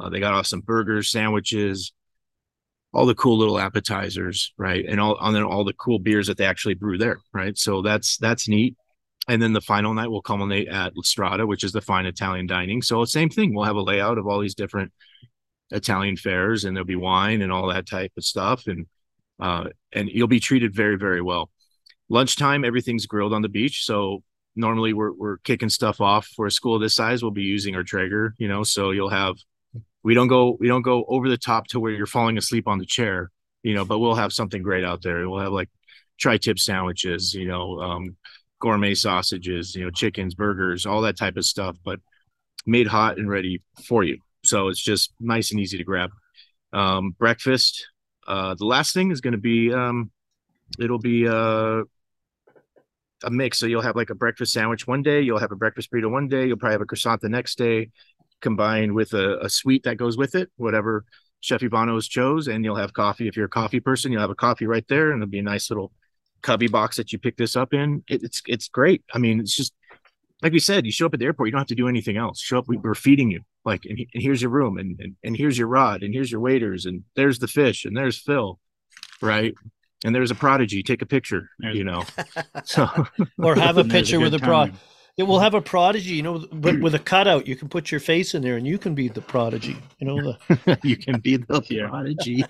uh, 0.00 0.08
they 0.08 0.20
got 0.20 0.34
awesome 0.34 0.60
burgers, 0.60 1.10
sandwiches, 1.10 1.92
all 2.92 3.06
the 3.06 3.14
cool 3.14 3.38
little 3.38 3.58
appetizers, 3.58 4.52
right? 4.56 4.84
And 4.88 5.00
all 5.00 5.18
and 5.20 5.34
then 5.34 5.42
all 5.42 5.64
the 5.64 5.72
cool 5.74 5.98
beers 5.98 6.26
that 6.28 6.36
they 6.36 6.46
actually 6.46 6.74
brew 6.74 6.98
there, 6.98 7.18
right? 7.32 7.56
So 7.56 7.82
that's 7.82 8.16
that's 8.18 8.48
neat. 8.48 8.76
And 9.26 9.40
then 9.40 9.54
the 9.54 9.60
final 9.60 9.94
night 9.94 10.08
will 10.10 10.22
culminate 10.22 10.68
at 10.68 10.96
La 10.96 11.02
Strada, 11.02 11.46
which 11.46 11.64
is 11.64 11.72
the 11.72 11.80
fine 11.80 12.06
Italian 12.06 12.46
dining. 12.46 12.82
So 12.82 13.04
same 13.04 13.30
thing, 13.30 13.54
we'll 13.54 13.64
have 13.64 13.76
a 13.76 13.80
layout 13.82 14.18
of 14.18 14.26
all 14.26 14.40
these 14.40 14.54
different 14.54 14.92
Italian 15.70 16.16
fares, 16.16 16.64
and 16.64 16.76
there'll 16.76 16.86
be 16.86 16.96
wine 16.96 17.40
and 17.40 17.50
all 17.50 17.68
that 17.68 17.86
type 17.86 18.12
of 18.16 18.24
stuff, 18.24 18.66
and 18.66 18.86
uh, 19.40 19.68
and 19.92 20.08
you'll 20.08 20.28
be 20.28 20.40
treated 20.40 20.74
very 20.74 20.96
very 20.96 21.20
well 21.20 21.50
lunchtime 22.08 22.64
everything's 22.64 23.06
grilled 23.06 23.32
on 23.32 23.42
the 23.42 23.48
beach 23.48 23.84
so 23.84 24.22
normally 24.56 24.92
we're, 24.92 25.12
we're 25.12 25.38
kicking 25.38 25.68
stuff 25.68 26.00
off 26.00 26.26
for 26.36 26.46
a 26.46 26.50
school 26.50 26.78
this 26.78 26.94
size 26.94 27.22
we'll 27.22 27.32
be 27.32 27.42
using 27.42 27.74
our 27.74 27.82
traeger 27.82 28.34
you 28.38 28.46
know 28.46 28.62
so 28.62 28.90
you'll 28.90 29.08
have 29.08 29.34
we 30.04 30.14
don't 30.14 30.28
go 30.28 30.56
we 30.60 30.68
don't 30.68 30.82
go 30.82 31.04
over 31.08 31.28
the 31.28 31.38
top 31.38 31.66
to 31.68 31.80
where 31.80 31.90
you're 31.90 32.06
falling 32.06 32.38
asleep 32.38 32.68
on 32.68 32.78
the 32.78 32.86
chair 32.86 33.32
you 33.64 33.74
know 33.74 33.84
but 33.84 33.98
we'll 33.98 34.14
have 34.14 34.32
something 34.32 34.62
great 34.62 34.84
out 34.84 35.02
there. 35.02 35.28
We'll 35.28 35.40
have 35.40 35.52
like 35.52 35.70
tri-tip 36.20 36.60
sandwiches 36.60 37.34
you 37.34 37.48
know 37.48 37.80
um 37.80 38.16
gourmet 38.60 38.94
sausages 38.94 39.74
you 39.74 39.82
know 39.82 39.90
chickens 39.90 40.34
burgers 40.34 40.86
all 40.86 41.02
that 41.02 41.16
type 41.16 41.36
of 41.36 41.44
stuff 41.44 41.76
but 41.84 41.98
made 42.64 42.86
hot 42.86 43.18
and 43.18 43.28
ready 43.28 43.60
for 43.88 44.04
you. 44.04 44.18
So 44.44 44.68
it's 44.68 44.82
just 44.82 45.12
nice 45.18 45.50
and 45.50 45.60
easy 45.60 45.78
to 45.78 45.84
grab. 45.84 46.10
Um 46.72 47.16
breakfast 47.18 47.88
uh 48.28 48.54
the 48.54 48.66
last 48.66 48.94
thing 48.94 49.10
is 49.10 49.20
going 49.20 49.32
to 49.32 49.38
be 49.38 49.72
um 49.72 50.10
it'll 50.78 51.00
be 51.00 51.26
uh 51.26 51.82
a 53.24 53.30
mix. 53.30 53.58
So 53.58 53.66
you'll 53.66 53.82
have 53.82 53.96
like 53.96 54.10
a 54.10 54.14
breakfast 54.14 54.52
sandwich 54.52 54.86
one 54.86 55.02
day, 55.02 55.22
you'll 55.22 55.38
have 55.38 55.52
a 55.52 55.56
breakfast 55.56 55.90
burrito 55.90 56.10
one 56.10 56.28
day, 56.28 56.46
you'll 56.46 56.58
probably 56.58 56.74
have 56.74 56.82
a 56.82 56.86
croissant 56.86 57.22
the 57.22 57.28
next 57.28 57.56
day, 57.56 57.90
combined 58.44 58.94
with 58.94 59.12
a, 59.14 59.26
a 59.44 59.48
sweet 59.48 59.82
that 59.84 59.96
goes 59.96 60.16
with 60.16 60.36
it, 60.36 60.48
whatever 60.56 61.04
Chef 61.40 61.62
Ivano's 61.62 62.06
chose, 62.06 62.46
and 62.48 62.64
you'll 62.64 62.76
have 62.84 62.92
coffee. 62.92 63.26
If 63.26 63.36
you're 63.36 63.46
a 63.46 63.56
coffee 63.60 63.80
person, 63.80 64.12
you'll 64.12 64.20
have 64.20 64.30
a 64.30 64.34
coffee 64.46 64.66
right 64.66 64.86
there, 64.88 65.10
and 65.10 65.20
it'll 65.20 65.30
be 65.30 65.40
a 65.40 65.42
nice 65.54 65.68
little 65.70 65.90
cubby 66.42 66.68
box 66.68 66.96
that 66.96 67.12
you 67.12 67.18
pick 67.18 67.36
this 67.36 67.56
up 67.56 67.74
in. 67.74 68.04
It, 68.08 68.22
it's 68.22 68.40
it's 68.46 68.68
great. 68.68 69.02
I 69.12 69.18
mean, 69.18 69.40
it's 69.40 69.56
just 69.56 69.72
like 70.42 70.52
we 70.52 70.58
said, 70.60 70.86
you 70.86 70.92
show 70.92 71.06
up 71.06 71.14
at 71.14 71.20
the 71.20 71.26
airport, 71.26 71.48
you 71.48 71.52
don't 71.52 71.60
have 71.66 71.66
to 71.74 71.74
do 71.74 71.88
anything 71.88 72.16
else. 72.16 72.40
Show 72.40 72.58
up, 72.58 72.68
we, 72.68 72.76
we're 72.76 72.94
feeding 72.94 73.30
you. 73.30 73.40
Like, 73.64 73.84
and, 73.86 73.98
and 74.14 74.22
here's 74.22 74.42
your 74.42 74.50
room, 74.52 74.78
and, 74.78 75.00
and 75.00 75.16
and 75.24 75.36
here's 75.36 75.56
your 75.58 75.68
rod, 75.68 76.02
and 76.02 76.12
here's 76.14 76.30
your 76.30 76.40
waiters, 76.40 76.86
and 76.86 77.02
there's 77.16 77.38
the 77.38 77.48
fish, 77.48 77.84
and 77.86 77.96
there's 77.96 78.18
Phil, 78.18 78.58
right? 79.20 79.54
And 80.04 80.14
there's 80.14 80.30
a 80.30 80.34
prodigy. 80.34 80.82
Take 80.82 81.00
a 81.00 81.06
picture, 81.06 81.48
There's- 81.58 81.76
you 81.76 81.84
know. 81.84 82.02
So 82.64 82.82
or 83.38 83.54
have 83.54 83.78
a 83.78 83.80
And 83.80 83.90
there's 83.90 84.02
picture 84.02 84.20
with 84.20 84.34
a 84.34 84.38
good 84.38 84.44
pro. 84.44 84.66
time. 84.66 84.78
It 85.16 85.22
will 85.22 85.38
have 85.38 85.54
a 85.54 85.60
prodigy, 85.62 86.14
you 86.14 86.22
know, 86.22 86.44
but 86.52 86.80
with 86.80 86.94
a 86.96 86.98
cutout, 86.98 87.46
you 87.46 87.54
can 87.54 87.68
put 87.68 87.92
your 87.92 88.00
face 88.00 88.34
in 88.34 88.42
there, 88.42 88.56
and 88.56 88.66
you 88.66 88.78
can 88.78 88.96
be 88.96 89.06
the 89.08 89.20
prodigy. 89.20 89.76
You 90.00 90.06
know, 90.08 90.20
the 90.48 90.78
you 90.82 90.96
can 90.96 91.20
be 91.20 91.36
the 91.36 91.62
prodigy. 91.88 92.44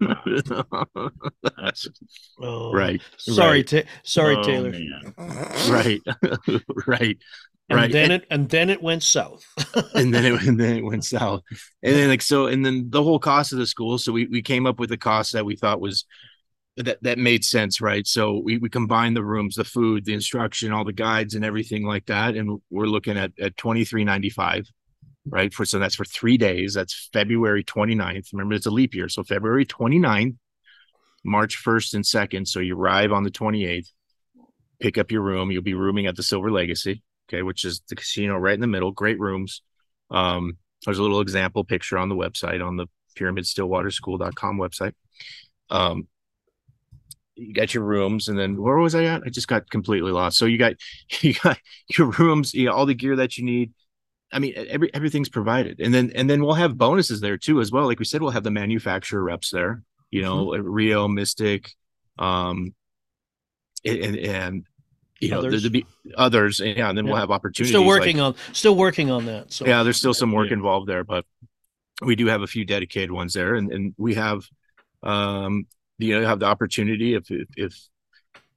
Oh, 2.40 2.72
right, 2.72 3.00
Sorry, 3.16 3.58
right. 3.58 3.66
Ta- 3.66 3.82
sorry, 4.02 4.36
oh, 4.36 4.42
Taylor. 4.42 4.70
man. 4.70 5.14
right, 5.68 6.00
right, 6.86 7.18
And 7.68 7.76
right. 7.78 7.92
then 7.92 8.10
and, 8.10 8.22
it 8.22 8.26
and 8.30 8.48
then 8.48 8.70
it 8.70 8.82
went 8.82 9.02
south. 9.02 9.44
and 9.94 10.14
then 10.14 10.24
it 10.24 10.42
and 10.42 10.58
then 10.58 10.76
it 10.78 10.84
went 10.84 11.04
south. 11.04 11.42
And 11.82 11.94
then 11.94 12.08
like 12.08 12.22
so, 12.22 12.46
and 12.46 12.64
then 12.64 12.90
the 12.90 13.02
whole 13.02 13.18
cost 13.18 13.52
of 13.52 13.58
the 13.58 13.66
school. 13.66 13.98
So 13.98 14.12
we 14.12 14.26
we 14.26 14.42
came 14.42 14.66
up 14.66 14.78
with 14.78 14.92
a 14.92 14.96
cost 14.96 15.32
that 15.32 15.44
we 15.44 15.56
thought 15.56 15.80
was 15.80 16.04
that 16.84 17.02
that 17.02 17.18
made 17.18 17.44
sense, 17.44 17.80
right? 17.80 18.06
So 18.06 18.38
we 18.38 18.58
we 18.58 18.68
combined 18.68 19.16
the 19.16 19.24
rooms, 19.24 19.56
the 19.56 19.64
food, 19.64 20.04
the 20.04 20.14
instruction, 20.14 20.72
all 20.72 20.84
the 20.84 20.92
guides, 20.92 21.34
and 21.34 21.44
everything 21.44 21.84
like 21.84 22.06
that, 22.06 22.34
and 22.34 22.60
we're 22.70 22.86
looking 22.86 23.16
at 23.16 23.32
at 23.40 23.56
twenty 23.56 23.84
three 23.84 24.04
ninety 24.04 24.30
five. 24.30 24.68
Right. 25.30 25.52
For 25.52 25.66
so 25.66 25.78
that's 25.78 25.96
for 25.96 26.06
three 26.06 26.38
days. 26.38 26.72
That's 26.72 27.10
February 27.12 27.62
29th. 27.62 28.32
Remember, 28.32 28.54
it's 28.54 28.64
a 28.64 28.70
leap 28.70 28.94
year. 28.94 29.10
So 29.10 29.22
February 29.22 29.66
29th, 29.66 30.36
March 31.22 31.62
1st 31.62 31.94
and 31.94 32.04
2nd. 32.04 32.48
So 32.48 32.60
you 32.60 32.78
arrive 32.78 33.12
on 33.12 33.24
the 33.24 33.30
28th, 33.30 33.88
pick 34.80 34.96
up 34.96 35.10
your 35.10 35.20
room. 35.20 35.50
You'll 35.50 35.62
be 35.62 35.74
rooming 35.74 36.06
at 36.06 36.16
the 36.16 36.22
Silver 36.22 36.50
Legacy, 36.50 37.02
okay, 37.28 37.42
which 37.42 37.66
is 37.66 37.82
the 37.90 37.96
casino 37.96 38.38
right 38.38 38.54
in 38.54 38.60
the 38.60 38.66
middle. 38.66 38.90
Great 38.90 39.20
rooms. 39.20 39.60
Um, 40.10 40.56
there's 40.86 40.98
a 40.98 41.02
little 41.02 41.20
example 41.20 41.62
picture 41.62 41.98
on 41.98 42.08
the 42.08 42.14
website 42.14 42.66
on 42.66 42.76
the 42.76 42.86
pyramidstillwaterschool.com 43.18 44.58
website. 44.58 44.94
Um, 45.68 46.08
you 47.38 47.54
got 47.54 47.72
your 47.72 47.84
rooms, 47.84 48.28
and 48.28 48.38
then 48.38 48.60
where 48.60 48.76
was 48.78 48.94
I 48.94 49.04
at? 49.04 49.22
I 49.24 49.28
just 49.30 49.48
got 49.48 49.70
completely 49.70 50.10
lost. 50.12 50.36
So 50.38 50.46
you 50.46 50.58
got 50.58 50.74
you 51.22 51.34
got 51.34 51.58
your 51.96 52.08
rooms, 52.10 52.52
you 52.54 52.70
all 52.70 52.86
the 52.86 52.94
gear 52.94 53.16
that 53.16 53.38
you 53.38 53.44
need. 53.44 53.72
I 54.32 54.38
mean, 54.40 54.52
every 54.68 54.92
everything's 54.92 55.28
provided, 55.30 55.80
and 55.80 55.94
then 55.94 56.12
and 56.14 56.28
then 56.28 56.44
we'll 56.44 56.54
have 56.54 56.76
bonuses 56.76 57.20
there 57.20 57.38
too 57.38 57.60
as 57.60 57.72
well. 57.72 57.86
Like 57.86 57.98
we 57.98 58.04
said, 58.04 58.20
we'll 58.20 58.32
have 58.32 58.44
the 58.44 58.50
manufacturer 58.50 59.22
reps 59.22 59.50
there. 59.50 59.82
You 60.10 60.22
know, 60.22 60.50
Rio, 60.56 61.08
Mystic, 61.08 61.70
um, 62.18 62.74
and 63.84 64.16
and 64.16 64.64
you 65.20 65.30
know 65.30 65.38
Others. 65.38 65.62
the, 65.62 65.68
the 65.70 65.86
others, 66.16 66.60
and 66.60 66.76
yeah, 66.76 66.88
and 66.88 66.96
then 66.98 67.06
we'll 67.06 67.16
have 67.16 67.30
opportunities. 67.30 67.70
still 67.70 67.80
like- 67.82 67.88
working 67.88 68.20
on 68.20 68.34
still 68.52 68.76
working 68.76 69.10
on 69.10 69.24
that. 69.26 69.52
So 69.52 69.66
yeah, 69.66 69.82
there's 69.82 69.96
still 69.98 70.14
some 70.14 70.32
work 70.32 70.48
Yeah. 70.48 70.54
involved 70.54 70.88
there, 70.88 71.04
but 71.04 71.24
we 72.02 72.14
do 72.16 72.26
have 72.26 72.42
a 72.42 72.46
few 72.46 72.64
dedicated 72.64 73.10
ones 73.10 73.32
there, 73.32 73.54
and 73.54 73.72
and 73.72 73.94
we 73.96 74.14
have, 74.14 74.42
um, 75.02 75.66
you 75.98 76.18
know, 76.18 76.26
have 76.26 76.40
the 76.40 76.46
opportunity 76.46 77.14
if 77.14 77.30
if, 77.30 77.48
if 77.56 77.88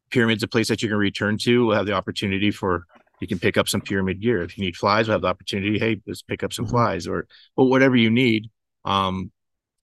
pyramid's 0.09 0.43
a 0.43 0.47
place 0.47 0.67
that 0.67 0.81
you 0.81 0.89
can 0.89 0.97
return 0.97 1.37
to, 1.39 1.65
we'll 1.65 1.77
have 1.77 1.85
the 1.85 1.93
opportunity 1.93 2.51
for 2.51 2.85
you 3.19 3.27
can 3.27 3.39
pick 3.39 3.55
up 3.57 3.69
some 3.69 3.81
pyramid 3.81 4.19
gear. 4.19 4.41
If 4.41 4.57
you 4.57 4.63
need 4.65 4.75
flies, 4.75 5.07
we'll 5.07 5.15
have 5.15 5.21
the 5.21 5.27
opportunity. 5.27 5.77
Hey, 5.79 6.01
let's 6.07 6.21
pick 6.21 6.43
up 6.43 6.53
some 6.53 6.65
Mhm. 6.65 6.71
flies, 6.71 7.07
or 7.07 7.27
or 7.55 7.69
whatever 7.69 7.95
you 7.95 8.09
need. 8.09 8.49
Um, 8.85 9.31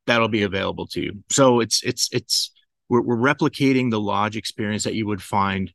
that'll 0.07 0.29
be 0.29 0.43
available 0.43 0.87
to 0.89 1.01
you. 1.01 1.25
So 1.29 1.61
it's 1.61 1.83
it's 1.83 2.09
it's 2.13 2.51
we're 2.89 3.03
we're 3.03 3.17
replicating 3.17 3.91
the 3.91 4.01
lodge 4.01 4.37
experience 4.37 4.85
that 4.85 4.95
you 4.95 5.07
would 5.07 5.23
find 5.23 5.73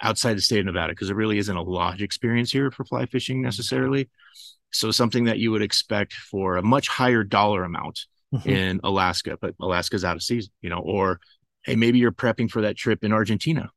outside 0.00 0.34
the 0.34 0.40
state 0.42 0.58
of 0.58 0.66
Nevada 0.66 0.92
because 0.92 1.08
there 1.08 1.16
really 1.16 1.38
isn't 1.38 1.56
a 1.56 1.62
lodge 1.62 2.02
experience 2.02 2.50
here 2.50 2.70
for 2.70 2.84
fly 2.84 3.06
fishing 3.06 3.40
necessarily. 3.40 4.10
So 4.72 4.90
something 4.90 5.24
that 5.24 5.38
you 5.38 5.50
would 5.52 5.62
expect 5.62 6.14
for 6.14 6.56
a 6.56 6.62
much 6.62 6.88
higher 6.88 7.22
dollar 7.22 7.62
amount 7.62 8.06
Mhm. 8.32 8.46
in 8.46 8.80
Alaska, 8.82 9.36
but 9.40 9.54
Alaska's 9.60 10.04
out 10.04 10.16
of 10.16 10.22
season, 10.22 10.52
you 10.62 10.70
know, 10.70 10.78
or 10.78 11.20
hey, 11.64 11.76
maybe 11.76 11.98
you're 11.98 12.12
prepping 12.12 12.50
for 12.50 12.62
that 12.62 12.76
trip 12.76 13.04
in 13.04 13.12
Argentina, 13.12 13.70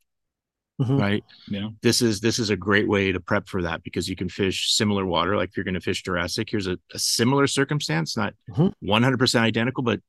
Mhm. 0.81 0.99
right? 0.99 1.23
Yeah. 1.47 1.69
This 1.81 2.01
is 2.01 2.19
this 2.21 2.39
is 2.39 2.49
a 2.49 2.55
great 2.57 2.87
way 2.87 3.11
to 3.11 3.19
prep 3.19 3.47
for 3.47 3.61
that 3.63 3.83
because 3.83 4.07
you 4.09 4.15
can 4.15 4.29
fish 4.29 4.71
similar 4.73 5.05
water. 5.05 5.35
Like 5.35 5.49
if 5.49 5.57
you're 5.57 5.63
going 5.65 5.73
to 5.75 5.81
fish 5.81 6.03
Jurassic, 6.03 6.49
here's 6.49 6.67
a, 6.67 6.77
a 6.93 6.99
similar 6.99 7.47
circumstance, 7.47 8.15
not 8.17 8.33
Mhm. 8.49 8.73
100% 8.81 9.43
identical, 9.43 9.83
but 9.83 10.01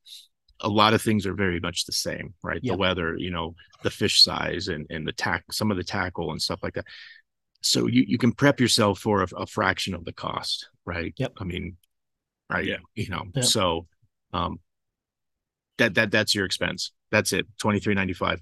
a 0.61 0.69
lot 0.69 0.95
of 0.95 1.03
things 1.03 1.27
are 1.27 1.35
very 1.35 1.61
much 1.61 1.85
the 1.85 1.93
same, 1.93 2.33
right? 2.43 2.61
Yeah. 2.63 2.73
The 2.73 2.79
weather, 2.79 3.17
you 3.19 3.31
know, 3.31 3.55
the 3.83 3.91
fish 3.91 4.23
size 4.23 4.69
and 4.69 4.87
and 4.91 5.07
the 5.07 5.13
tack, 5.13 5.45
some 5.53 5.71
of 5.71 5.77
the 5.77 5.85
tackle 5.85 6.31
and 6.31 6.41
stuff 6.41 6.61
like 6.63 6.75
that. 6.75 6.87
So 7.63 7.87
you 7.89 8.05
you 8.07 8.17
can 8.17 8.33
prep 8.33 8.61
yourself 8.61 9.01
for 9.01 9.23
a, 9.23 9.29
a 9.37 9.47
fraction 9.47 9.93
of 9.95 10.05
the 10.05 10.13
cost, 10.13 10.69
right? 10.85 11.13
Yep. 11.17 11.33
I 11.41 11.45
mean, 11.45 11.77
right? 12.49 12.65
Yeah. 12.65 12.79
You 12.95 13.09
know, 13.09 13.25
Yep. 13.35 13.45
so 13.45 13.87
um, 14.33 14.61
that 15.79 15.95
that 15.95 16.11
that's 16.11 16.35
your 16.35 16.45
expense. 16.45 16.93
That's 17.11 17.33
it. 17.33 17.47
Twenty 17.59 17.79
three 17.81 17.95
ninety 17.95 18.15
five, 18.15 18.41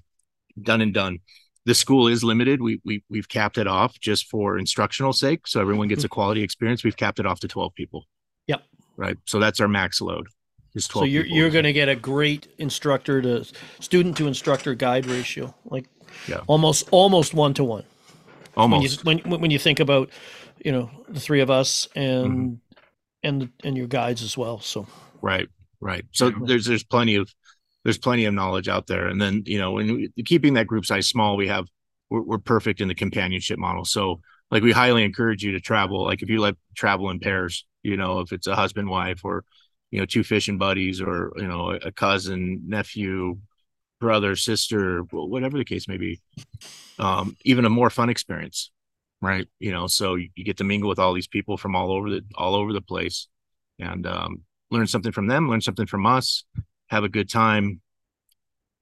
done 0.61 0.81
and 0.81 0.93
done. 0.93 1.19
The 1.65 1.73
school 1.75 2.07
is 2.07 2.23
limited. 2.23 2.61
We 2.61 2.79
we 2.85 3.03
we've 3.09 3.27
capped 3.27 3.57
it 3.57 3.67
off 3.67 3.99
just 3.99 4.27
for 4.29 4.57
instructional 4.57 5.13
sake, 5.13 5.47
so 5.47 5.59
everyone 5.61 5.87
gets 5.87 6.03
a 6.03 6.09
quality 6.09 6.43
experience. 6.43 6.83
We've 6.83 6.95
capped 6.97 7.19
it 7.19 7.25
off 7.25 7.39
to 7.41 7.47
twelve 7.47 7.73
people. 7.73 8.05
Yep. 8.47 8.63
Right. 8.97 9.17
So 9.25 9.39
that's 9.39 9.59
our 9.59 9.67
max 9.67 9.99
load. 10.01 10.27
Is 10.75 10.87
twelve. 10.87 11.03
So 11.05 11.07
you're 11.07 11.25
you're 11.25 11.49
going 11.49 11.63
to 11.65 11.73
get 11.73 11.89
a 11.89 11.95
great 11.95 12.47
instructor 12.59 13.21
to 13.21 13.45
student 13.79 14.15
to 14.17 14.27
instructor 14.27 14.75
guide 14.75 15.05
ratio, 15.05 15.55
like 15.65 15.85
Yeah. 16.27 16.41
almost 16.47 16.87
almost 16.91 17.33
one 17.33 17.53
to 17.55 17.63
one. 17.63 17.83
almost 18.55 19.03
when 19.03 19.17
you 19.17 19.23
when 19.25 19.41
when 19.41 19.51
you 19.51 19.59
think 19.59 19.79
about 19.79 20.09
you 20.63 20.71
know 20.71 20.89
the 21.09 21.19
three 21.19 21.41
of 21.41 21.49
us 21.49 21.87
and 21.95 22.25
Mm-hmm. 22.25 22.53
and 23.23 23.49
and 23.63 23.77
your 23.77 23.87
guides 23.87 24.21
as 24.21 24.37
well. 24.37 24.59
So 24.59 24.85
Right, 25.21 25.49
right. 25.85 26.05
So 26.11 26.27
Yeah. 26.27 26.33
there's 26.41 26.65
there's 26.65 26.83
plenty 26.83 27.15
of 27.15 27.33
there's 27.83 27.97
plenty 27.97 28.25
of 28.25 28.33
knowledge 28.33 28.67
out 28.67 28.87
there, 28.87 29.07
and 29.07 29.21
then 29.21 29.43
you 29.45 29.59
know 29.59 29.71
when 29.73 29.95
we, 29.95 30.23
keeping 30.23 30.55
that 30.55 30.67
group 30.67 30.85
size 30.85 31.07
small, 31.07 31.37
we 31.37 31.47
have 31.47 31.65
we're, 32.09 32.21
we're 32.21 32.37
perfect 32.39 32.81
in 32.81 32.87
the 32.87 32.95
companionship 32.95 33.57
model. 33.59 33.85
So 33.85 34.21
like 34.51 34.63
we 34.63 34.71
highly 34.71 35.03
encourage 35.03 35.43
you 35.43 35.51
to 35.53 35.59
travel. 35.59 36.03
Like 36.03 36.21
if 36.21 36.29
you 36.29 36.39
like 36.39 36.55
travel 36.75 37.09
in 37.09 37.19
pairs, 37.19 37.65
you 37.83 37.97
know 37.97 38.19
if 38.19 38.31
it's 38.31 38.47
a 38.47 38.55
husband 38.55 38.89
wife 38.89 39.21
or 39.23 39.43
you 39.91 39.99
know 39.99 40.05
two 40.05 40.23
fishing 40.23 40.57
buddies 40.57 40.99
or 41.01 41.31
you 41.37 41.47
know 41.47 41.71
a 41.71 41.91
cousin 41.91 42.63
nephew 42.67 43.37
brother 44.01 44.35
sister 44.35 45.01
whatever 45.11 45.57
the 45.57 45.63
case 45.63 45.87
may 45.87 45.97
be 45.97 46.19
um 46.99 47.35
even 47.45 47.63
a 47.65 47.69
more 47.69 47.89
fun 47.89 48.09
experience 48.09 48.71
right 49.21 49.47
you 49.59 49.71
know 49.71 49.87
so 49.87 50.15
you, 50.15 50.29
you 50.35 50.43
get 50.43 50.57
to 50.57 50.63
mingle 50.63 50.89
with 50.89 50.99
all 50.99 51.13
these 51.13 51.27
people 51.27 51.57
from 51.57 51.75
all 51.75 51.91
over 51.91 52.09
the 52.09 52.21
all 52.35 52.55
over 52.55 52.73
the 52.73 52.81
place 52.81 53.27
and 53.79 54.05
um 54.05 54.41
learn 54.75 54.87
something 54.87 55.11
from 55.11 55.27
them, 55.27 55.49
learn 55.49 55.61
something 55.61 55.85
from 55.87 56.05
us, 56.05 56.43
have 56.87 57.03
a 57.03 57.09
good 57.09 57.29
time. 57.29 57.81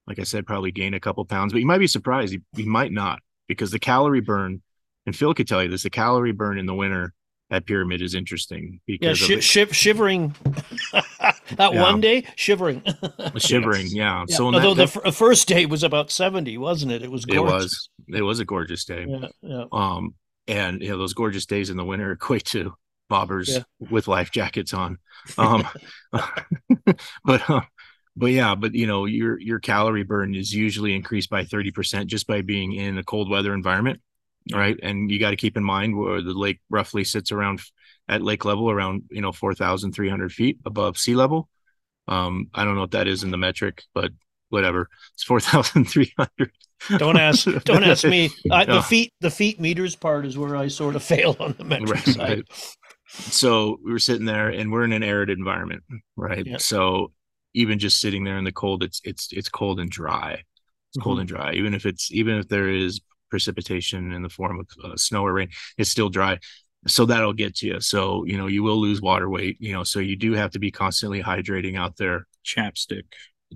Like 0.08 0.20
I 0.20 0.24
said, 0.24 0.46
probably 0.46 0.72
gain 0.72 0.94
a 0.94 1.00
couple 1.00 1.24
pounds, 1.24 1.54
but 1.54 1.60
you 1.60 1.66
might 1.68 1.78
be 1.78 1.88
surprised. 1.88 2.34
You, 2.34 2.42
you 2.56 2.66
might 2.66 2.92
not 2.92 3.20
because 3.48 3.72
the 3.72 3.80
calorie 3.80 4.20
burn, 4.22 4.62
and 5.06 5.16
Phil 5.16 5.34
could 5.34 5.48
tell 5.48 5.64
you 5.64 5.70
this, 5.70 5.84
the 5.84 5.90
calorie 5.90 6.34
burn 6.34 6.58
in 6.58 6.66
the 6.66 6.74
winter 6.76 7.14
at 7.50 7.66
Pyramid 7.66 8.02
is 8.02 8.16
interesting 8.16 8.80
yeah, 8.88 8.98
because 9.00 9.18
shi 9.18 9.36
of 9.36 9.44
shiv- 9.44 9.76
shivering 9.76 10.36
that 10.92 11.74
Yeah. 11.74 11.82
one 11.82 12.02
day, 12.02 12.26
shivering. 12.36 12.82
shivering. 13.38 13.88
Yeah. 13.88 14.26
Yeah, 14.28 14.36
So 14.36 14.46
although 14.46 14.74
that, 14.74 14.92
the 14.92 15.02
f- 15.08 15.16
first 15.16 15.48
day 15.48 15.66
was 15.66 15.84
about 15.84 16.10
seventy, 16.12 16.58
wasn't 16.58 16.92
it? 16.92 17.02
It 17.04 17.12
was 17.12 17.26
it 17.30 17.40
was, 17.40 17.90
it 18.10 18.24
was 18.24 18.40
a 18.40 18.46
gorgeous 18.46 18.84
day. 18.86 19.06
Yeah, 19.08 19.28
yeah. 19.42 19.66
Um, 19.72 20.16
and 20.48 20.82
you 20.82 20.90
know, 20.90 20.98
those 20.98 21.14
gorgeous 21.14 21.46
days 21.46 21.70
in 21.70 21.78
the 21.78 21.86
winter 21.86 22.12
equate 22.20 22.46
to 22.48 22.74
bobbers 23.14 23.50
Yeah. 23.50 23.64
with 23.92 24.08
life 24.08 24.32
jackets 24.32 24.74
on. 24.74 24.98
Um, 25.38 25.68
but, 27.24 27.50
uh, 27.50 27.62
but 28.16 28.28
yeah, 28.32 28.56
but 28.56 28.74
you 28.76 28.88
know, 28.88 29.06
your, 29.06 29.40
your 29.40 29.60
calorie 29.60 30.04
burn 30.04 30.36
is 30.36 30.54
usually 30.54 30.96
increased 30.96 31.30
by 31.30 31.44
30% 31.44 32.08
just 32.08 32.28
by 32.28 32.42
being 32.42 32.74
in 32.74 32.98
a 32.98 33.04
cold 33.04 33.30
weather 33.30 33.54
environment. 33.54 34.02
Right. 34.54 34.78
And 34.84 35.10
you 35.10 35.20
got 35.20 35.30
to 35.30 35.38
keep 35.38 35.56
in 35.56 35.64
mind 35.64 35.98
where 35.98 36.22
the 36.22 36.34
lake 36.34 36.60
roughly 36.70 37.06
sits 37.06 37.32
around 37.32 37.62
at 38.10 38.22
lake 38.22 38.44
level 38.44 38.70
around, 38.70 39.04
you 39.10 39.22
know, 39.22 39.32
4,300 39.32 40.32
feet 40.34 40.58
above 40.66 40.98
sea 40.98 41.16
level. 41.16 41.48
Um, 42.10 42.50
I 42.54 42.66
don't 42.66 42.76
know 42.76 42.82
what 42.82 42.92
that 42.92 43.08
is 43.08 43.24
in 43.24 43.32
the 43.32 43.38
metric, 43.38 43.84
but 43.94 44.12
whatever. 44.50 44.90
It's 45.14 45.24
4,300. 45.24 46.52
Don't 46.98 47.18
ask. 47.18 47.46
Don't 47.64 47.86
ask 47.86 48.04
me. 48.04 48.30
I, 48.52 48.66
No. 48.66 48.76
The 48.76 48.82
feet. 48.84 49.14
The 49.22 49.32
feet 49.32 49.62
meters 49.62 49.96
part 49.96 50.26
is 50.26 50.38
where 50.38 50.58
I 50.58 50.68
sort 50.68 50.98
of 50.98 51.04
fail 51.14 51.38
on 51.40 51.56
the 51.58 51.64
metric 51.64 51.90
Right, 51.92 52.16
side. 52.16 52.20
right. 52.50 52.76
So 53.14 53.78
we 53.84 53.92
were 53.92 54.00
sitting 54.00 54.26
there 54.26 54.50
and 54.50 54.72
we're 54.72 54.84
in 54.84 54.92
an 54.94 55.04
arid 55.04 55.30
environment 55.30 55.84
right 56.16 56.46
Yeah. 56.46 56.58
so 56.58 57.12
even 57.54 57.80
just 57.80 58.00
sitting 58.00 58.24
there 58.24 58.38
in 58.38 58.44
the 58.44 58.52
cold 58.52 58.84
it's 58.84 59.00
it's 59.04 59.30
it's 59.32 59.50
cold 59.50 59.80
and 59.80 59.90
dry 59.90 60.34
it's 60.90 61.04
cold 61.04 61.18
Mhm. 61.18 61.22
and 61.22 61.30
dry 61.30 61.54
even 61.54 61.74
if 61.74 61.86
it's 61.86 62.12
even 62.12 62.38
if 62.38 62.48
there 62.48 62.70
is 62.70 63.02
precipitation 63.30 64.12
in 64.12 64.22
the 64.22 64.30
form 64.30 64.60
of 64.60 64.68
uh, 64.84 64.96
snow 64.98 65.24
or 65.26 65.34
rain 65.34 65.50
it's 65.78 65.90
still 65.90 66.10
dry 66.10 66.38
so 66.88 67.06
that'll 67.06 67.34
get 67.34 67.56
to 67.56 67.68
you 67.68 67.80
so 67.82 68.26
you 68.26 68.38
know 68.38 68.48
you 68.48 68.62
will 68.64 68.80
lose 68.80 69.02
water 69.02 69.30
weight 69.30 69.58
you 69.60 69.74
know 69.74 69.84
so 69.84 70.00
you 70.00 70.16
do 70.16 70.34
have 70.34 70.52
to 70.52 70.60
be 70.60 70.72
constantly 70.72 71.22
hydrating 71.22 71.78
out 71.78 71.96
there 71.98 72.28
Chapstick. 72.46 73.04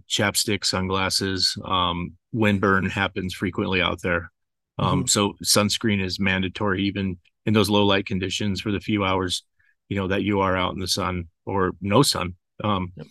chapstick 0.10 0.64
sunglasses 0.64 1.58
um 1.66 2.14
wind 2.32 2.62
burn 2.62 2.86
happens 2.86 3.34
frequently 3.34 3.82
out 3.82 4.02
there 4.02 4.32
um 4.80 5.04
Mhm. 5.04 5.10
so 5.10 5.34
sunscreen 5.44 6.02
is 6.04 6.20
mandatory 6.20 6.84
even 6.84 7.18
in 7.48 7.54
those 7.54 7.70
low 7.70 7.84
light 7.86 8.06
conditions 8.06 8.62
for 8.62 8.72
the 8.72 8.80
few 8.80 9.04
hours 9.04 9.44
you 9.90 9.98
know 9.98 10.08
that 10.08 10.22
you 10.22 10.42
are 10.42 10.56
out 10.56 10.74
in 10.74 10.80
the 10.80 10.88
sun 10.88 11.28
or 11.46 11.72
no 11.82 12.04
sun 12.04 12.36
um 12.64 12.92
Yep. 12.98 13.08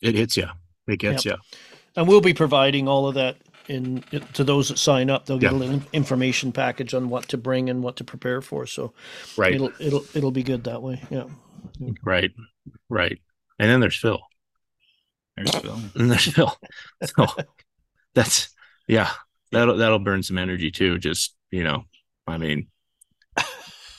it 0.00 0.14
hits 0.14 0.36
you 0.38 0.48
it 0.88 0.96
gets 0.98 1.24
you. 1.24 1.36
And 1.94 2.08
we'll 2.08 2.20
be 2.22 2.34
providing 2.34 2.88
all 2.88 3.06
of 3.06 3.14
that 3.16 3.36
in 3.68 4.02
to 4.32 4.42
those 4.42 4.68
that 4.68 4.78
sign 4.78 5.10
up. 5.10 5.26
They'll 5.26 5.38
get 5.38 5.52
Yeah. 5.52 5.58
a 5.58 5.60
little 5.60 5.82
information 5.92 6.50
package 6.52 6.94
on 6.94 7.08
what 7.10 7.28
to 7.28 7.36
bring 7.36 7.70
and 7.70 7.82
what 7.84 7.96
to 7.96 8.04
prepare 8.04 8.40
for. 8.40 8.66
So 8.66 8.92
right 9.36 9.54
it'll 9.54 9.72
it'll 9.78 10.04
it'll 10.14 10.30
be 10.32 10.42
good 10.42 10.64
that 10.64 10.82
way. 10.82 11.00
Yeah. 11.10 11.24
right 12.02 12.32
right 12.88 13.18
and 13.60 13.70
then 13.70 13.78
there's 13.80 13.96
phil 13.96 14.20
There's 15.36 15.54
Phil. 15.54 15.78
and 15.94 16.10
there's 16.10 16.26
phil 16.32 16.56
so 17.16 17.26
that's 18.14 18.48
yeah 18.88 19.10
that'll 19.52 19.76
that'll 19.76 19.98
burn 20.00 20.22
some 20.24 20.38
energy 20.38 20.70
too 20.72 20.98
just 20.98 21.34
you 21.52 21.62
know 21.62 21.84
i 22.26 22.36
mean 22.38 22.66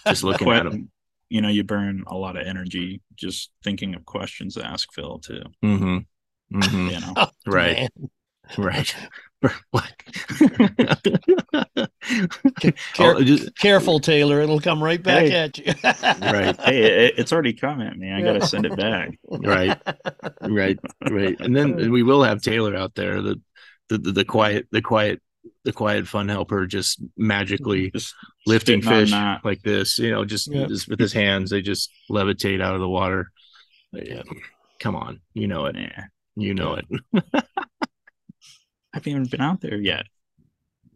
just 0.07 0.23
looking 0.23 0.49
at 0.51 0.65
him 0.65 0.89
You 1.29 1.41
know, 1.41 1.49
you 1.49 1.63
burn 1.63 2.03
a 2.07 2.15
lot 2.15 2.35
of 2.37 2.45
energy 2.45 3.01
just 3.15 3.51
thinking 3.63 3.95
of 3.95 4.05
questions 4.05 4.55
to 4.55 4.65
ask 4.65 4.91
Phil 4.93 5.19
too. 5.19 5.43
hmm 5.61 5.97
hmm 6.51 6.87
You 6.89 6.99
know, 6.99 7.13
right 7.47 7.89
Man. 7.97 8.09
Right. 8.57 8.95
What? 9.71 9.91
Care- 12.93 13.15
Oh, 13.15 13.23
just- 13.23 13.57
Careful, 13.57 13.99
Taylor. 13.99 14.41
It'll 14.41 14.59
come 14.59 14.81
right 14.83 15.01
back 15.01 15.23
Hey. 15.27 15.31
at 15.33 15.57
you. 15.57 15.73
right, 15.83 16.59
hey, 16.61 17.07
it, 17.07 17.13
it's 17.17 17.33
already 17.33 17.53
come 17.53 17.81
at 17.81 17.97
me. 17.97 18.11
I 18.11 18.21
gotta 18.21 18.45
send 18.45 18.65
it 18.65 18.75
back. 18.77 19.17
right, 19.29 19.77
right, 20.41 20.79
right. 21.09 21.39
And 21.39 21.55
then 21.55 21.91
we 21.91 22.03
will 22.03 22.23
have 22.23 22.41
Taylor 22.41 22.75
out 22.75 22.95
there, 22.95 23.21
the, 23.21 23.41
the 23.89 23.97
the 23.97 24.11
the 24.13 24.25
quiet, 24.25 24.67
the 24.71 24.81
quiet, 24.81 25.21
the 25.65 25.73
quiet 25.73 26.07
fun 26.07 26.29
helper, 26.29 26.65
just 26.65 27.01
magically 27.17 27.91
Just 27.91 28.13
lifting 28.45 28.81
fish 28.81 29.11
like 29.43 29.61
this. 29.61 29.97
You 29.99 30.11
know, 30.11 30.25
just, 30.25 30.47
Yeah. 30.47 30.67
just 30.67 30.87
with 30.87 30.99
his 30.99 31.13
hands, 31.13 31.49
they 31.51 31.61
just 31.61 31.89
levitate 32.09 32.61
out 32.61 32.75
of 32.75 32.81
the 32.81 32.89
water. 32.89 33.31
Yeah. 33.91 34.23
Come 34.79 34.95
on, 34.95 35.21
you 35.33 35.47
know 35.47 35.65
it. 35.65 35.75
Yeah. 35.77 36.05
You 36.35 36.53
know 36.53 36.75
it. 36.75 36.85
I 37.15 37.41
haven't 38.93 39.11
even 39.11 39.25
been 39.25 39.41
out 39.41 39.61
there 39.61 39.77
yet. 39.77 40.05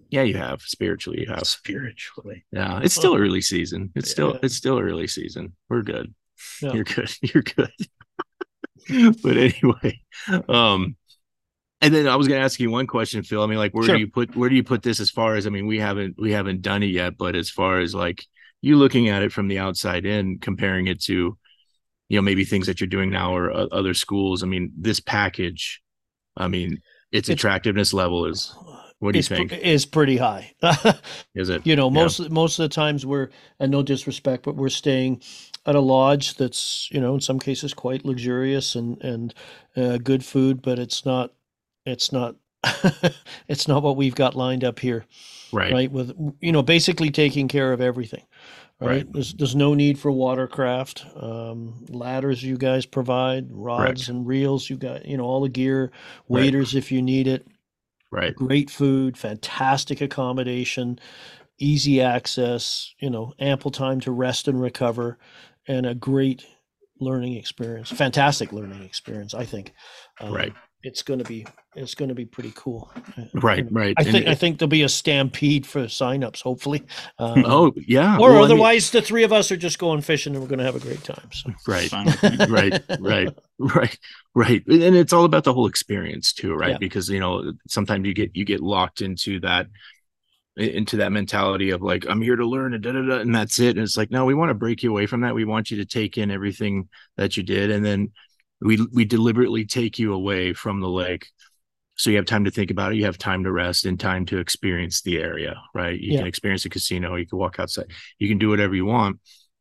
Yeah, 0.10 0.24
you 0.24 0.36
have 0.36 0.62
spiritually. 0.62 1.22
You 1.22 1.28
have. 1.34 1.46
Spiritually. 1.46 2.46
Yeah, 2.52 2.80
it's 2.82 2.96
still 2.96 3.16
early 3.16 3.42
season. 3.42 3.92
It's 3.96 4.10
still 4.10 4.40
it's 4.42 4.56
still 4.56 4.80
early 4.80 5.08
season. 5.08 5.54
We're 5.70 5.84
good. 5.84 6.14
Yeah. 6.62 6.74
You're 6.74 6.84
good. 6.84 7.12
You're 7.22 7.44
good. 7.44 7.72
but 9.24 9.38
anyway, 9.38 10.02
um 10.50 10.97
and 11.82 11.94
then 11.94 12.08
I 12.08 12.16
was 12.16 12.28
gonna 12.28 12.42
ask 12.42 12.60
you 12.60 12.72
one 12.72 12.88
question, 12.88 13.24
Phil. 13.24 13.42
I 13.44 13.46
mean, 13.48 13.58
like 13.58 13.74
where 13.74 13.84
Sure. 13.86 13.96
do 13.96 14.02
you 14.02 14.08
put 14.08 14.36
where 14.36 14.50
do 14.50 14.56
you 14.56 14.64
put 14.64 14.84
this 14.84 15.00
as 15.00 15.10
far 15.10 15.36
as 15.36 15.46
I 15.48 15.50
mean, 15.50 15.68
we 15.68 15.80
haven't 15.80 16.16
we 16.18 16.32
haven't 16.32 16.62
done 16.62 16.84
it 16.84 16.88
yet, 16.88 17.18
but 17.18 17.36
as 17.36 17.50
far 17.50 17.80
as 17.80 17.94
like 17.96 18.26
you 18.62 18.76
looking 18.78 19.10
at 19.10 19.22
it 19.24 19.32
from 19.32 19.48
the 19.48 19.60
outside 19.60 20.06
in, 20.06 20.40
comparing 20.40 20.88
it 20.88 21.02
to 21.04 21.38
you 22.10 22.18
know 22.18 22.22
maybe 22.22 22.46
things 22.46 22.68
that 22.68 22.80
you're 22.80 22.88
doing 22.88 23.10
now 23.12 23.36
or 23.36 23.52
uh, 23.52 23.68
other 23.72 23.94
schools. 23.94 24.44
I 24.44 24.48
mean, 24.48 24.72
this 24.78 25.00
package, 25.00 25.82
I 26.36 26.48
mean, 26.48 26.82
its 27.12 27.30
It's- 27.30 27.36
attractiveness 27.40 27.94
level 27.94 28.26
is 28.26 28.56
What 29.00 29.12
do 29.14 29.20
you 29.20 29.24
think? 29.24 29.54
is 29.54 29.86
pretty 29.86 30.18
high. 30.18 30.54
Is 31.36 31.50
it? 31.50 31.68
you 31.68 31.76
know, 31.76 31.88
Yeah. 31.90 31.94
most 32.04 32.30
most 32.32 32.58
of 32.58 32.64
the 32.64 32.74
times 32.74 33.06
we're 33.06 33.30
and 33.60 33.72
no 33.72 33.84
disrespect, 33.84 34.44
but 34.44 34.56
we're 34.56 34.70
staying 34.70 35.22
at 35.68 35.76
a 35.76 35.80
lodge 35.82 36.34
that's 36.36 36.90
you 36.92 37.00
know 37.00 37.14
in 37.14 37.22
some 37.22 37.38
cases 37.40 37.74
quite 37.76 38.04
luxurious 38.06 38.74
and 38.76 39.00
and 39.04 39.34
uh, 39.76 39.98
good 40.00 40.26
food, 40.26 40.62
but 40.64 40.80
it's 40.80 41.06
not 41.06 41.34
it's 41.88 42.12
not 42.12 42.36
it's 43.48 43.68
not 43.68 43.84
what 43.84 43.98
we've 43.98 44.16
got 44.16 44.36
lined 44.36 44.64
up 44.64 44.80
here, 44.80 45.06
Right. 45.52 45.72
right? 45.72 45.92
With 45.92 46.16
you 46.42 46.52
know 46.52 46.62
basically 46.64 47.12
taking 47.12 47.48
care 47.48 47.74
of 47.74 47.82
everything. 47.82 48.24
Right. 48.80 48.90
Right. 48.90 49.14
There's 49.14 49.34
there's 49.34 49.56
no 49.56 49.74
need 49.74 49.98
for 49.98 50.12
watercraft. 50.12 51.06
Um, 51.16 51.86
ladders 51.90 52.44
you 52.44 52.58
guys 52.58 52.86
provide, 52.86 53.48
rods 53.52 54.10
and 54.10 54.28
reels 54.28 54.70
you 54.70 54.78
got, 54.78 55.06
you 55.06 55.18
know, 55.18 55.24
all 55.26 55.42
the 55.42 55.50
gear, 55.50 55.92
Right. 56.30 56.44
waders 56.44 56.76
if 56.76 56.92
you 56.92 57.02
need 57.02 57.28
it 57.28 57.48
Right. 58.12 58.36
great 58.36 58.70
food, 58.70 59.18
fantastic 59.18 60.00
accommodation, 60.02 61.00
easy 61.60 62.02
access, 62.02 62.94
you 63.00 63.10
know, 63.10 63.34
ample 63.40 63.72
time 63.72 64.00
to 64.02 64.12
rest 64.12 64.48
and 64.48 64.62
recover, 64.62 65.18
and 65.68 65.86
a 65.86 65.96
great 65.96 66.46
learning 67.00 67.34
experience. 67.36 67.92
Fantastic 67.92 68.54
learning 68.54 68.84
experience, 68.84 69.34
I 69.34 69.46
think. 69.46 69.74
Um, 70.22 70.34
Right. 70.34 70.54
It's 70.88 71.04
going 71.04 71.20
to 71.20 71.26
be 71.26 71.46
it's 71.76 71.94
going 71.94 72.10
to 72.10 72.16
be 72.16 72.26
pretty 72.26 72.52
cool. 72.56 72.92
Right. 73.34 73.66
Right. 73.70 73.94
I 73.98 74.02
And 74.04 74.12
think 74.12 74.28
I 74.28 74.36
think 74.36 74.58
there'll 74.58 74.70
be 74.70 74.82
a 74.84 74.90
stampede 74.90 75.68
for 75.68 75.82
signups, 75.86 76.42
hopefully. 76.42 76.84
Um, 77.20 77.44
oh 77.46 77.74
yeah. 77.76 78.16
or 78.18 78.20
Well, 78.20 78.30
I 78.30 78.34
mean- 78.36 78.44
otherwise, 78.46 78.92
the 78.92 79.02
three 79.02 79.24
of 79.24 79.34
us 79.34 79.52
are 79.52 79.58
just 79.58 79.80
going 79.80 80.02
fishing 80.02 80.34
and 80.34 80.42
we're 80.42 80.48
going 80.50 80.60
to 80.60 80.66
have 80.66 80.76
a 80.76 80.80
great 80.80 81.04
time. 81.04 81.30
So. 81.32 81.52
right. 81.68 81.90
Fine 81.90 82.06
with 82.06 82.24
me. 82.24 82.46
right 82.48 82.82
right 83.00 83.38
right 83.60 84.00
right 84.36 84.64
and 84.68 84.96
it's 84.96 85.14
all 85.14 85.26
about 85.26 85.44
the 85.44 85.54
whole 85.54 85.68
experience 85.68 86.32
too 86.34 86.54
right 86.54 86.72
Yeah. 86.72 86.78
because 86.78 87.10
you 87.10 87.20
know 87.20 87.54
sometimes 87.68 88.06
you 88.06 88.14
get 88.14 88.36
you 88.36 88.46
get 88.46 88.62
locked 88.62 89.02
into 89.02 89.40
that 89.42 89.68
into 90.58 90.98
that 90.98 91.12
mentality 91.12 91.70
of 91.72 91.82
like 91.84 92.06
i'm 92.10 92.22
here 92.22 92.36
to 92.36 92.46
learn 92.46 92.74
and 92.74 92.84
da, 92.84 92.92
da, 92.92 93.02
da, 93.02 93.18
and 93.20 93.34
that's 93.34 93.60
it 93.60 93.76
and 93.78 93.80
it's 93.80 93.96
like 93.98 94.10
no 94.12 94.26
we 94.26 94.34
want 94.34 94.50
to 94.50 94.56
break 94.56 94.82
you 94.84 94.90
away 94.92 95.06
from 95.06 95.22
that 95.22 95.36
we 95.36 95.46
want 95.46 95.70
you 95.70 95.78
to 95.78 95.86
take 95.86 96.18
in 96.18 96.32
everything 96.32 96.88
that 97.16 97.36
you 97.38 97.44
did 97.44 97.70
and 97.72 97.84
then 97.86 98.12
we 98.62 98.86
we 98.94 99.06
deliberately 99.06 99.66
take 99.66 100.00
you 100.00 100.14
away 100.14 100.54
from 100.54 100.80
the 100.82 100.90
lake. 100.90 101.28
So 101.96 102.10
you 102.12 102.18
have 102.18 102.26
time 102.26 102.46
to 102.46 102.52
think 102.52 102.70
about 102.70 102.92
it. 102.92 102.98
You 102.98 103.06
have 103.06 103.18
time 103.18 103.44
to 103.44 103.52
rest 103.52 103.86
and 103.86 104.00
time 104.00 104.26
to 104.28 104.38
experience 104.38 105.02
the 105.02 105.18
area 105.18 105.56
right? 105.74 106.00
You 106.00 106.14
Yeah. 106.14 106.20
can 106.20 106.28
experience 106.28 106.64
the 106.64 106.70
casino. 106.70 107.16
You 107.16 107.26
can 107.26 107.40
walk 107.40 107.60
outside. 107.60 107.92
You 108.20 108.28
can 108.28 108.38
do 108.38 108.50
whatever 108.50 108.76
you 108.76 108.86
want. 108.86 109.20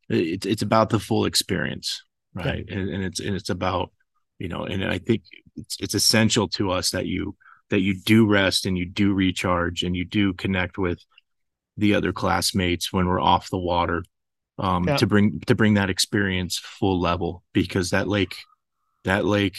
It's 0.09 0.45
it's 0.45 0.61
about 0.61 0.89
the 0.89 0.99
full 0.99 1.25
experience 1.25 2.03
Yeah. 2.37 2.47
right? 2.47 2.65
And, 2.69 2.89
and 2.89 3.03
it's 3.03 3.19
and 3.19 3.35
it's 3.35 3.49
about 3.49 3.91
you 4.39 4.47
know 4.49 4.65
and 4.65 4.83
i 4.85 4.99
think 4.99 5.23
it's 5.55 5.77
it's 5.79 5.95
essential 5.95 6.47
to 6.49 6.69
us 6.69 6.91
that 6.91 7.07
you 7.07 7.35
that 7.71 7.81
you 7.81 7.95
do 7.95 8.27
rest 8.27 8.67
and 8.67 8.77
you 8.77 8.85
do 8.85 9.11
recharge 9.13 9.81
and 9.81 9.95
you 9.95 10.05
do 10.05 10.33
connect 10.33 10.77
with 10.77 10.99
the 11.75 11.95
other 11.95 12.13
classmates 12.13 12.93
when 12.93 13.07
we're 13.07 13.19
off 13.19 13.49
the 13.49 13.57
water 13.57 14.03
um 14.59 14.83
Yeah. 14.87 14.97
to 14.97 15.07
bring 15.07 15.39
to 15.47 15.55
bring 15.55 15.73
that 15.73 15.89
experience 15.89 16.59
full 16.59 16.99
level 16.99 17.43
because 17.51 17.89
that 17.89 18.07
lake 18.07 18.35
that 19.07 19.25
lake 19.25 19.57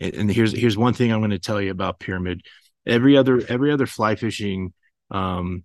and 0.00 0.30
here's 0.30 0.52
here's 0.52 0.76
one 0.76 0.94
thing 0.94 1.12
i'm 1.12 1.20
going 1.20 1.30
to 1.30 1.38
tell 1.38 1.60
you 1.60 1.70
about 1.70 1.98
pyramid. 1.98 2.42
Every 2.86 3.16
other 3.16 3.42
every 3.48 3.72
other 3.72 3.86
fly 3.86 4.16
fishing 4.16 4.72
um 5.10 5.64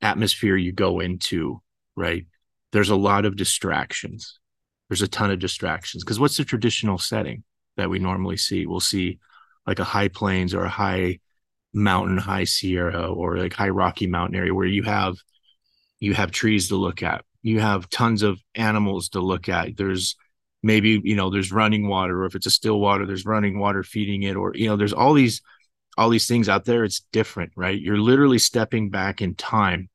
atmosphere 0.00 0.56
you 0.56 0.72
go 0.72 1.00
into 1.00 1.62
right 1.96 2.26
there's 2.72 2.90
a 2.90 2.96
lot 2.96 3.24
of 3.24 3.36
distractions. 3.36 4.38
There's 4.88 5.02
a 5.02 5.08
ton 5.08 5.30
of 5.30 5.38
distractions. 5.38 6.02
Because 6.02 6.18
what's 6.18 6.36
the 6.36 6.44
traditional 6.44 6.98
setting 6.98 7.44
that 7.76 7.88
we 7.88 7.98
normally 7.98 8.36
see? 8.36 8.66
We'll 8.66 8.80
see 8.80 9.18
like 9.66 9.78
a 9.78 9.84
high 9.84 10.08
plains 10.08 10.54
or 10.54 10.64
a 10.64 10.70
high 10.70 11.20
mountain 11.74 12.18
high 12.18 12.44
sierra 12.44 13.10
or 13.10 13.38
like 13.38 13.54
high 13.54 13.70
rocky 13.70 14.06
mountain 14.06 14.36
area 14.36 14.52
where 14.52 14.66
you 14.66 14.82
have 14.82 15.16
you 16.00 16.12
have 16.12 16.30
trees 16.30 16.68
to 16.68 16.76
look 16.76 17.02
at. 17.02 17.24
You 17.42 17.60
have 17.60 17.88
tons 17.88 18.22
of 18.22 18.40
animals 18.54 19.10
to 19.10 19.20
look 19.20 19.48
at. 19.48 19.76
There's 19.76 20.16
maybe 20.62 21.00
you 21.04 21.16
know 21.16 21.30
there's 21.30 21.52
running 21.52 21.88
water 21.88 22.22
or 22.22 22.26
if 22.26 22.34
it's 22.34 22.46
a 22.46 22.50
still 22.50 22.78
water 22.80 23.04
there's 23.06 23.26
running 23.26 23.58
water 23.58 23.82
feeding 23.82 24.22
it 24.22 24.36
or 24.36 24.52
you 24.54 24.66
know 24.66 24.76
there's 24.76 24.92
all 24.92 25.12
these 25.12 25.42
all 25.98 26.08
these 26.08 26.26
things 26.26 26.48
out 26.48 26.64
there 26.64 26.84
it's 26.84 27.00
different 27.12 27.52
right? 27.56 27.80
You're 27.80 27.98
literally 27.98 28.38
stepping 28.38 28.90
back 28.90 29.20
in 29.22 29.34
time 29.34 29.88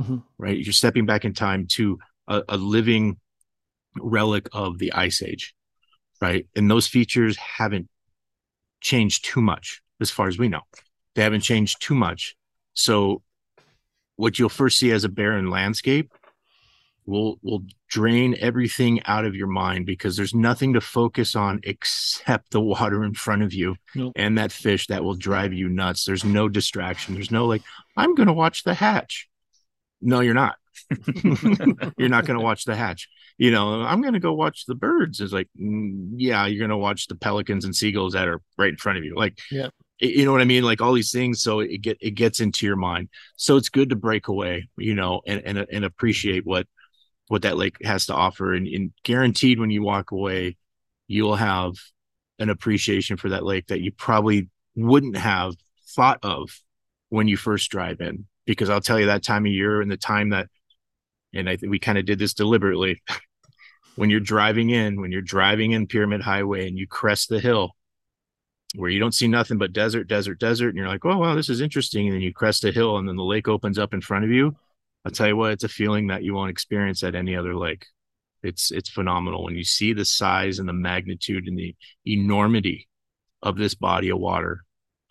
Mhm. 0.00 0.24
right? 0.38 0.58
You're 0.58 0.72
stepping 0.72 1.06
back 1.06 1.24
in 1.24 1.34
time 1.34 1.66
to 1.68 1.98
a, 2.26 2.42
a 2.48 2.56
living 2.56 3.18
relic 4.00 4.48
of 4.52 4.78
the 4.78 4.92
ice 4.92 5.22
age 5.22 5.54
right? 6.20 6.46
And 6.56 6.70
those 6.70 6.86
features 6.86 7.36
haven't 7.36 7.88
changed 8.80 9.24
too 9.24 9.40
much 9.40 9.82
as 10.00 10.10
far 10.10 10.28
as 10.28 10.38
we 10.38 10.48
know. 10.48 10.62
They 11.14 11.22
haven't 11.22 11.42
changed 11.42 11.80
too 11.80 11.94
much. 11.94 12.34
So 12.72 13.22
what 14.16 14.38
you'll 14.38 14.48
first 14.48 14.78
see 14.78 14.90
as 14.90 15.04
a 15.04 15.08
barren 15.08 15.50
landscape 15.50 16.12
will 17.06 17.38
will 17.42 17.62
drain 17.88 18.34
everything 18.40 19.02
out 19.04 19.24
of 19.24 19.34
your 19.34 19.46
mind 19.46 19.86
because 19.86 20.16
there's 20.16 20.34
nothing 20.34 20.72
to 20.72 20.80
focus 20.80 21.36
on 21.36 21.60
except 21.64 22.50
the 22.50 22.60
water 22.60 23.04
in 23.04 23.14
front 23.14 23.42
of 23.42 23.52
you 23.52 23.76
Nope. 23.94 24.12
and 24.16 24.38
that 24.38 24.52
fish 24.52 24.86
that 24.88 25.04
will 25.04 25.14
drive 25.14 25.52
you 25.52 25.68
nuts. 25.68 26.04
There's 26.04 26.24
no 26.24 26.48
distraction. 26.48 27.14
There's 27.14 27.30
no 27.30 27.46
like 27.46 27.62
i'm 27.96 28.14
going 28.14 28.26
to 28.28 28.32
watch 28.32 28.62
the 28.64 28.74
hatch. 28.74 29.28
No 30.00 30.20
you're 30.20 30.34
not. 30.34 30.56
You're 31.96 32.08
not 32.08 32.26
going 32.26 32.38
to 32.38 32.44
watch 32.44 32.64
the 32.64 32.74
hatch. 32.76 33.08
You 33.38 33.50
know 33.50 33.82
i'm 33.82 34.00
going 34.00 34.14
to 34.14 34.20
go 34.20 34.32
watch 34.32 34.66
the 34.66 34.74
birds. 34.74 35.20
It's 35.20 35.32
like 35.32 35.48
mm, 35.60 36.10
yeah 36.16 36.46
you're 36.46 36.58
going 36.58 36.70
to 36.70 36.76
watch 36.76 37.06
the 37.06 37.14
pelicans 37.16 37.64
and 37.64 37.74
seagulls 37.74 38.12
that 38.14 38.28
are 38.28 38.40
right 38.58 38.70
in 38.70 38.76
front 38.76 38.98
of 38.98 39.04
you. 39.04 39.14
Like 39.16 39.38
Yeah. 39.50 39.68
you 40.00 40.24
know 40.24 40.32
what 40.32 40.40
i 40.40 40.44
mean? 40.44 40.62
Like 40.64 40.80
all 40.80 40.92
these 40.92 41.12
things 41.12 41.42
so 41.42 41.60
it 41.60 41.78
get 41.82 41.98
it 42.00 42.12
gets 42.12 42.40
into 42.40 42.66
your 42.66 42.76
mind. 42.76 43.08
So 43.36 43.56
it's 43.56 43.68
good 43.68 43.90
to 43.90 43.96
break 43.96 44.28
away 44.28 44.68
you 44.76 44.94
know 44.94 45.20
and 45.26 45.42
and, 45.44 45.58
and 45.72 45.84
appreciate 45.84 46.44
what 46.46 46.66
what 47.28 47.42
that 47.42 47.56
lake 47.56 47.76
has 47.82 48.06
to 48.06 48.14
offer 48.14 48.52
and, 48.52 48.66
and 48.66 48.92
guaranteed 49.02 49.58
when 49.58 49.70
you 49.70 49.82
walk 49.82 50.10
away 50.10 50.56
you'll 51.06 51.36
have 51.36 51.72
an 52.38 52.50
appreciation 52.50 53.16
for 53.16 53.28
that 53.30 53.44
lake 53.44 53.66
that 53.68 53.80
you 53.80 53.92
probably 53.92 54.48
wouldn't 54.74 55.16
have 55.16 55.54
thought 55.88 56.18
of 56.22 56.60
when 57.08 57.28
you 57.28 57.36
first 57.36 57.70
drive 57.70 58.00
in. 58.00 58.26
Because 58.46 58.68
i'll 58.68 58.80
tell 58.80 59.00
you 59.00 59.06
that 59.06 59.22
time 59.22 59.46
of 59.46 59.52
year 59.52 59.80
and 59.80 59.90
the 59.90 59.96
time 59.96 60.30
that 60.30 60.48
and 61.32 61.48
i 61.48 61.56
think 61.56 61.70
we 61.70 61.78
kind 61.78 61.96
of 61.96 62.04
did 62.04 62.18
this 62.18 62.34
deliberately 62.34 63.02
when 63.96 64.10
you're 64.10 64.20
driving 64.20 64.68
in 64.68 65.00
when 65.00 65.12
you're 65.12 65.22
driving 65.22 65.72
in 65.72 65.86
pyramid 65.86 66.20
highway 66.20 66.68
and 66.68 66.76
you 66.76 66.86
crest 66.86 67.30
the 67.30 67.40
hill 67.40 67.74
where 68.74 68.90
you 68.90 69.00
don't 69.00 69.14
see 69.14 69.28
nothing 69.28 69.56
but 69.56 69.72
desert 69.72 70.08
desert 70.08 70.38
desert 70.38 70.68
and 70.68 70.76
you're 70.76 70.88
like 70.88 71.06
oh 71.06 71.16
wow 71.16 71.34
this 71.34 71.48
is 71.48 71.62
interesting 71.62 72.06
and 72.06 72.16
then 72.16 72.20
you 72.20 72.34
crest 72.34 72.64
a 72.64 72.70
hill 72.70 72.98
and 72.98 73.08
then 73.08 73.16
the 73.16 73.24
lake 73.24 73.48
opens 73.48 73.78
up 73.78 73.94
in 73.94 74.00
front 74.02 74.26
of 74.26 74.30
you 74.30 74.54
i'll 75.04 75.12
tell 75.12 75.28
you 75.28 75.36
what 75.36 75.52
it's 75.52 75.64
a 75.64 75.68
feeling 75.68 76.08
that 76.08 76.22
you 76.22 76.34
won't 76.34 76.50
experience 76.50 77.02
at 77.02 77.14
any 77.14 77.36
other 77.36 77.54
lake. 77.56 77.86
It's 78.42 78.70
it's 78.70 78.90
phenomenal. 78.90 79.44
When 79.44 79.56
you 79.56 79.64
see 79.64 79.92
the 79.94 80.04
size 80.04 80.58
and 80.58 80.68
the 80.68 80.72
magnitude 80.74 81.46
and 81.48 81.58
the 81.58 81.74
enormity 82.06 82.88
of 83.42 83.56
this 83.56 83.74
body 83.74 84.08
of 84.10 84.18
water 84.18 84.64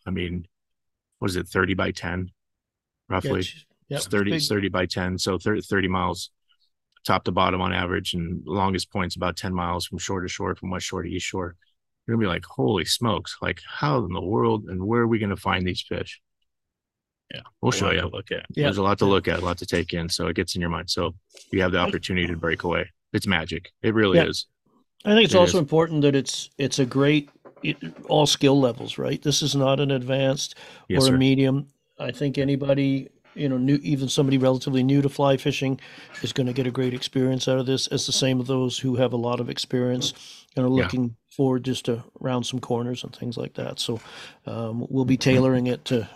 i 0.08 0.10
mean 0.10 0.46
what 1.20 1.30
is 1.30 1.36
it 1.38 1.48
30 1.48 1.74
by 1.76 1.92
10 1.92 2.32
roughly? 3.10 3.30
it's- 3.42 3.66
yeah, 3.90 3.98
it's 3.98 4.08
30 4.08 4.32
it's 4.38 4.48
30 4.48 4.70
by 4.70 4.86
10 4.86 5.18
so 5.20 5.38
30, 5.38 5.62
30 5.62 5.88
miles 5.88 6.32
top 7.06 7.24
to 7.26 7.32
bottom 7.32 7.62
on 7.62 7.74
average 7.74 8.14
and 8.14 8.42
longest 8.46 8.92
points 8.92 9.16
about 9.16 9.36
10 9.38 9.54
miles 9.54 9.86
from 9.86 9.98
shore 10.00 10.22
to 10.22 10.28
shore 10.28 10.56
from 10.56 10.70
west 10.72 10.86
shore 10.86 11.04
to 11.04 11.10
east 11.10 11.26
shore. 11.28 11.56
You're 12.08 12.16
gonna 12.18 12.26
be 12.26 12.34
like 12.34 12.46
holy 12.46 12.86
smokes 12.86 13.38
like 13.42 13.62
how 13.68 14.04
in 14.06 14.14
the 14.14 14.22
world 14.22 14.66
and 14.68 14.82
where 14.88 15.02
are 15.02 15.08
we 15.08 15.20
gonna 15.20 15.36
find 15.38 15.68
these 15.68 15.82
fish 15.88 16.22
Yeah. 17.34 17.42
we'll 17.62 17.72
show 17.72 17.92
you 17.92 18.02
to 18.02 18.08
look 18.08 18.32
at. 18.32 18.46
Yeah. 18.56 18.64
there's 18.66 18.78
a 18.78 18.84
lot 18.84 19.00
to 19.00 19.06
look 19.06 19.28
at 19.28 19.40
a 19.40 19.46
lot 19.46 19.58
to 19.60 19.66
take 19.66 19.94
in 19.94 20.10
so 20.10 20.28
it 20.28 20.36
gets 20.36 20.56
in 20.56 20.62
your 20.62 20.70
mind 20.70 20.90
so 20.90 21.14
you 21.52 21.62
have 21.62 21.72
the 21.72 21.80
opportunity 21.80 22.28
to 22.28 22.36
break 22.36 22.64
away 22.64 22.90
it's 23.12 23.26
magic 23.28 23.72
it 23.82 23.94
really 23.94 24.18
Yeah. 24.18 24.26
is 24.28 24.46
I 25.06 25.14
think 25.16 25.26
it's 25.26 25.34
It 25.34 25.38
also 25.38 25.58
is. 25.58 25.62
important 25.62 26.02
that 26.04 26.16
it's 26.16 26.50
it's 26.58 26.80
a 26.80 26.86
great 26.86 27.30
it, 27.62 27.78
all 28.10 28.26
skill 28.26 28.60
levels, 28.60 28.98
right? 28.98 29.22
This 29.22 29.42
is 29.42 29.56
not 29.56 29.80
an 29.80 29.90
advanced 29.92 30.56
yes 30.90 31.04
or 31.04 31.08
sir 31.08 31.16
a 31.16 31.18
medium. 31.18 31.68
I 32.00 32.12
think 32.12 32.38
anybody, 32.38 33.10
you 33.36 33.48
know, 33.50 33.58
new 33.58 33.80
even 33.84 34.10
somebody 34.10 34.38
relatively 34.38 34.84
new 34.84 35.02
to 35.02 35.10
fly 35.10 35.38
fishing 35.38 35.80
is 36.22 36.34
going 36.34 36.48
to 36.48 36.54
get 36.54 36.68
a 36.68 36.72
great 36.72 36.94
experience 36.94 37.48
out 37.48 37.58
of 37.60 37.66
this. 37.66 37.88
As 37.88 38.06
the 38.06 38.12
same 38.12 38.38
with 38.38 38.48
those 38.48 38.80
who 38.80 38.96
have 38.98 39.14
a 39.14 39.18
lot 39.18 39.40
of 39.40 39.50
experience 39.50 40.43
are 40.62 40.68
Yeah. 40.68 40.84
looking 40.84 41.16
forward 41.36 41.64
just 41.66 41.86
to 41.86 42.04
round 42.20 42.46
some 42.46 42.60
corners 42.60 43.04
and 43.04 43.16
things 43.16 43.38
like 43.38 43.56
that. 43.56 43.80
So 43.80 44.00
um, 44.46 44.86
we'll 44.90 45.04
be 45.06 45.18
tailoring 45.18 45.66
it 45.68 45.84
to, 45.86 46.08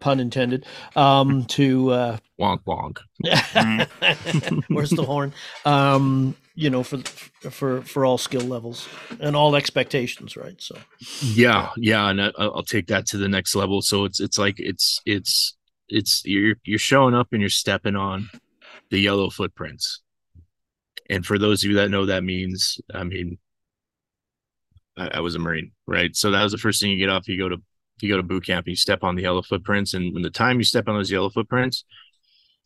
pun 0.00 0.18
intended, 0.18 0.66
um, 0.96 1.44
to 1.46 1.90
uh, 1.90 2.16
wonk 2.40 2.64
wonk 2.66 2.98
where's 4.68 4.90
the 4.90 5.04
horn? 5.04 5.32
Um, 5.64 6.36
you 6.54 6.70
know, 6.70 6.82
for 6.82 6.98
for 7.50 7.82
for 7.82 8.04
all 8.04 8.18
skill 8.18 8.42
levels 8.42 8.88
and 9.20 9.36
all 9.36 9.54
expectations, 9.54 10.36
right? 10.36 10.60
So 10.60 10.76
yeah 11.22 11.70
yeah 11.76 12.08
and 12.10 12.20
I, 12.20 12.32
i'll 12.38 12.56
I'll 12.56 12.62
take 12.62 12.86
that 12.88 13.06
to 13.08 13.18
the 13.18 13.28
next 13.28 13.54
level 13.54 13.82
so 13.82 14.04
it's 14.04 14.20
it's 14.20 14.38
like 14.38 14.58
it's 14.58 15.00
it's 15.06 15.54
it's 15.88 16.22
you're 16.24 16.56
you're 16.64 16.78
showing 16.78 17.14
up 17.14 17.28
and 17.32 17.40
you're 17.40 17.48
stepping 17.50 17.94
on 17.96 18.28
the 18.90 18.98
yellow 18.98 19.30
footprints 19.30 20.00
and 21.08 21.24
for 21.24 21.38
those 21.38 21.62
of 21.62 21.70
you 21.70 21.76
that 21.76 21.90
know 21.90 22.06
that 22.06 22.24
means 22.24 22.80
i 22.94 23.04
mean 23.04 23.38
I, 24.96 25.08
I 25.14 25.20
was 25.20 25.34
a 25.34 25.38
marine 25.38 25.72
right 25.86 26.14
so 26.14 26.30
that 26.30 26.42
was 26.42 26.52
the 26.52 26.58
first 26.58 26.80
thing 26.80 26.90
you 26.90 26.98
get 26.98 27.08
off 27.08 27.28
you 27.28 27.38
go 27.38 27.48
to 27.48 27.58
you 28.00 28.08
go 28.08 28.16
to 28.16 28.22
boot 28.22 28.46
camp 28.46 28.68
you 28.68 28.76
step 28.76 29.02
on 29.02 29.16
the 29.16 29.22
yellow 29.22 29.42
footprints, 29.42 29.94
and 29.94 30.12
when 30.12 30.22
the 30.22 30.30
time 30.30 30.58
you 30.58 30.64
step 30.64 30.88
on 30.88 30.96
those 30.96 31.10
yellow 31.10 31.30
footprints, 31.30 31.84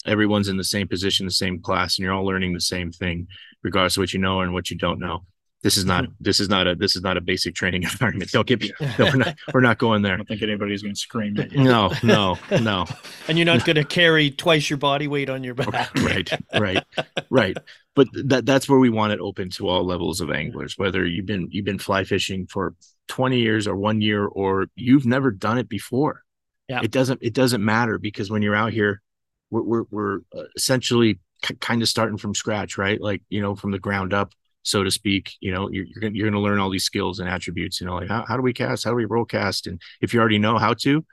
everyone's 0.06 0.48
in 0.48 0.56
the 0.56 0.64
same 0.64 0.88
position, 0.88 1.26
the 1.26 1.32
same 1.32 1.60
class, 1.60 1.98
and 1.98 2.04
you're 2.04 2.14
all 2.14 2.26
learning 2.26 2.52
the 2.52 2.60
same 2.60 2.90
thing, 2.90 3.26
regardless 3.62 3.96
of 3.96 4.02
what 4.02 4.12
you 4.12 4.18
know 4.18 4.40
and 4.40 4.52
what 4.52 4.70
you 4.70 4.76
don't 4.76 4.98
know. 4.98 5.24
This 5.62 5.76
is 5.76 5.84
not 5.84 6.06
this 6.20 6.40
is 6.40 6.48
not 6.48 6.66
a 6.66 6.74
this 6.74 6.96
is 6.96 7.02
not 7.02 7.16
a 7.16 7.20
basic 7.20 7.54
training 7.54 7.82
environment. 7.90 8.30
Don't 8.30 8.46
get 8.46 8.60
me. 8.62 8.72
No, 8.80 8.88
we're 8.98 9.16
not 9.16 9.36
we're 9.52 9.60
not 9.60 9.78
going 9.78 10.00
there. 10.02 10.14
I 10.14 10.16
don't 10.16 10.26
think 10.26 10.42
anybody's 10.42 10.82
going 10.82 10.94
to 10.94 11.00
scream 11.00 11.38
at 11.38 11.52
you. 11.52 11.62
No, 11.62 11.92
no, 12.02 12.38
no. 12.62 12.86
and 13.28 13.36
you're 13.36 13.44
not 13.44 13.64
going 13.66 13.76
to 13.76 13.84
carry 13.84 14.30
twice 14.30 14.70
your 14.70 14.78
body 14.78 15.06
weight 15.06 15.28
on 15.28 15.44
your 15.44 15.54
back. 15.54 15.94
right 16.02 16.30
right 16.58 16.82
right 17.28 17.56
but 17.94 18.08
that 18.14 18.46
that's 18.46 18.68
where 18.68 18.78
we 18.78 18.88
want 18.88 19.12
it 19.12 19.20
open 19.20 19.50
to 19.50 19.68
all 19.68 19.84
levels 19.84 20.20
of 20.20 20.30
anglers 20.30 20.78
whether 20.78 21.04
you've 21.06 21.26
been 21.26 21.48
you've 21.50 21.64
been 21.64 21.78
fly 21.78 22.04
fishing 22.04 22.46
for 22.46 22.74
20 23.08 23.38
years 23.38 23.66
or 23.66 23.76
one 23.76 24.00
year 24.00 24.24
or 24.26 24.66
you've 24.76 25.04
never 25.06 25.30
done 25.30 25.58
it 25.58 25.68
before 25.68 26.22
Yeah. 26.68 26.80
it 26.82 26.90
doesn't 26.90 27.18
it 27.22 27.34
doesn't 27.34 27.62
matter 27.64 27.98
because 27.98 28.30
when 28.30 28.40
you're 28.42 28.54
out 28.54 28.72
here 28.72 29.02
we're 29.50 29.62
we're, 29.62 29.84
we're 29.90 30.18
uh, 30.34 30.44
essentially 30.56 31.18
kind 31.60 31.82
of 31.82 31.88
starting 31.88 32.16
from 32.16 32.34
scratch 32.34 32.78
right 32.78 33.00
like 33.00 33.22
you 33.28 33.42
know 33.42 33.54
from 33.56 33.72
the 33.72 33.78
ground 33.78 34.14
up 34.14 34.32
so 34.62 34.84
to 34.84 34.90
speak 34.90 35.32
you 35.40 35.52
know 35.52 35.68
you're 35.70 35.84
you're 35.84 36.00
gonna, 36.00 36.14
you're 36.14 36.30
gonna 36.30 36.42
learn 36.42 36.58
all 36.58 36.70
these 36.70 36.84
skills 36.84 37.18
and 37.18 37.28
attributes 37.28 37.80
you 37.80 37.86
know 37.86 37.96
like 37.96 38.08
how, 38.08 38.24
how 38.26 38.36
do 38.36 38.42
we 38.42 38.52
cast? 38.52 38.84
How 38.84 38.90
do 38.90 38.96
we 38.96 39.04
roll 39.06 39.24
cast? 39.24 39.66
And 39.66 39.80
if 40.00 40.12
you 40.12 40.20
already 40.20 40.38
know 40.38 40.58
how 40.58 40.74
to 40.74 41.04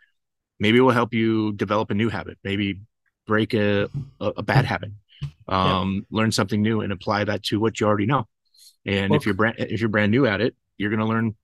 maybe 0.59 0.77
it 0.79 0.81
will 0.81 0.91
help 0.91 1.13
you 1.13 1.53
develop 1.53 1.89
a 1.91 1.93
new 1.93 2.09
habit 2.09 2.37
maybe 2.43 2.79
break 3.25 3.53
a 3.53 3.89
a, 4.19 4.33
a 4.37 4.43
bad 4.43 4.65
habit 4.65 4.91
um 5.47 6.05
learn 6.11 6.31
something 6.31 6.61
new 6.61 6.81
and 6.81 6.91
apply 6.91 7.23
that 7.23 7.43
to 7.43 7.59
what 7.59 7.79
you 7.79 7.87
already 7.87 8.05
know. 8.05 8.27
And 8.85 9.11
Well, 9.11 9.19
if 9.19 9.25
you're 9.25 9.35
brand 9.35 9.55
if 9.59 9.79
you're 9.79 9.89
brand 9.89 10.11
new 10.11 10.25
at 10.25 10.41
it 10.41 10.55
you're 10.77 10.89
going 10.89 10.99
to 10.99 11.05
learn 11.05 11.35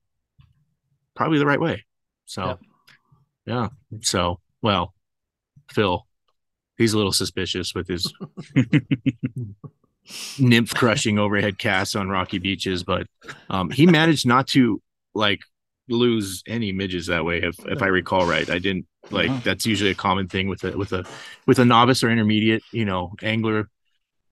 probably 1.16 1.39
the 1.39 1.45
right 1.45 1.60
way. 1.60 1.86
So 2.26 2.47
Yep. 2.47 2.60
yeah 3.45 3.70
so 4.01 4.39
well 4.62 4.93
phil 5.72 6.08
he's 6.78 6.93
a 6.93 6.97
little 6.97 7.12
suspicious 7.12 7.74
with 7.76 7.88
his 7.88 8.14
nymph 10.39 10.74
crushing 10.74 11.18
overhead 11.18 11.58
casts 11.58 11.95
on 11.95 12.10
rocky 12.10 12.38
beaches 12.38 12.84
but 12.84 13.08
um 13.49 13.70
he 13.70 13.86
managed 13.86 14.28
not 14.28 14.47
to 14.47 14.82
like 15.16 15.39
lose 15.89 16.43
any 16.47 16.72
midges 16.72 17.08
that 17.08 17.24
way 17.26 17.38
if 17.41 17.56
if 17.68 17.82
i 17.82 17.88
recall 17.88 18.26
right. 18.26 18.49
I 18.49 18.60
didn't 18.60 18.86
like 19.12 19.30
Uh-huh. 19.30 19.41
that's 19.43 19.66
usually 19.66 19.91
a 19.91 19.95
common 19.95 20.28
thing 20.28 20.47
with 20.47 20.64
a 20.64 20.78
with 20.78 20.91
a 20.93 21.06
with 21.45 21.60
a 21.60 21.66
novice 21.66 22.04
or 22.04 22.10
intermediate 22.10 22.64
you 22.72 22.86
know 22.86 23.14
angler 23.22 23.70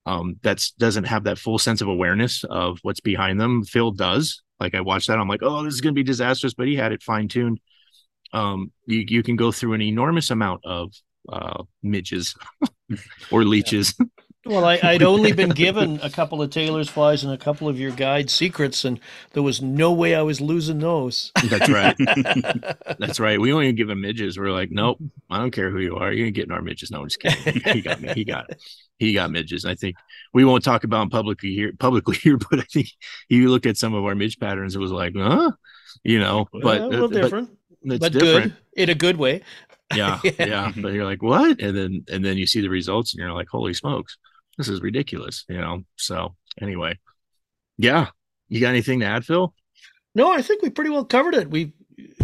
um 0.05 0.37
that's 0.41 0.71
doesn't 0.71 1.03
have 1.05 1.23
that 1.25 1.37
full 1.37 1.57
sense 1.59 1.81
of 1.81 1.87
awareness 1.87 2.43
of 2.45 2.79
what's 2.81 3.01
behind 3.01 3.39
them. 3.39 3.63
Phil 3.63 3.91
does. 3.91 4.41
Like 4.59 4.75
i 4.75 4.81
watched 4.81 5.07
that 5.07 5.19
i'm 5.19 5.27
like 5.27 5.41
oh 5.43 5.63
this 5.63 5.73
is 5.73 5.81
going 5.81 5.93
to 5.95 5.99
be 5.99 6.03
disastrous 6.03 6.53
but 6.53 6.67
he 6.67 6.75
had 6.75 6.91
it 6.91 7.01
fine 7.03 7.27
tuned 7.27 7.59
um 8.33 8.71
you, 8.85 9.03
you 9.07 9.23
can 9.23 9.35
go 9.35 9.51
through 9.51 9.73
an 9.73 9.81
enormous 9.81 10.29
amount 10.31 10.61
of 10.65 10.93
uh 11.29 11.63
midges 11.83 12.35
or 13.31 13.43
leeches 13.43 13.93
Well, 14.45 14.65
I, 14.65 14.79
I'd 14.83 15.03
only 15.03 15.33
been 15.33 15.51
given 15.51 15.99
a 16.01 16.09
couple 16.09 16.41
of 16.41 16.49
Taylor's 16.49 16.89
flies 16.89 17.23
and 17.23 17.31
a 17.31 17.37
couple 17.37 17.67
of 17.67 17.79
your 17.79 17.91
guide 17.91 18.29
secrets, 18.29 18.83
and 18.85 18.99
there 19.33 19.43
was 19.43 19.61
no 19.61 19.91
way 19.93 20.15
I 20.15 20.23
was 20.23 20.41
losing 20.41 20.79
those. 20.79 21.31
that's 21.49 21.69
right. 21.69 21.95
That's 22.99 23.19
right. 23.19 23.39
We 23.39 23.53
only 23.53 23.71
give 23.73 23.89
him 23.89 24.01
midges. 24.01 24.37
We're 24.37 24.51
like 24.51 24.69
nope 24.71 24.97
i 25.29 25.37
don't 25.37 25.51
care 25.51 25.69
who 25.69 25.79
you 25.79 25.95
are. 25.95 26.11
You're 26.11 26.31
getting 26.31 26.51
our 26.51 26.61
midges. 26.61 26.91
No 26.91 27.01
i'm 27.01 27.07
just 27.07 27.19
kidding. 27.19 27.61
He 27.73 27.81
got 27.81 28.01
me. 28.01 28.11
He 28.13 28.23
got 28.25 28.49
he 28.97 29.13
got 29.13 29.31
midges. 29.31 29.65
I 29.65 29.75
think 29.75 29.95
we 30.33 30.43
won't 30.45 30.63
talk 30.63 30.83
about 30.83 31.03
him 31.03 31.09
publicly 31.09 31.53
here 31.53 31.71
publicly 31.79 32.15
here 32.17 32.37
but 32.37 32.59
i 32.59 32.63
think 32.63 32.87
you 33.29 33.49
look 33.49 33.65
at 33.65 33.77
some 33.77 33.93
of 33.93 34.05
our 34.05 34.15
midge 34.15 34.39
patterns 34.39 34.75
it 34.75 34.79
was 34.79 34.91
like 34.91 35.13
huh? 35.15 35.51
You 36.03 36.19
know 36.19 36.47
but 36.61 36.81
Uh, 36.81 36.85
a 36.85 36.87
little 36.87 37.09
but 37.09 37.21
different, 37.21 37.49
it's 37.83 37.99
but 37.99 38.11
different. 38.11 38.53
good 38.53 38.53
in 38.75 38.89
a 38.89 38.95
good 38.95 39.17
way. 39.17 39.41
yeah 39.93 40.19
Yeah. 40.23 40.31
yeah. 40.39 40.71
But 40.75 40.93
you're 40.93 41.05
like 41.05 41.21
what? 41.23 41.61
And 41.61 41.75
then 41.77 42.05
and 42.11 42.23
then 42.23 42.37
you 42.37 42.45
see 42.47 42.61
the 42.61 42.69
results 42.69 43.13
and 43.13 43.21
you're 43.21 43.33
like 43.33 43.47
holy 43.49 43.73
smokes 43.73 44.17
this 44.61 44.69
is 44.69 44.81
ridiculous 44.81 45.43
you 45.49 45.57
know 45.57 45.83
so 45.95 46.35
anyway 46.61 46.97
yeah 47.77 48.07
you 48.47 48.61
got 48.61 48.69
anything 48.69 48.99
to 48.99 49.05
add 49.07 49.25
phil 49.25 49.53
No, 50.13 50.29
I 50.31 50.41
think 50.41 50.61
we 50.61 50.69
pretty 50.69 50.89
well 50.91 51.05
covered 51.05 51.35
it. 51.35 51.49
We, 51.49 51.71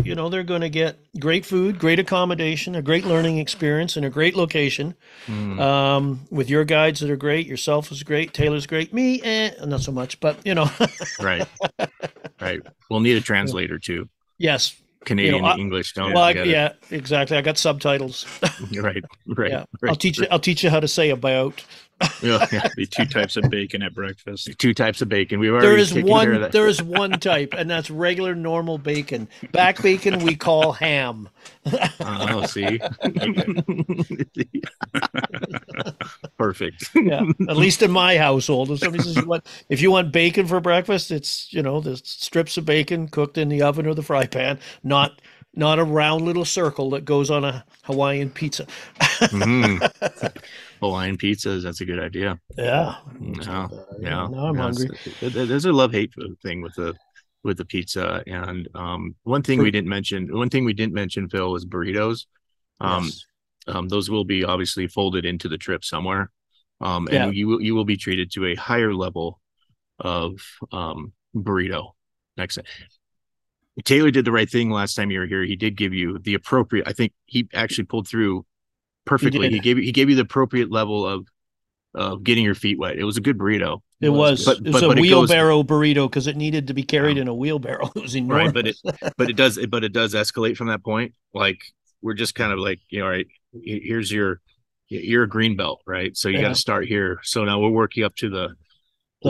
you 0.04 0.14
know, 0.14 0.28
they're 0.28 0.44
going 0.44 0.60
to 0.62 0.70
get 0.70 1.00
great 1.20 1.46
food, 1.46 1.80
great 1.80 2.00
accommodation, 2.00 2.76
a 2.76 2.82
great 2.82 3.06
learning 3.06 3.38
experience, 3.38 3.96
and 3.96 4.06
a 4.06 4.10
great 4.10 4.36
location. 4.36 4.94
Hmm. 5.26 5.58
Um, 5.60 6.20
with 6.30 6.50
your 6.50 6.66
guides 6.66 7.00
that 7.00 7.10
are 7.10 7.16
great, 7.16 7.48
yourself 7.48 7.90
is 7.92 8.04
great, 8.04 8.34
Taylor's 8.34 8.68
great, 8.68 8.94
me, 8.94 9.22
eh, 9.24 9.52
not 9.66 9.82
so 9.82 9.94
much, 9.94 10.20
but 10.20 10.36
you 10.46 10.54
know, 10.54 10.70
right 11.22 11.48
right 12.42 12.62
we'll 12.90 13.00
need 13.00 13.18
a 13.18 13.22
translator 13.22 13.80
too 13.80 14.08
yes. 14.38 14.76
canadian 15.06 15.46
I- 15.46 15.56
english 15.58 15.94
don't 15.94 16.14
Well, 16.14 16.24
I, 16.24 16.32
yeah, 16.32 16.74
exactly. 16.92 17.38
I 17.38 17.42
got 17.42 17.58
subtitles. 17.58 18.26
right 18.82 19.04
right, 19.28 19.52
yeah, 19.52 19.64
right 19.82 19.90
I'll 19.90 19.96
teach 19.96 20.20
you. 20.20 20.28
I'll 20.30 20.40
teach 20.40 20.62
you 20.64 20.70
how 20.70 20.82
to 20.82 20.88
say 20.90 21.10
about. 21.12 21.64
Yeah, 22.22 22.46
yeah. 22.52 22.68
Be 22.76 22.86
two 22.86 23.06
types 23.06 23.38
of 23.38 23.50
bacon 23.50 23.82
at 23.82 23.94
breakfast. 23.94 24.50
two 24.60 24.74
types 24.74 25.02
of 25.02 25.10
bacon 25.10 25.40
we've 25.40 25.52
already 25.52 25.68
There 25.68 25.78
is 25.78 25.90
taken 25.90 26.08
care 26.08 26.22
of 26.22 26.32
one. 26.34 26.42
that. 26.42 26.52
There 26.52 26.68
is 26.68 26.82
one 26.84 27.12
type, 27.14 27.54
and 27.58 27.70
that's 27.70 27.90
regular, 27.90 28.36
normal 28.36 28.78
bacon. 28.78 29.28
Back 29.52 29.82
bacon 29.82 30.20
we 30.20 30.36
call 30.36 30.74
ham. 30.74 31.30
oh 32.00 32.46
see 32.46 32.80
perfect 36.38 36.90
Yeah, 36.96 37.24
at 37.50 37.58
least 37.58 37.82
in 37.82 37.92
my 37.92 38.18
household. 38.18 38.72
If 38.72 38.80
somebody 38.80 39.04
says 39.04 39.16
you 39.16 39.26
want, 39.26 39.46
if 39.70 39.82
you 39.82 39.92
want 39.92 40.12
bacon 40.12 40.48
for 40.48 40.60
breakfast, 40.60 41.12
it's 41.12 41.52
you 41.54 41.62
know 41.62 41.80
the 41.82 41.98
strips 41.98 42.58
of 42.58 42.66
bacon 42.66 43.08
cooked 43.08 43.38
in 43.38 43.50
the 43.50 43.62
oven 43.62 43.86
or 43.88 43.94
the 43.94 44.04
fry 44.04 44.26
pan, 44.26 44.60
not 44.84 45.22
not 45.56 45.80
a 45.80 45.84
round 45.84 46.24
little 46.24 46.46
circle 46.46 46.90
that 46.92 47.06
goes 47.06 47.32
on 47.32 47.44
a 47.44 47.66
Hawaiian 47.84 48.30
pizza. 48.30 48.66
Mhm. 49.00 50.42
hawaiian 50.80 51.18
pizzas 51.18 51.64
that's 51.64 51.82
a 51.82 51.86
good 51.86 52.00
idea 52.00 52.40
Yeah, 52.58 52.96
Yeah, 53.20 53.68
yeah. 54.00 54.28
Now 54.28 54.48
I'm 54.48 54.56
yeah, 54.56 54.62
hungry. 54.62 54.86
it's- 54.86 55.20
there- 55.20 55.30
there- 55.30 55.46
There's 55.46 55.66
a 55.66 55.72
love 55.74 55.92
hate 55.92 56.14
thing 56.44 56.62
with 56.62 56.76
the 56.76 56.94
with 57.44 57.58
the 57.58 57.66
pizza, 57.66 58.24
and 58.28 58.68
um, 58.76 59.16
one 59.24 59.42
thing 59.42 59.60
we 59.62 59.72
didn't 59.72 59.88
mention, 59.88 60.36
one 60.36 60.50
thing 60.50 60.66
we 60.66 60.74
didn't 60.74 60.94
mention, 60.94 61.30
Phil, 61.30 61.50
was 61.52 61.66
burritos. 61.66 62.26
Um, 62.82 63.06
Yes. 63.06 63.26
um, 63.68 63.88
those 63.88 64.10
will 64.10 64.26
be 64.26 64.44
obviously 64.44 64.88
folded 64.88 65.24
into 65.24 65.48
the 65.48 65.58
trip 65.58 65.86
somewhere, 65.86 66.30
um, 66.82 67.08
and 67.08 67.14
Yeah. 67.16 67.30
you 67.32 67.48
will 67.48 67.62
you 67.62 67.74
will 67.76 67.86
be 67.86 67.96
treated 67.96 68.32
to 68.32 68.46
a 68.48 68.56
higher 68.56 68.94
level 68.94 69.40
of 70.00 70.32
um, 70.72 71.14
burrito 71.36 71.92
next. 72.36 72.60
Taylor 73.86 74.12
did 74.12 74.26
the 74.26 74.32
right 74.32 74.50
thing 74.50 74.70
last 74.72 74.96
time 74.96 75.12
you 75.12 75.20
were 75.20 75.28
here. 75.28 75.44
He 75.44 75.56
did 75.56 75.78
give 75.78 75.94
you 75.94 76.18
the 76.20 76.34
appropriate. 76.34 76.88
I 76.88 76.94
think 76.94 77.14
he 77.28 77.48
actually 77.54 77.86
pulled 77.86 78.08
through 78.08 78.46
perfectly. 79.08 79.48
did. 79.50 79.54
He, 79.54 79.60
gave 79.60 79.78
you 79.78 79.84
he 79.84 79.92
gave 79.92 80.10
you 80.10 80.16
the 80.16 80.22
appropriate 80.24 80.72
level 80.72 81.06
of 81.06 81.28
of 81.96 82.24
getting 82.24 82.44
your 82.44 82.54
feet 82.56 82.78
wet. 82.78 82.98
It 82.98 83.04
was 83.06 83.18
a 83.18 83.22
good 83.22 83.38
burrito. 83.38 83.82
It 84.02 84.10
was. 84.10 84.46
But- 84.46 84.58
it 84.58 84.64
was 84.66 84.74
but- 84.74 84.84
a 84.84 84.88
but 84.90 84.98
it 85.00 85.10
goes- 85.10 85.30
wheelbarrow 85.30 85.64
burrito 85.64 86.08
because 86.10 86.28
it 86.28 86.36
needed 86.38 86.68
to 86.68 86.74
be 86.74 86.84
carried 86.84 87.18
Yeah. 87.18 87.24
in 87.24 87.28
a 87.28 87.34
wheelbarrow. 87.34 87.90
It 87.96 88.02
was 88.04 88.16
enormous. 88.16 88.46
right 88.46 88.54
but 88.54 88.68
it 88.68 89.14
but 89.18 89.30
it 89.30 89.36
does 89.36 89.58
but 89.68 89.84
it 89.84 89.94
does 89.94 90.14
escalate 90.14 90.56
from 90.58 90.68
that 90.68 90.84
point 90.84 91.14
like 91.34 91.60
we're 92.02 92.14
just 92.14 92.36
kind 92.36 92.52
of 92.52 92.60
like 92.60 92.80
you 92.90 93.00
know 93.00 93.06
all 93.06 93.12
right 93.12 93.28
here's 93.64 94.12
your 94.12 94.40
you're 94.90 95.24
a 95.24 95.28
green 95.30 95.58
belt 95.58 95.82
right 95.88 96.16
so 96.16 96.30
you 96.30 96.40
got 96.40 96.50
to 96.50 96.56
start 96.56 96.86
here 96.86 97.20
so 97.24 97.44
now 97.44 97.60
we'll 97.60 97.72
work 97.72 97.96
you 97.96 98.06
up 98.06 98.16
to 98.16 98.30
the 98.30 98.50
the 98.50 98.56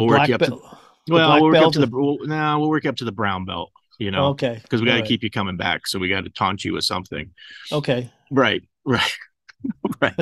we'll 0.01 0.07
work 0.07 0.17
black 0.17 0.29
you 0.29 0.35
up 0.35 0.41
to 0.41 0.49
belt. 0.51 0.77
well 1.07 1.41
we'll 1.41 1.51
work 1.51 1.55
up 1.65 1.71
to 1.71 1.79
the 1.79 1.85
is- 1.87 1.91
we'll, 1.93 2.17
nah, 2.27 2.59
we'll 2.59 2.69
work 2.69 2.85
up 2.85 2.95
to 2.97 3.05
the 3.05 3.11
brown 3.11 3.45
belt 3.45 3.71
you 3.99 4.11
know 4.11 4.27
okay. 4.27 4.59
because 4.61 4.81
we 4.81 4.85
got 4.87 4.91
to 4.93 4.97
Alright. 4.97 5.07
keep 5.09 5.23
you 5.23 5.31
coming 5.31 5.55
back 5.57 5.87
so 5.87 5.97
we 5.97 6.09
got 6.09 6.25
to 6.25 6.29
taunt 6.29 6.65
you 6.65 6.73
with 6.73 6.83
something 6.83 7.31
Okay. 7.71 8.11
right 8.29 8.61
right 8.85 9.17
right 10.01 10.13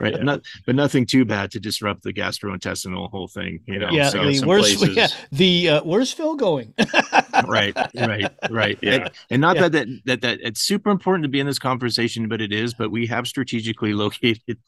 right 0.00 0.14
Yeah. 0.16 0.22
Not, 0.22 0.42
but 0.66 0.74
nothing 0.74 1.06
too 1.06 1.24
bad 1.24 1.50
to 1.52 1.60
disrupt 1.60 2.02
the 2.02 2.12
gastrointestinal 2.12 3.10
whole 3.10 3.28
thing 3.28 3.60
you 3.66 3.78
know 3.78 3.88
yeah. 3.90 4.10
so 4.10 4.24
the- 4.24 4.38
the, 4.40 4.46
where's 4.46 4.76
places- 4.76 4.96
yeah, 4.96 5.08
the 5.32 5.68
uh, 5.70 5.80
where's 5.84 6.12
Phil 6.12 6.34
going? 6.36 6.74
right 7.46 7.74
right 7.94 8.30
right 8.50 8.78
Yeah. 8.82 8.92
and, 8.94 9.10
and 9.30 9.40
not 9.40 9.56
Yeah. 9.56 9.68
that, 9.68 9.72
that 9.72 9.88
that 10.04 10.20
that 10.22 10.38
it's 10.42 10.60
super 10.60 10.90
important 10.90 11.22
to 11.24 11.28
be 11.28 11.40
in 11.40 11.46
this 11.46 11.58
conversation 11.58 12.28
but 12.28 12.40
it 12.40 12.52
is 12.52 12.74
but 12.74 12.90
we 12.90 13.06
have 13.06 13.26
strategically 13.26 13.94
located 13.94 14.58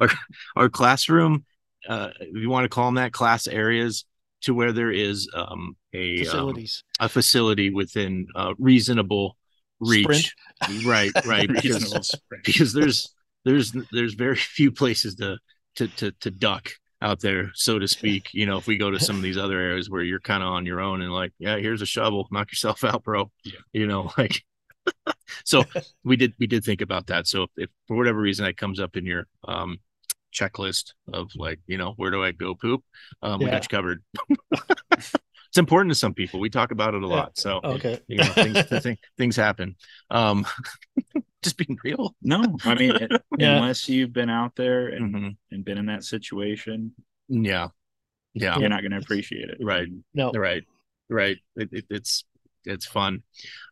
our 0.00 0.08
our 0.56 0.68
classroom 0.68 1.44
uh 1.88 2.10
if 2.20 2.34
you 2.42 2.50
want 2.50 2.64
to 2.64 2.68
call 2.68 2.86
them 2.86 2.96
that 2.96 3.12
class 3.12 3.46
areas 3.46 4.04
to 4.42 4.54
where 4.54 4.72
there 4.72 4.90
is 4.90 5.28
um 5.34 5.76
a 5.94 6.18
um, 6.20 6.24
Facilities. 6.24 6.84
a 6.98 7.08
facility 7.08 7.70
within 7.70 8.26
uh 8.34 8.54
reasonable 8.58 9.36
reach 9.78 10.34
right 10.84 11.12
right 11.26 11.48
because 11.48 12.10
because 12.44 12.72
there's 12.72 13.14
there's 13.44 13.72
there's 13.92 14.14
very 14.14 14.36
few 14.58 14.70
places 14.72 15.14
to 15.16 15.38
to 15.76 15.88
to, 15.88 16.12
to 16.20 16.30
duck 16.30 16.70
out 17.00 17.20
there 17.20 17.50
so 17.54 17.78
to 17.80 17.88
speak 17.88 18.28
you 18.32 18.46
know 18.46 18.58
if 18.58 18.66
we 18.68 18.76
go 18.76 18.90
to 18.90 19.00
some 19.00 19.16
of 19.16 19.22
these 19.22 19.36
other 19.38 19.58
areas 19.58 19.90
where 19.90 20.02
you're 20.02 20.20
kind 20.20 20.42
of 20.42 20.48
on 20.50 20.64
your 20.66 20.80
own 20.80 21.02
and 21.02 21.12
like 21.12 21.32
yeah 21.38 21.56
here's 21.56 21.82
a 21.82 21.86
shovel 21.86 22.28
knock 22.30 22.50
yourself 22.52 22.84
out 22.90 23.02
bro 23.02 23.30
Yeah. 23.44 23.52
you 23.72 23.86
know 23.86 24.12
like 24.18 24.42
so 25.44 25.64
we 26.04 26.16
did 26.16 26.32
we 26.38 26.46
did 26.46 26.62
think 26.64 26.80
about 26.80 27.08
that 27.08 27.26
so 27.26 27.44
if, 27.44 27.50
if 27.56 27.70
for 27.88 27.96
whatever 27.96 28.20
reason 28.20 28.44
that 28.44 28.56
comes 28.56 28.78
up 28.78 28.96
in 28.96 29.04
your 29.04 29.26
um 29.48 29.78
checklist 30.32 30.92
of 31.12 31.30
like 31.34 31.58
you 31.66 31.76
know 31.76 31.92
where 31.96 32.10
do 32.10 32.22
i 32.22 32.30
go 32.30 32.54
poop 32.54 32.82
um 33.22 33.38
we 33.40 33.50
got 33.50 33.64
you 33.64 33.68
covered 33.68 34.02
it's 34.92 35.58
important 35.58 35.92
to 35.92 35.98
some 35.98 36.14
people. 36.14 36.40
We 36.40 36.48
talk 36.48 36.70
about 36.70 36.94
it 36.94 37.02
a 37.02 37.06
lot. 37.06 37.36
So 37.36 37.60
Okay. 37.62 38.00
you 38.08 38.16
know, 38.16 38.24
things, 38.32 38.62
things, 38.62 38.98
things 39.18 39.36
happen. 39.36 39.76
Um, 40.10 40.46
just 41.42 41.56
being 41.56 41.78
real. 41.84 42.14
No, 42.22 42.56
I 42.64 42.74
mean, 42.74 42.90
it- 42.96 43.10
Yeah. 43.38 43.56
unless 43.56 43.88
you've 43.88 44.12
been 44.12 44.30
out 44.30 44.54
there 44.56 44.88
and, 44.88 45.14
Mhm. 45.14 45.36
and 45.50 45.64
been 45.64 45.78
in 45.78 45.86
that 45.86 46.04
situation, 46.04 46.92
Yeah. 47.28 47.68
Yeah. 48.34 48.58
you're 48.58 48.68
not 48.68 48.80
going 48.82 48.92
to 48.92 48.98
appreciate 48.98 49.48
it. 49.50 49.58
Right. 49.60 49.88
No. 50.14 50.32
Right. 50.32 50.64
Right. 51.08 51.38
It, 51.56 51.68
it, 51.72 51.84
it's 51.90 52.24
it's 52.64 52.86
fun. 52.86 53.22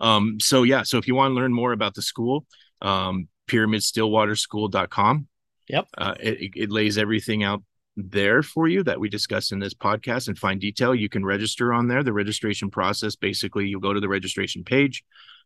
Um, 0.00 0.38
so 0.40 0.64
yeah, 0.64 0.82
so 0.82 0.98
if 0.98 1.06
you 1.06 1.14
want 1.14 1.30
to 1.30 1.34
learn 1.36 1.52
more 1.54 1.72
about 1.72 1.94
the 1.94 2.02
school, 2.02 2.44
um, 2.82 3.28
pyramidstillwaterschool.com. 3.48 5.28
Yep. 5.68 5.86
Uh, 5.96 6.14
it, 6.20 6.40
it- 6.42 6.52
it 6.56 6.70
lays 6.70 6.98
everything 6.98 7.42
out 7.44 7.62
there 7.96 8.42
for 8.42 8.66
you 8.68 8.82
that 8.84 8.98
we 8.98 9.08
discussed 9.08 9.52
in 9.52 9.58
this 9.58 9.74
podcast 9.74 10.28
and 10.28 10.38
fine 10.38 10.58
detail. 10.58 10.94
You 10.94 11.08
can 11.08 11.24
register 11.24 11.72
on 11.72 11.86
there. 11.88 12.02
The 12.02 12.12
registration 12.12 12.70
process 12.70 13.14
basically, 13.16 13.66
you'll 13.68 13.80
go 13.80 13.92
to 13.92 14.00
the 14.00 14.08
registration 14.08 14.64
page, 14.64 15.04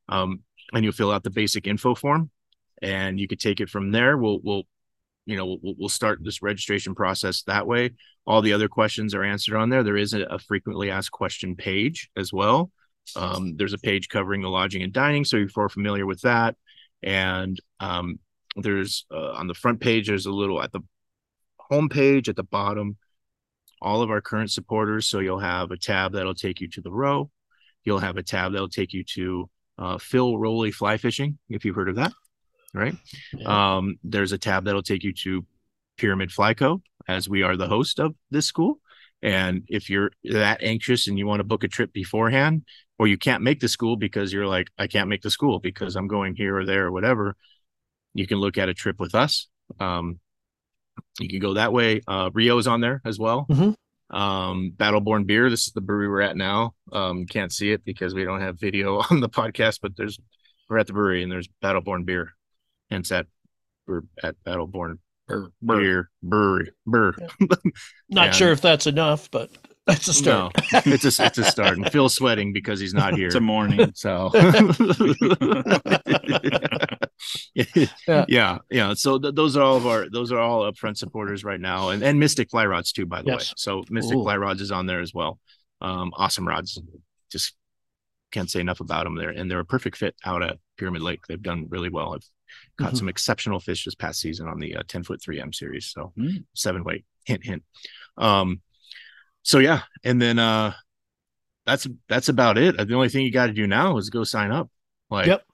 um, 0.08 0.40
and 0.72 0.84
you'll 0.84 0.92
fill 0.92 1.12
out 1.12 1.22
the 1.22 1.30
basic 1.30 1.66
info 1.66 1.94
form, 1.94 2.30
and 2.82 3.18
you 3.18 3.28
could 3.28 3.40
take 3.40 3.60
it 3.60 3.70
from 3.70 3.90
there. 3.92 4.16
We'll 4.16 4.40
we'll 4.42 4.62
you 5.26 5.36
know 5.36 5.58
we'll, 5.62 5.74
we'll 5.78 5.88
start 5.88 6.20
this 6.22 6.42
registration 6.42 6.94
process 6.94 7.42
that 7.42 7.66
way. 7.66 7.90
All 8.26 8.42
the 8.42 8.52
other 8.52 8.68
questions 8.68 9.14
are 9.14 9.22
answered 9.22 9.56
on 9.56 9.68
there. 9.68 9.82
There 9.82 9.96
is 9.96 10.14
a, 10.14 10.22
a 10.24 10.38
frequently 10.38 10.90
asked 10.90 11.10
question 11.10 11.56
page 11.56 12.10
as 12.16 12.32
well. 12.32 12.70
Um, 13.16 13.56
there's 13.56 13.74
a 13.74 13.78
page 13.78 14.08
covering 14.08 14.40
the 14.40 14.48
lodging 14.48 14.82
and 14.82 14.92
dining, 14.92 15.24
so 15.24 15.36
if 15.36 15.54
you're 15.56 15.68
familiar 15.68 16.06
with 16.06 16.22
that. 16.22 16.56
And 17.02 17.60
um, 17.80 18.18
there's 18.56 19.04
uh, 19.10 19.32
on 19.32 19.46
the 19.46 19.54
front 19.54 19.80
page, 19.80 20.08
there's 20.08 20.26
a 20.26 20.32
little 20.32 20.62
at 20.62 20.72
the 20.72 20.80
home 21.58 21.88
page 21.88 22.28
at 22.28 22.36
the 22.36 22.44
bottom, 22.44 22.96
all 23.80 24.02
of 24.02 24.10
our 24.10 24.20
current 24.20 24.50
supporters. 24.50 25.06
So 25.06 25.18
you'll 25.18 25.38
have 25.38 25.70
a 25.70 25.76
tab 25.76 26.12
that'll 26.12 26.34
take 26.34 26.60
you 26.60 26.68
to 26.68 26.80
The 26.80 26.92
Row. 26.92 27.30
You'll 27.84 27.98
have 27.98 28.16
a 28.16 28.22
tab 28.22 28.52
that'll 28.52 28.68
take 28.68 28.94
you 28.94 29.04
to 29.14 29.50
uh, 29.78 29.98
Phil 29.98 30.38
Rowley 30.38 30.70
Fly 30.70 30.96
Fishing, 30.96 31.38
if 31.48 31.64
you've 31.64 31.76
heard 31.76 31.88
of 31.88 31.96
that, 31.96 32.12
right? 32.72 32.94
Yeah. 33.32 33.76
Um, 33.76 33.98
there's 34.02 34.32
a 34.32 34.38
tab 34.38 34.64
that'll 34.64 34.82
take 34.82 35.04
you 35.04 35.12
to 35.12 35.44
Pyramid 35.96 36.32
Fly 36.32 36.54
Co., 36.54 36.82
as 37.06 37.28
we 37.28 37.42
are 37.42 37.56
the 37.56 37.68
host 37.68 38.00
of 38.00 38.14
this 38.30 38.46
school. 38.46 38.80
And 39.22 39.62
if 39.68 39.88
you're 39.88 40.10
that 40.24 40.62
anxious 40.62 41.06
and 41.08 41.18
you 41.18 41.26
want 41.26 41.40
to 41.40 41.44
book 41.44 41.64
a 41.64 41.68
trip 41.68 41.92
beforehand, 41.92 42.62
or 42.98 43.06
you 43.06 43.18
can't 43.18 43.42
make 43.42 43.60
the 43.60 43.68
school 43.68 43.96
because 43.96 44.32
you're 44.32 44.46
like, 44.46 44.68
I 44.78 44.86
can't 44.86 45.08
make 45.08 45.22
the 45.22 45.30
school 45.30 45.58
because 45.58 45.96
I'm 45.96 46.08
going 46.08 46.34
here 46.34 46.56
or 46.56 46.64
there 46.64 46.86
or 46.86 46.92
whatever, 46.92 47.36
you 48.14 48.26
can 48.26 48.38
look 48.38 48.58
at 48.58 48.68
a 48.68 48.74
trip 48.74 49.00
with 49.00 49.14
us. 49.14 49.48
Um, 49.80 50.20
you 51.18 51.28
can 51.28 51.40
go 51.40 51.54
that 51.54 51.72
way. 51.72 52.02
Uh, 52.06 52.30
Rio's 52.32 52.66
on 52.66 52.80
there 52.80 53.00
as 53.04 53.18
well. 53.18 53.46
Mhm. 53.50 53.74
Um, 54.14 54.72
Battleborn 54.76 55.26
Beer. 55.26 55.50
This 55.50 55.66
is 55.66 55.72
the 55.72 55.80
brewery 55.80 56.08
we're 56.08 56.20
at 56.20 56.36
now. 56.36 56.74
Um, 56.92 57.26
can't 57.26 57.52
see 57.52 57.72
it 57.72 57.84
because 57.84 58.14
we 58.14 58.24
don't 58.24 58.40
have 58.40 58.60
video 58.60 59.02
on 59.10 59.20
the 59.20 59.28
podcast, 59.28 59.80
but 59.82 59.96
there's 59.96 60.18
we're 60.70 60.78
at 60.78 60.86
the 60.86 60.92
brewery 60.92 61.22
and 61.22 61.30
there's 61.30 61.48
Battleborn 61.62 62.06
Beer. 62.06 62.32
Hence 62.90 63.08
that 63.08 63.26
we're 63.86 64.02
at 64.22 64.36
Battleborn 64.46 64.98
Or, 65.28 65.50
or 65.66 65.76
Beer 65.80 66.10
Brewery. 66.22 66.70
Burr. 66.86 67.14
Not 68.08 68.34
sure 68.34 68.52
if 68.52 68.60
that's 68.60 68.86
enough, 68.86 69.30
but 69.30 69.50
that's 69.86 70.08
a 70.08 70.14
start. 70.14 70.54
No, 70.72 70.80
it's 70.86 71.04
a 71.18 71.24
it's 71.26 71.38
a 71.38 71.44
start. 71.44 71.76
And 71.76 71.90
Phil's 71.92 72.14
sweating 72.14 72.52
because 72.52 72.80
he's 72.80 72.94
not 72.94 73.14
here. 73.18 73.26
it's 73.26 73.34
a 73.36 73.40
morning. 73.40 73.92
So 73.94 74.30
Yeah. 77.54 78.24
yeah, 78.28 78.58
yeah. 78.70 78.94
So 78.94 79.18
th- 79.18 79.34
those 79.34 79.56
are 79.56 79.62
all 79.62 79.76
of 79.76 79.86
our 79.86 80.08
those 80.10 80.32
are 80.32 80.38
all 80.38 80.70
upfront 80.70 80.96
supporters 80.96 81.44
right 81.44 81.60
now, 81.60 81.90
and 81.90 82.02
and 82.02 82.18
Mystic 82.18 82.50
Fly 82.50 82.66
Rods 82.66 82.92
too, 82.92 83.06
by 83.06 83.22
the 83.22 83.32
way. 83.32 83.38
So 83.56 83.84
Mystic 83.90 84.16
Ooh. 84.16 84.22
Fly 84.24 84.36
Rods 84.36 84.60
is 84.60 84.70
on 84.72 84.86
there 84.86 85.00
as 85.00 85.14
well. 85.14 85.38
Um, 85.80 86.12
awesome 86.16 86.46
rods. 86.46 86.80
Just 87.30 87.54
can't 88.32 88.50
say 88.50 88.60
enough 88.60 88.80
about 88.80 89.04
them 89.04 89.16
there, 89.16 89.30
and 89.30 89.50
they're 89.50 89.60
a 89.60 89.64
perfect 89.64 89.96
fit 89.96 90.14
out 90.24 90.42
at 90.42 90.58
Pyramid 90.76 91.02
Lake. 91.02 91.26
They've 91.28 91.40
done 91.42 91.66
really 91.68 91.88
well. 91.90 92.14
I've 92.14 92.24
caught 92.78 92.94
Mhm. 92.94 92.98
some 92.98 93.08
exceptional 93.08 93.60
fish 93.60 93.84
this 93.84 93.94
past 93.94 94.20
season 94.20 94.48
on 94.48 94.58
the 94.58 94.76
uh, 94.76 94.82
ten 94.88 95.02
foot 95.04 95.22
three 95.22 95.40
M 95.40 95.52
series. 95.52 95.86
So 95.86 96.12
Mm. 96.18 96.44
seven 96.54 96.84
weight. 96.84 97.04
Hint 97.26 97.44
hint. 97.44 97.62
Um, 98.18 98.60
so 99.44 99.60
yeah, 99.60 99.82
and 100.02 100.20
then 100.20 100.40
uh, 100.40 100.72
that's 101.64 101.86
that's 102.08 102.28
about 102.28 102.58
it. 102.58 102.76
The 102.76 102.94
only 102.94 103.08
thing 103.08 103.24
you 103.24 103.30
got 103.30 103.46
to 103.46 103.52
do 103.52 103.66
now 103.66 103.98
is 103.98 104.10
go 104.10 104.24
sign 104.24 104.50
up. 104.50 104.68
Like, 105.10 105.26
Yep. 105.28 105.44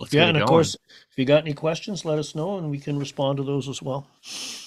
Let's 0.00 0.14
yeah, 0.14 0.28
and 0.28 0.38
of 0.38 0.48
course, 0.48 0.74
if 1.10 1.18
you 1.18 1.26
got 1.26 1.42
any 1.42 1.52
questions, 1.52 2.06
let 2.06 2.18
us 2.18 2.34
know 2.34 2.56
and 2.56 2.70
we 2.70 2.78
can 2.78 2.98
respond 2.98 3.36
to 3.36 3.42
those 3.42 3.68
as 3.68 3.82
well. 3.82 4.06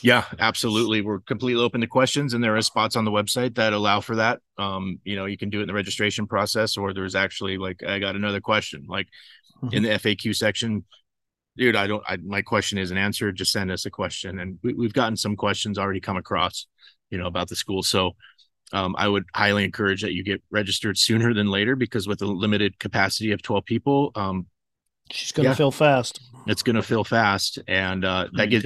Yeah, 0.03 0.25
absolutely. 0.37 1.01
We're 1.01 1.21
completely 1.21 1.63
open 1.63 1.81
to 1.81 1.87
questions, 1.87 2.35
and 2.35 2.43
there 2.43 2.55
are 2.55 2.61
spots 2.61 2.95
on 2.95 3.03
the 3.03 3.09
website 3.09 3.55
that 3.55 3.73
allow 3.73 3.99
for 3.99 4.15
that. 4.17 4.41
Um, 4.59 4.99
you 5.03 5.15
know, 5.15 5.25
you 5.25 5.35
can 5.35 5.49
do 5.49 5.57
it 5.57 5.63
in 5.63 5.67
the 5.67 5.73
registration 5.73 6.27
process, 6.27 6.77
or 6.77 6.93
there's 6.93 7.15
actually 7.15 7.57
like, 7.57 7.81
I 7.81 7.97
got 7.97 8.15
another 8.15 8.41
question, 8.41 8.85
like 8.87 9.07
in 9.71 9.81
the 9.81 9.89
FAQ 9.89 10.35
section. 10.35 10.85
Dude, 11.57 11.75
I 11.75 11.87
don't. 11.87 12.03
I, 12.07 12.17
my 12.17 12.43
question 12.43 12.77
isn't 12.77 12.97
answered. 12.97 13.35
Just 13.35 13.51
send 13.51 13.71
us 13.71 13.87
a 13.87 13.91
question, 13.91 14.37
and 14.39 14.59
we, 14.61 14.73
we've 14.73 14.93
gotten 14.93 15.17
some 15.17 15.35
questions 15.35 15.79
already 15.79 15.99
come 15.99 16.17
across, 16.17 16.67
you 17.13 17.19
know, 17.19 17.27
about 17.27 17.49
the 17.49 17.57
school. 17.57 17.83
So, 17.83 18.13
um, 18.73 18.95
I 18.97 19.07
would 19.07 19.25
highly 19.35 19.65
encourage 19.65 20.01
that 20.03 20.13
you 20.13 20.23
get 20.23 20.43
registered 20.51 20.97
sooner 20.97 21.33
than 21.33 21.47
later 21.49 21.75
because 21.77 22.07
with 22.07 22.21
a 22.23 22.27
limited 22.27 22.79
capacity 22.79 23.31
of 23.33 23.41
twelve 23.43 23.65
people, 23.65 24.11
um, 24.15 24.47
She's 25.11 25.31
going 25.31 25.45
to 25.45 25.49
Yeah. 25.49 25.55
fill 25.55 25.71
fast. 25.71 26.19
It's 26.47 26.63
going 26.63 26.75
to 26.75 26.83
fill 26.83 27.03
fast, 27.03 27.59
and 27.67 28.03
uh, 28.05 28.27
that 28.33 28.47
gets 28.47 28.65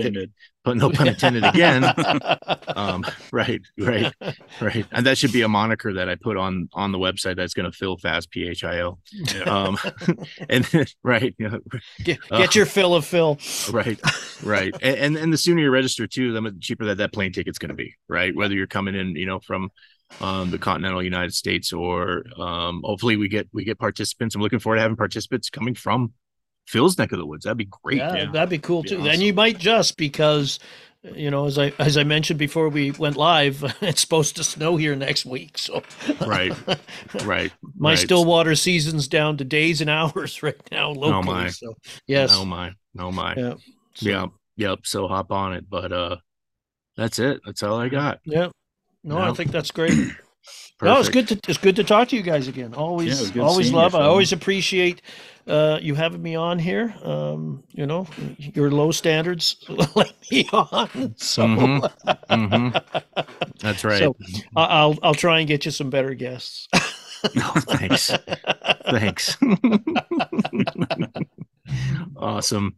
but 0.68 0.76
no 0.76 0.90
pun 0.90 1.08
intended 1.08 1.46
again. 1.46 1.86
um 2.76 3.06
right 3.32 3.62
right 3.80 4.14
right. 4.60 4.86
And 4.92 5.06
that 5.06 5.18
should 5.18 5.32
be 5.32 5.42
a 5.42 5.48
moniker 5.48 5.94
that 5.94 6.10
i 6.10 6.16
put 6.16 6.36
on 6.36 6.68
on 6.74 6.92
the 6.92 6.98
website 6.98 7.38
that's 7.38 7.54
going 7.54 7.72
to 7.72 7.76
fill 7.76 7.98
fast 7.98 8.30
p-h-i-l 8.32 9.00
um 9.46 9.78
and 10.50 10.66
then 10.66 10.86
right 11.04 11.34
yeah, 11.40 11.56
get, 12.04 12.20
Uh, 12.30 12.46
your 12.52 12.66
fill 12.66 12.96
of 12.96 13.06
fill. 13.06 13.40
right 13.72 14.00
right. 14.44 14.76
And, 14.82 14.98
and 14.98 15.18
and 15.18 15.34
the 15.34 15.38
sooner 15.38 15.62
you 15.62 15.70
register 15.70 16.06
too 16.06 16.34
the 16.34 16.52
cheaper 16.60 16.84
that 16.86 16.98
that 16.98 17.14
plane 17.14 17.32
ticket's 17.32 17.60
going 17.60 17.70
to 17.70 17.76
be 17.76 17.96
right? 18.10 18.36
Whether 18.36 18.56
you're 18.56 18.68
coming 18.68 18.94
in 18.96 19.16
you 19.16 19.26
know 19.26 19.40
from 19.40 19.70
um 20.20 20.52
the 20.52 20.58
continental 20.58 21.02
united 21.04 21.34
states 21.34 21.72
or 21.72 22.24
um 22.38 22.82
hopefully 22.84 23.16
we 23.16 23.30
get 23.30 23.48
we 23.54 23.64
get 23.64 23.80
participants. 23.80 24.36
I'm 24.36 24.42
looking 24.42 24.60
forward 24.60 24.78
to 24.78 24.82
having 24.82 24.98
participants 24.98 25.50
coming 25.50 25.76
from 25.76 26.14
phil's 26.68 26.98
neck 26.98 27.12
of 27.12 27.18
the 27.18 27.26
woods 27.26 27.46
that'd 27.46 27.58
be 27.58 27.66
great 27.84 27.98
Yeah, 27.98 28.16
yeah. 28.16 28.32
that'd 28.32 28.50
be 28.50 28.60
cool 28.60 28.84
Be 28.84 28.90
too. 28.90 28.96
awesome. 28.98 29.08
And 29.12 29.22
you 29.24 29.34
might 29.34 29.58
just 29.58 29.98
because, 29.98 30.60
you 31.04 31.32
know, 31.32 31.46
as 31.46 31.58
I 31.58 31.72
as 31.80 31.96
I 31.98 32.04
mentioned 32.04 32.38
before 32.40 32.68
we 32.70 32.92
went 32.92 33.16
live, 33.16 33.64
it's 33.82 34.02
supposed 34.02 34.36
to 34.36 34.44
snow 34.44 34.76
here 34.78 34.96
next 34.96 35.26
week. 35.26 35.58
So 35.58 35.82
right 36.26 36.54
right 37.24 37.52
my 37.78 37.92
right. 37.92 37.98
Stillwater 37.98 38.56
season's 38.56 39.08
down 39.08 39.38
to 39.38 39.44
days 39.46 39.80
and 39.82 39.90
hours 40.00 40.44
right 40.44 40.56
now 40.72 40.90
locally. 40.92 41.34
my. 41.34 41.50
So 41.50 41.74
yes, 42.08 42.32
oh 42.34 42.46
my 42.46 42.74
oh 43.00 43.12
my 43.12 43.34
yeah, 43.38 43.54
So, 43.96 44.10
Yep. 44.10 44.30
Yep. 44.58 44.80
So 44.84 45.08
hop 45.08 45.32
on 45.32 45.54
it. 45.54 45.70
But 45.70 45.92
uh 45.94 46.18
that's 46.98 47.20
it. 47.20 47.42
That's 47.46 47.64
all 47.64 47.80
I 47.80 47.90
got. 47.90 48.20
yeah. 48.26 48.50
No, 49.04 49.20
I 49.20 49.32
think 49.34 49.52
that's 49.52 49.72
great. 49.72 49.94
No, 50.82 51.00
it's 51.00 51.10
good 51.10 51.28
to 51.30 51.40
it's 51.48 51.58
good 51.58 51.76
to 51.78 51.84
talk 51.84 52.10
to 52.10 52.16
you 52.16 52.22
guys 52.22 52.48
again. 52.48 52.74
Always, 52.76 53.08
Yeah, 53.08 53.16
it 53.16 53.22
was 53.22 53.32
good 53.32 53.44
always 53.44 53.74
love. 53.74 53.96
I 53.96 54.04
always 54.04 54.32
appreciate 54.32 55.02
uh, 55.48 55.80
you 55.82 55.96
having 55.96 56.22
me 56.22 56.36
on 56.36 56.60
here. 56.60 56.94
Um, 57.04 57.64
you 57.72 57.88
know, 57.88 58.06
your 58.38 58.70
low 58.70 58.92
standards 58.92 59.56
let 59.96 60.14
me 60.32 60.48
on. 60.54 61.16
So, 61.18 61.48
Mhm. 61.48 61.92
Mhm. 62.30 63.26
That's 63.60 63.84
right. 63.84 64.00
So, 64.00 64.16
I'll 64.56 64.96
I'll 65.02 65.16
try 65.16 65.40
and 65.40 65.48
get 65.48 65.66
you 65.66 65.72
some 65.72 65.90
better 65.90 66.14
guests. 66.14 66.68
no, 67.34 67.50
thanks. 67.58 68.12
Thanks. 68.92 69.38
awesome. 72.16 72.76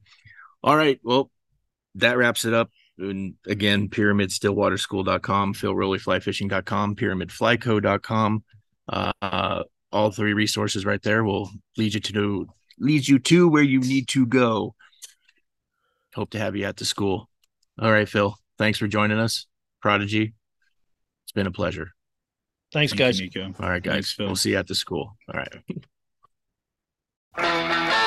All 0.63 0.75
right. 0.75 0.99
Well, 1.03 1.31
that 1.95 2.17
wraps 2.17 2.45
it 2.45 2.53
up. 2.53 2.69
And 2.99 3.35
again, 3.47 3.89
pyramidstillwaterschool.com, 3.89 5.53
philrowleyflyfishing.com, 5.53 6.95
pyramidflyco.com. 6.95 8.43
Uh, 8.87 9.63
all 9.91 10.11
three 10.11 10.33
resources 10.33 10.85
right 10.85 11.01
there 11.01 11.23
will 11.23 11.49
lead 11.77 11.93
you 11.93 11.99
to 11.99 12.47
lead 12.79 13.07
you 13.07 13.19
to 13.19 13.47
where 13.47 13.63
you 13.63 13.79
need 13.79 14.07
to 14.09 14.25
go. 14.25 14.75
Hope 16.13 16.31
to 16.31 16.39
have 16.39 16.55
you 16.55 16.65
at 16.65 16.77
the 16.77 16.85
school. 16.85 17.29
All 17.79 17.91
right, 17.91 18.07
Phil. 18.07 18.35
Thanks 18.57 18.77
for 18.77 18.87
joining 18.87 19.19
us. 19.19 19.47
Prodigy. 19.81 20.33
It's 21.25 21.31
been 21.31 21.47
a 21.47 21.51
pleasure. 21.51 21.91
Thanks, 22.73 22.91
Thank 22.91 22.99
guys. 22.99 23.19
you, 23.19 23.25
Nico. 23.27 23.53
All 23.59 23.69
right, 23.69 23.81
guys. 23.81 23.93
Thanks, 23.93 24.13
Phil. 24.13 24.25
We'll 24.27 24.35
see 24.35 24.51
you 24.51 24.57
at 24.57 24.67
the 24.67 24.75
school. 24.75 25.15
All 25.33 25.39
right. 27.37 28.05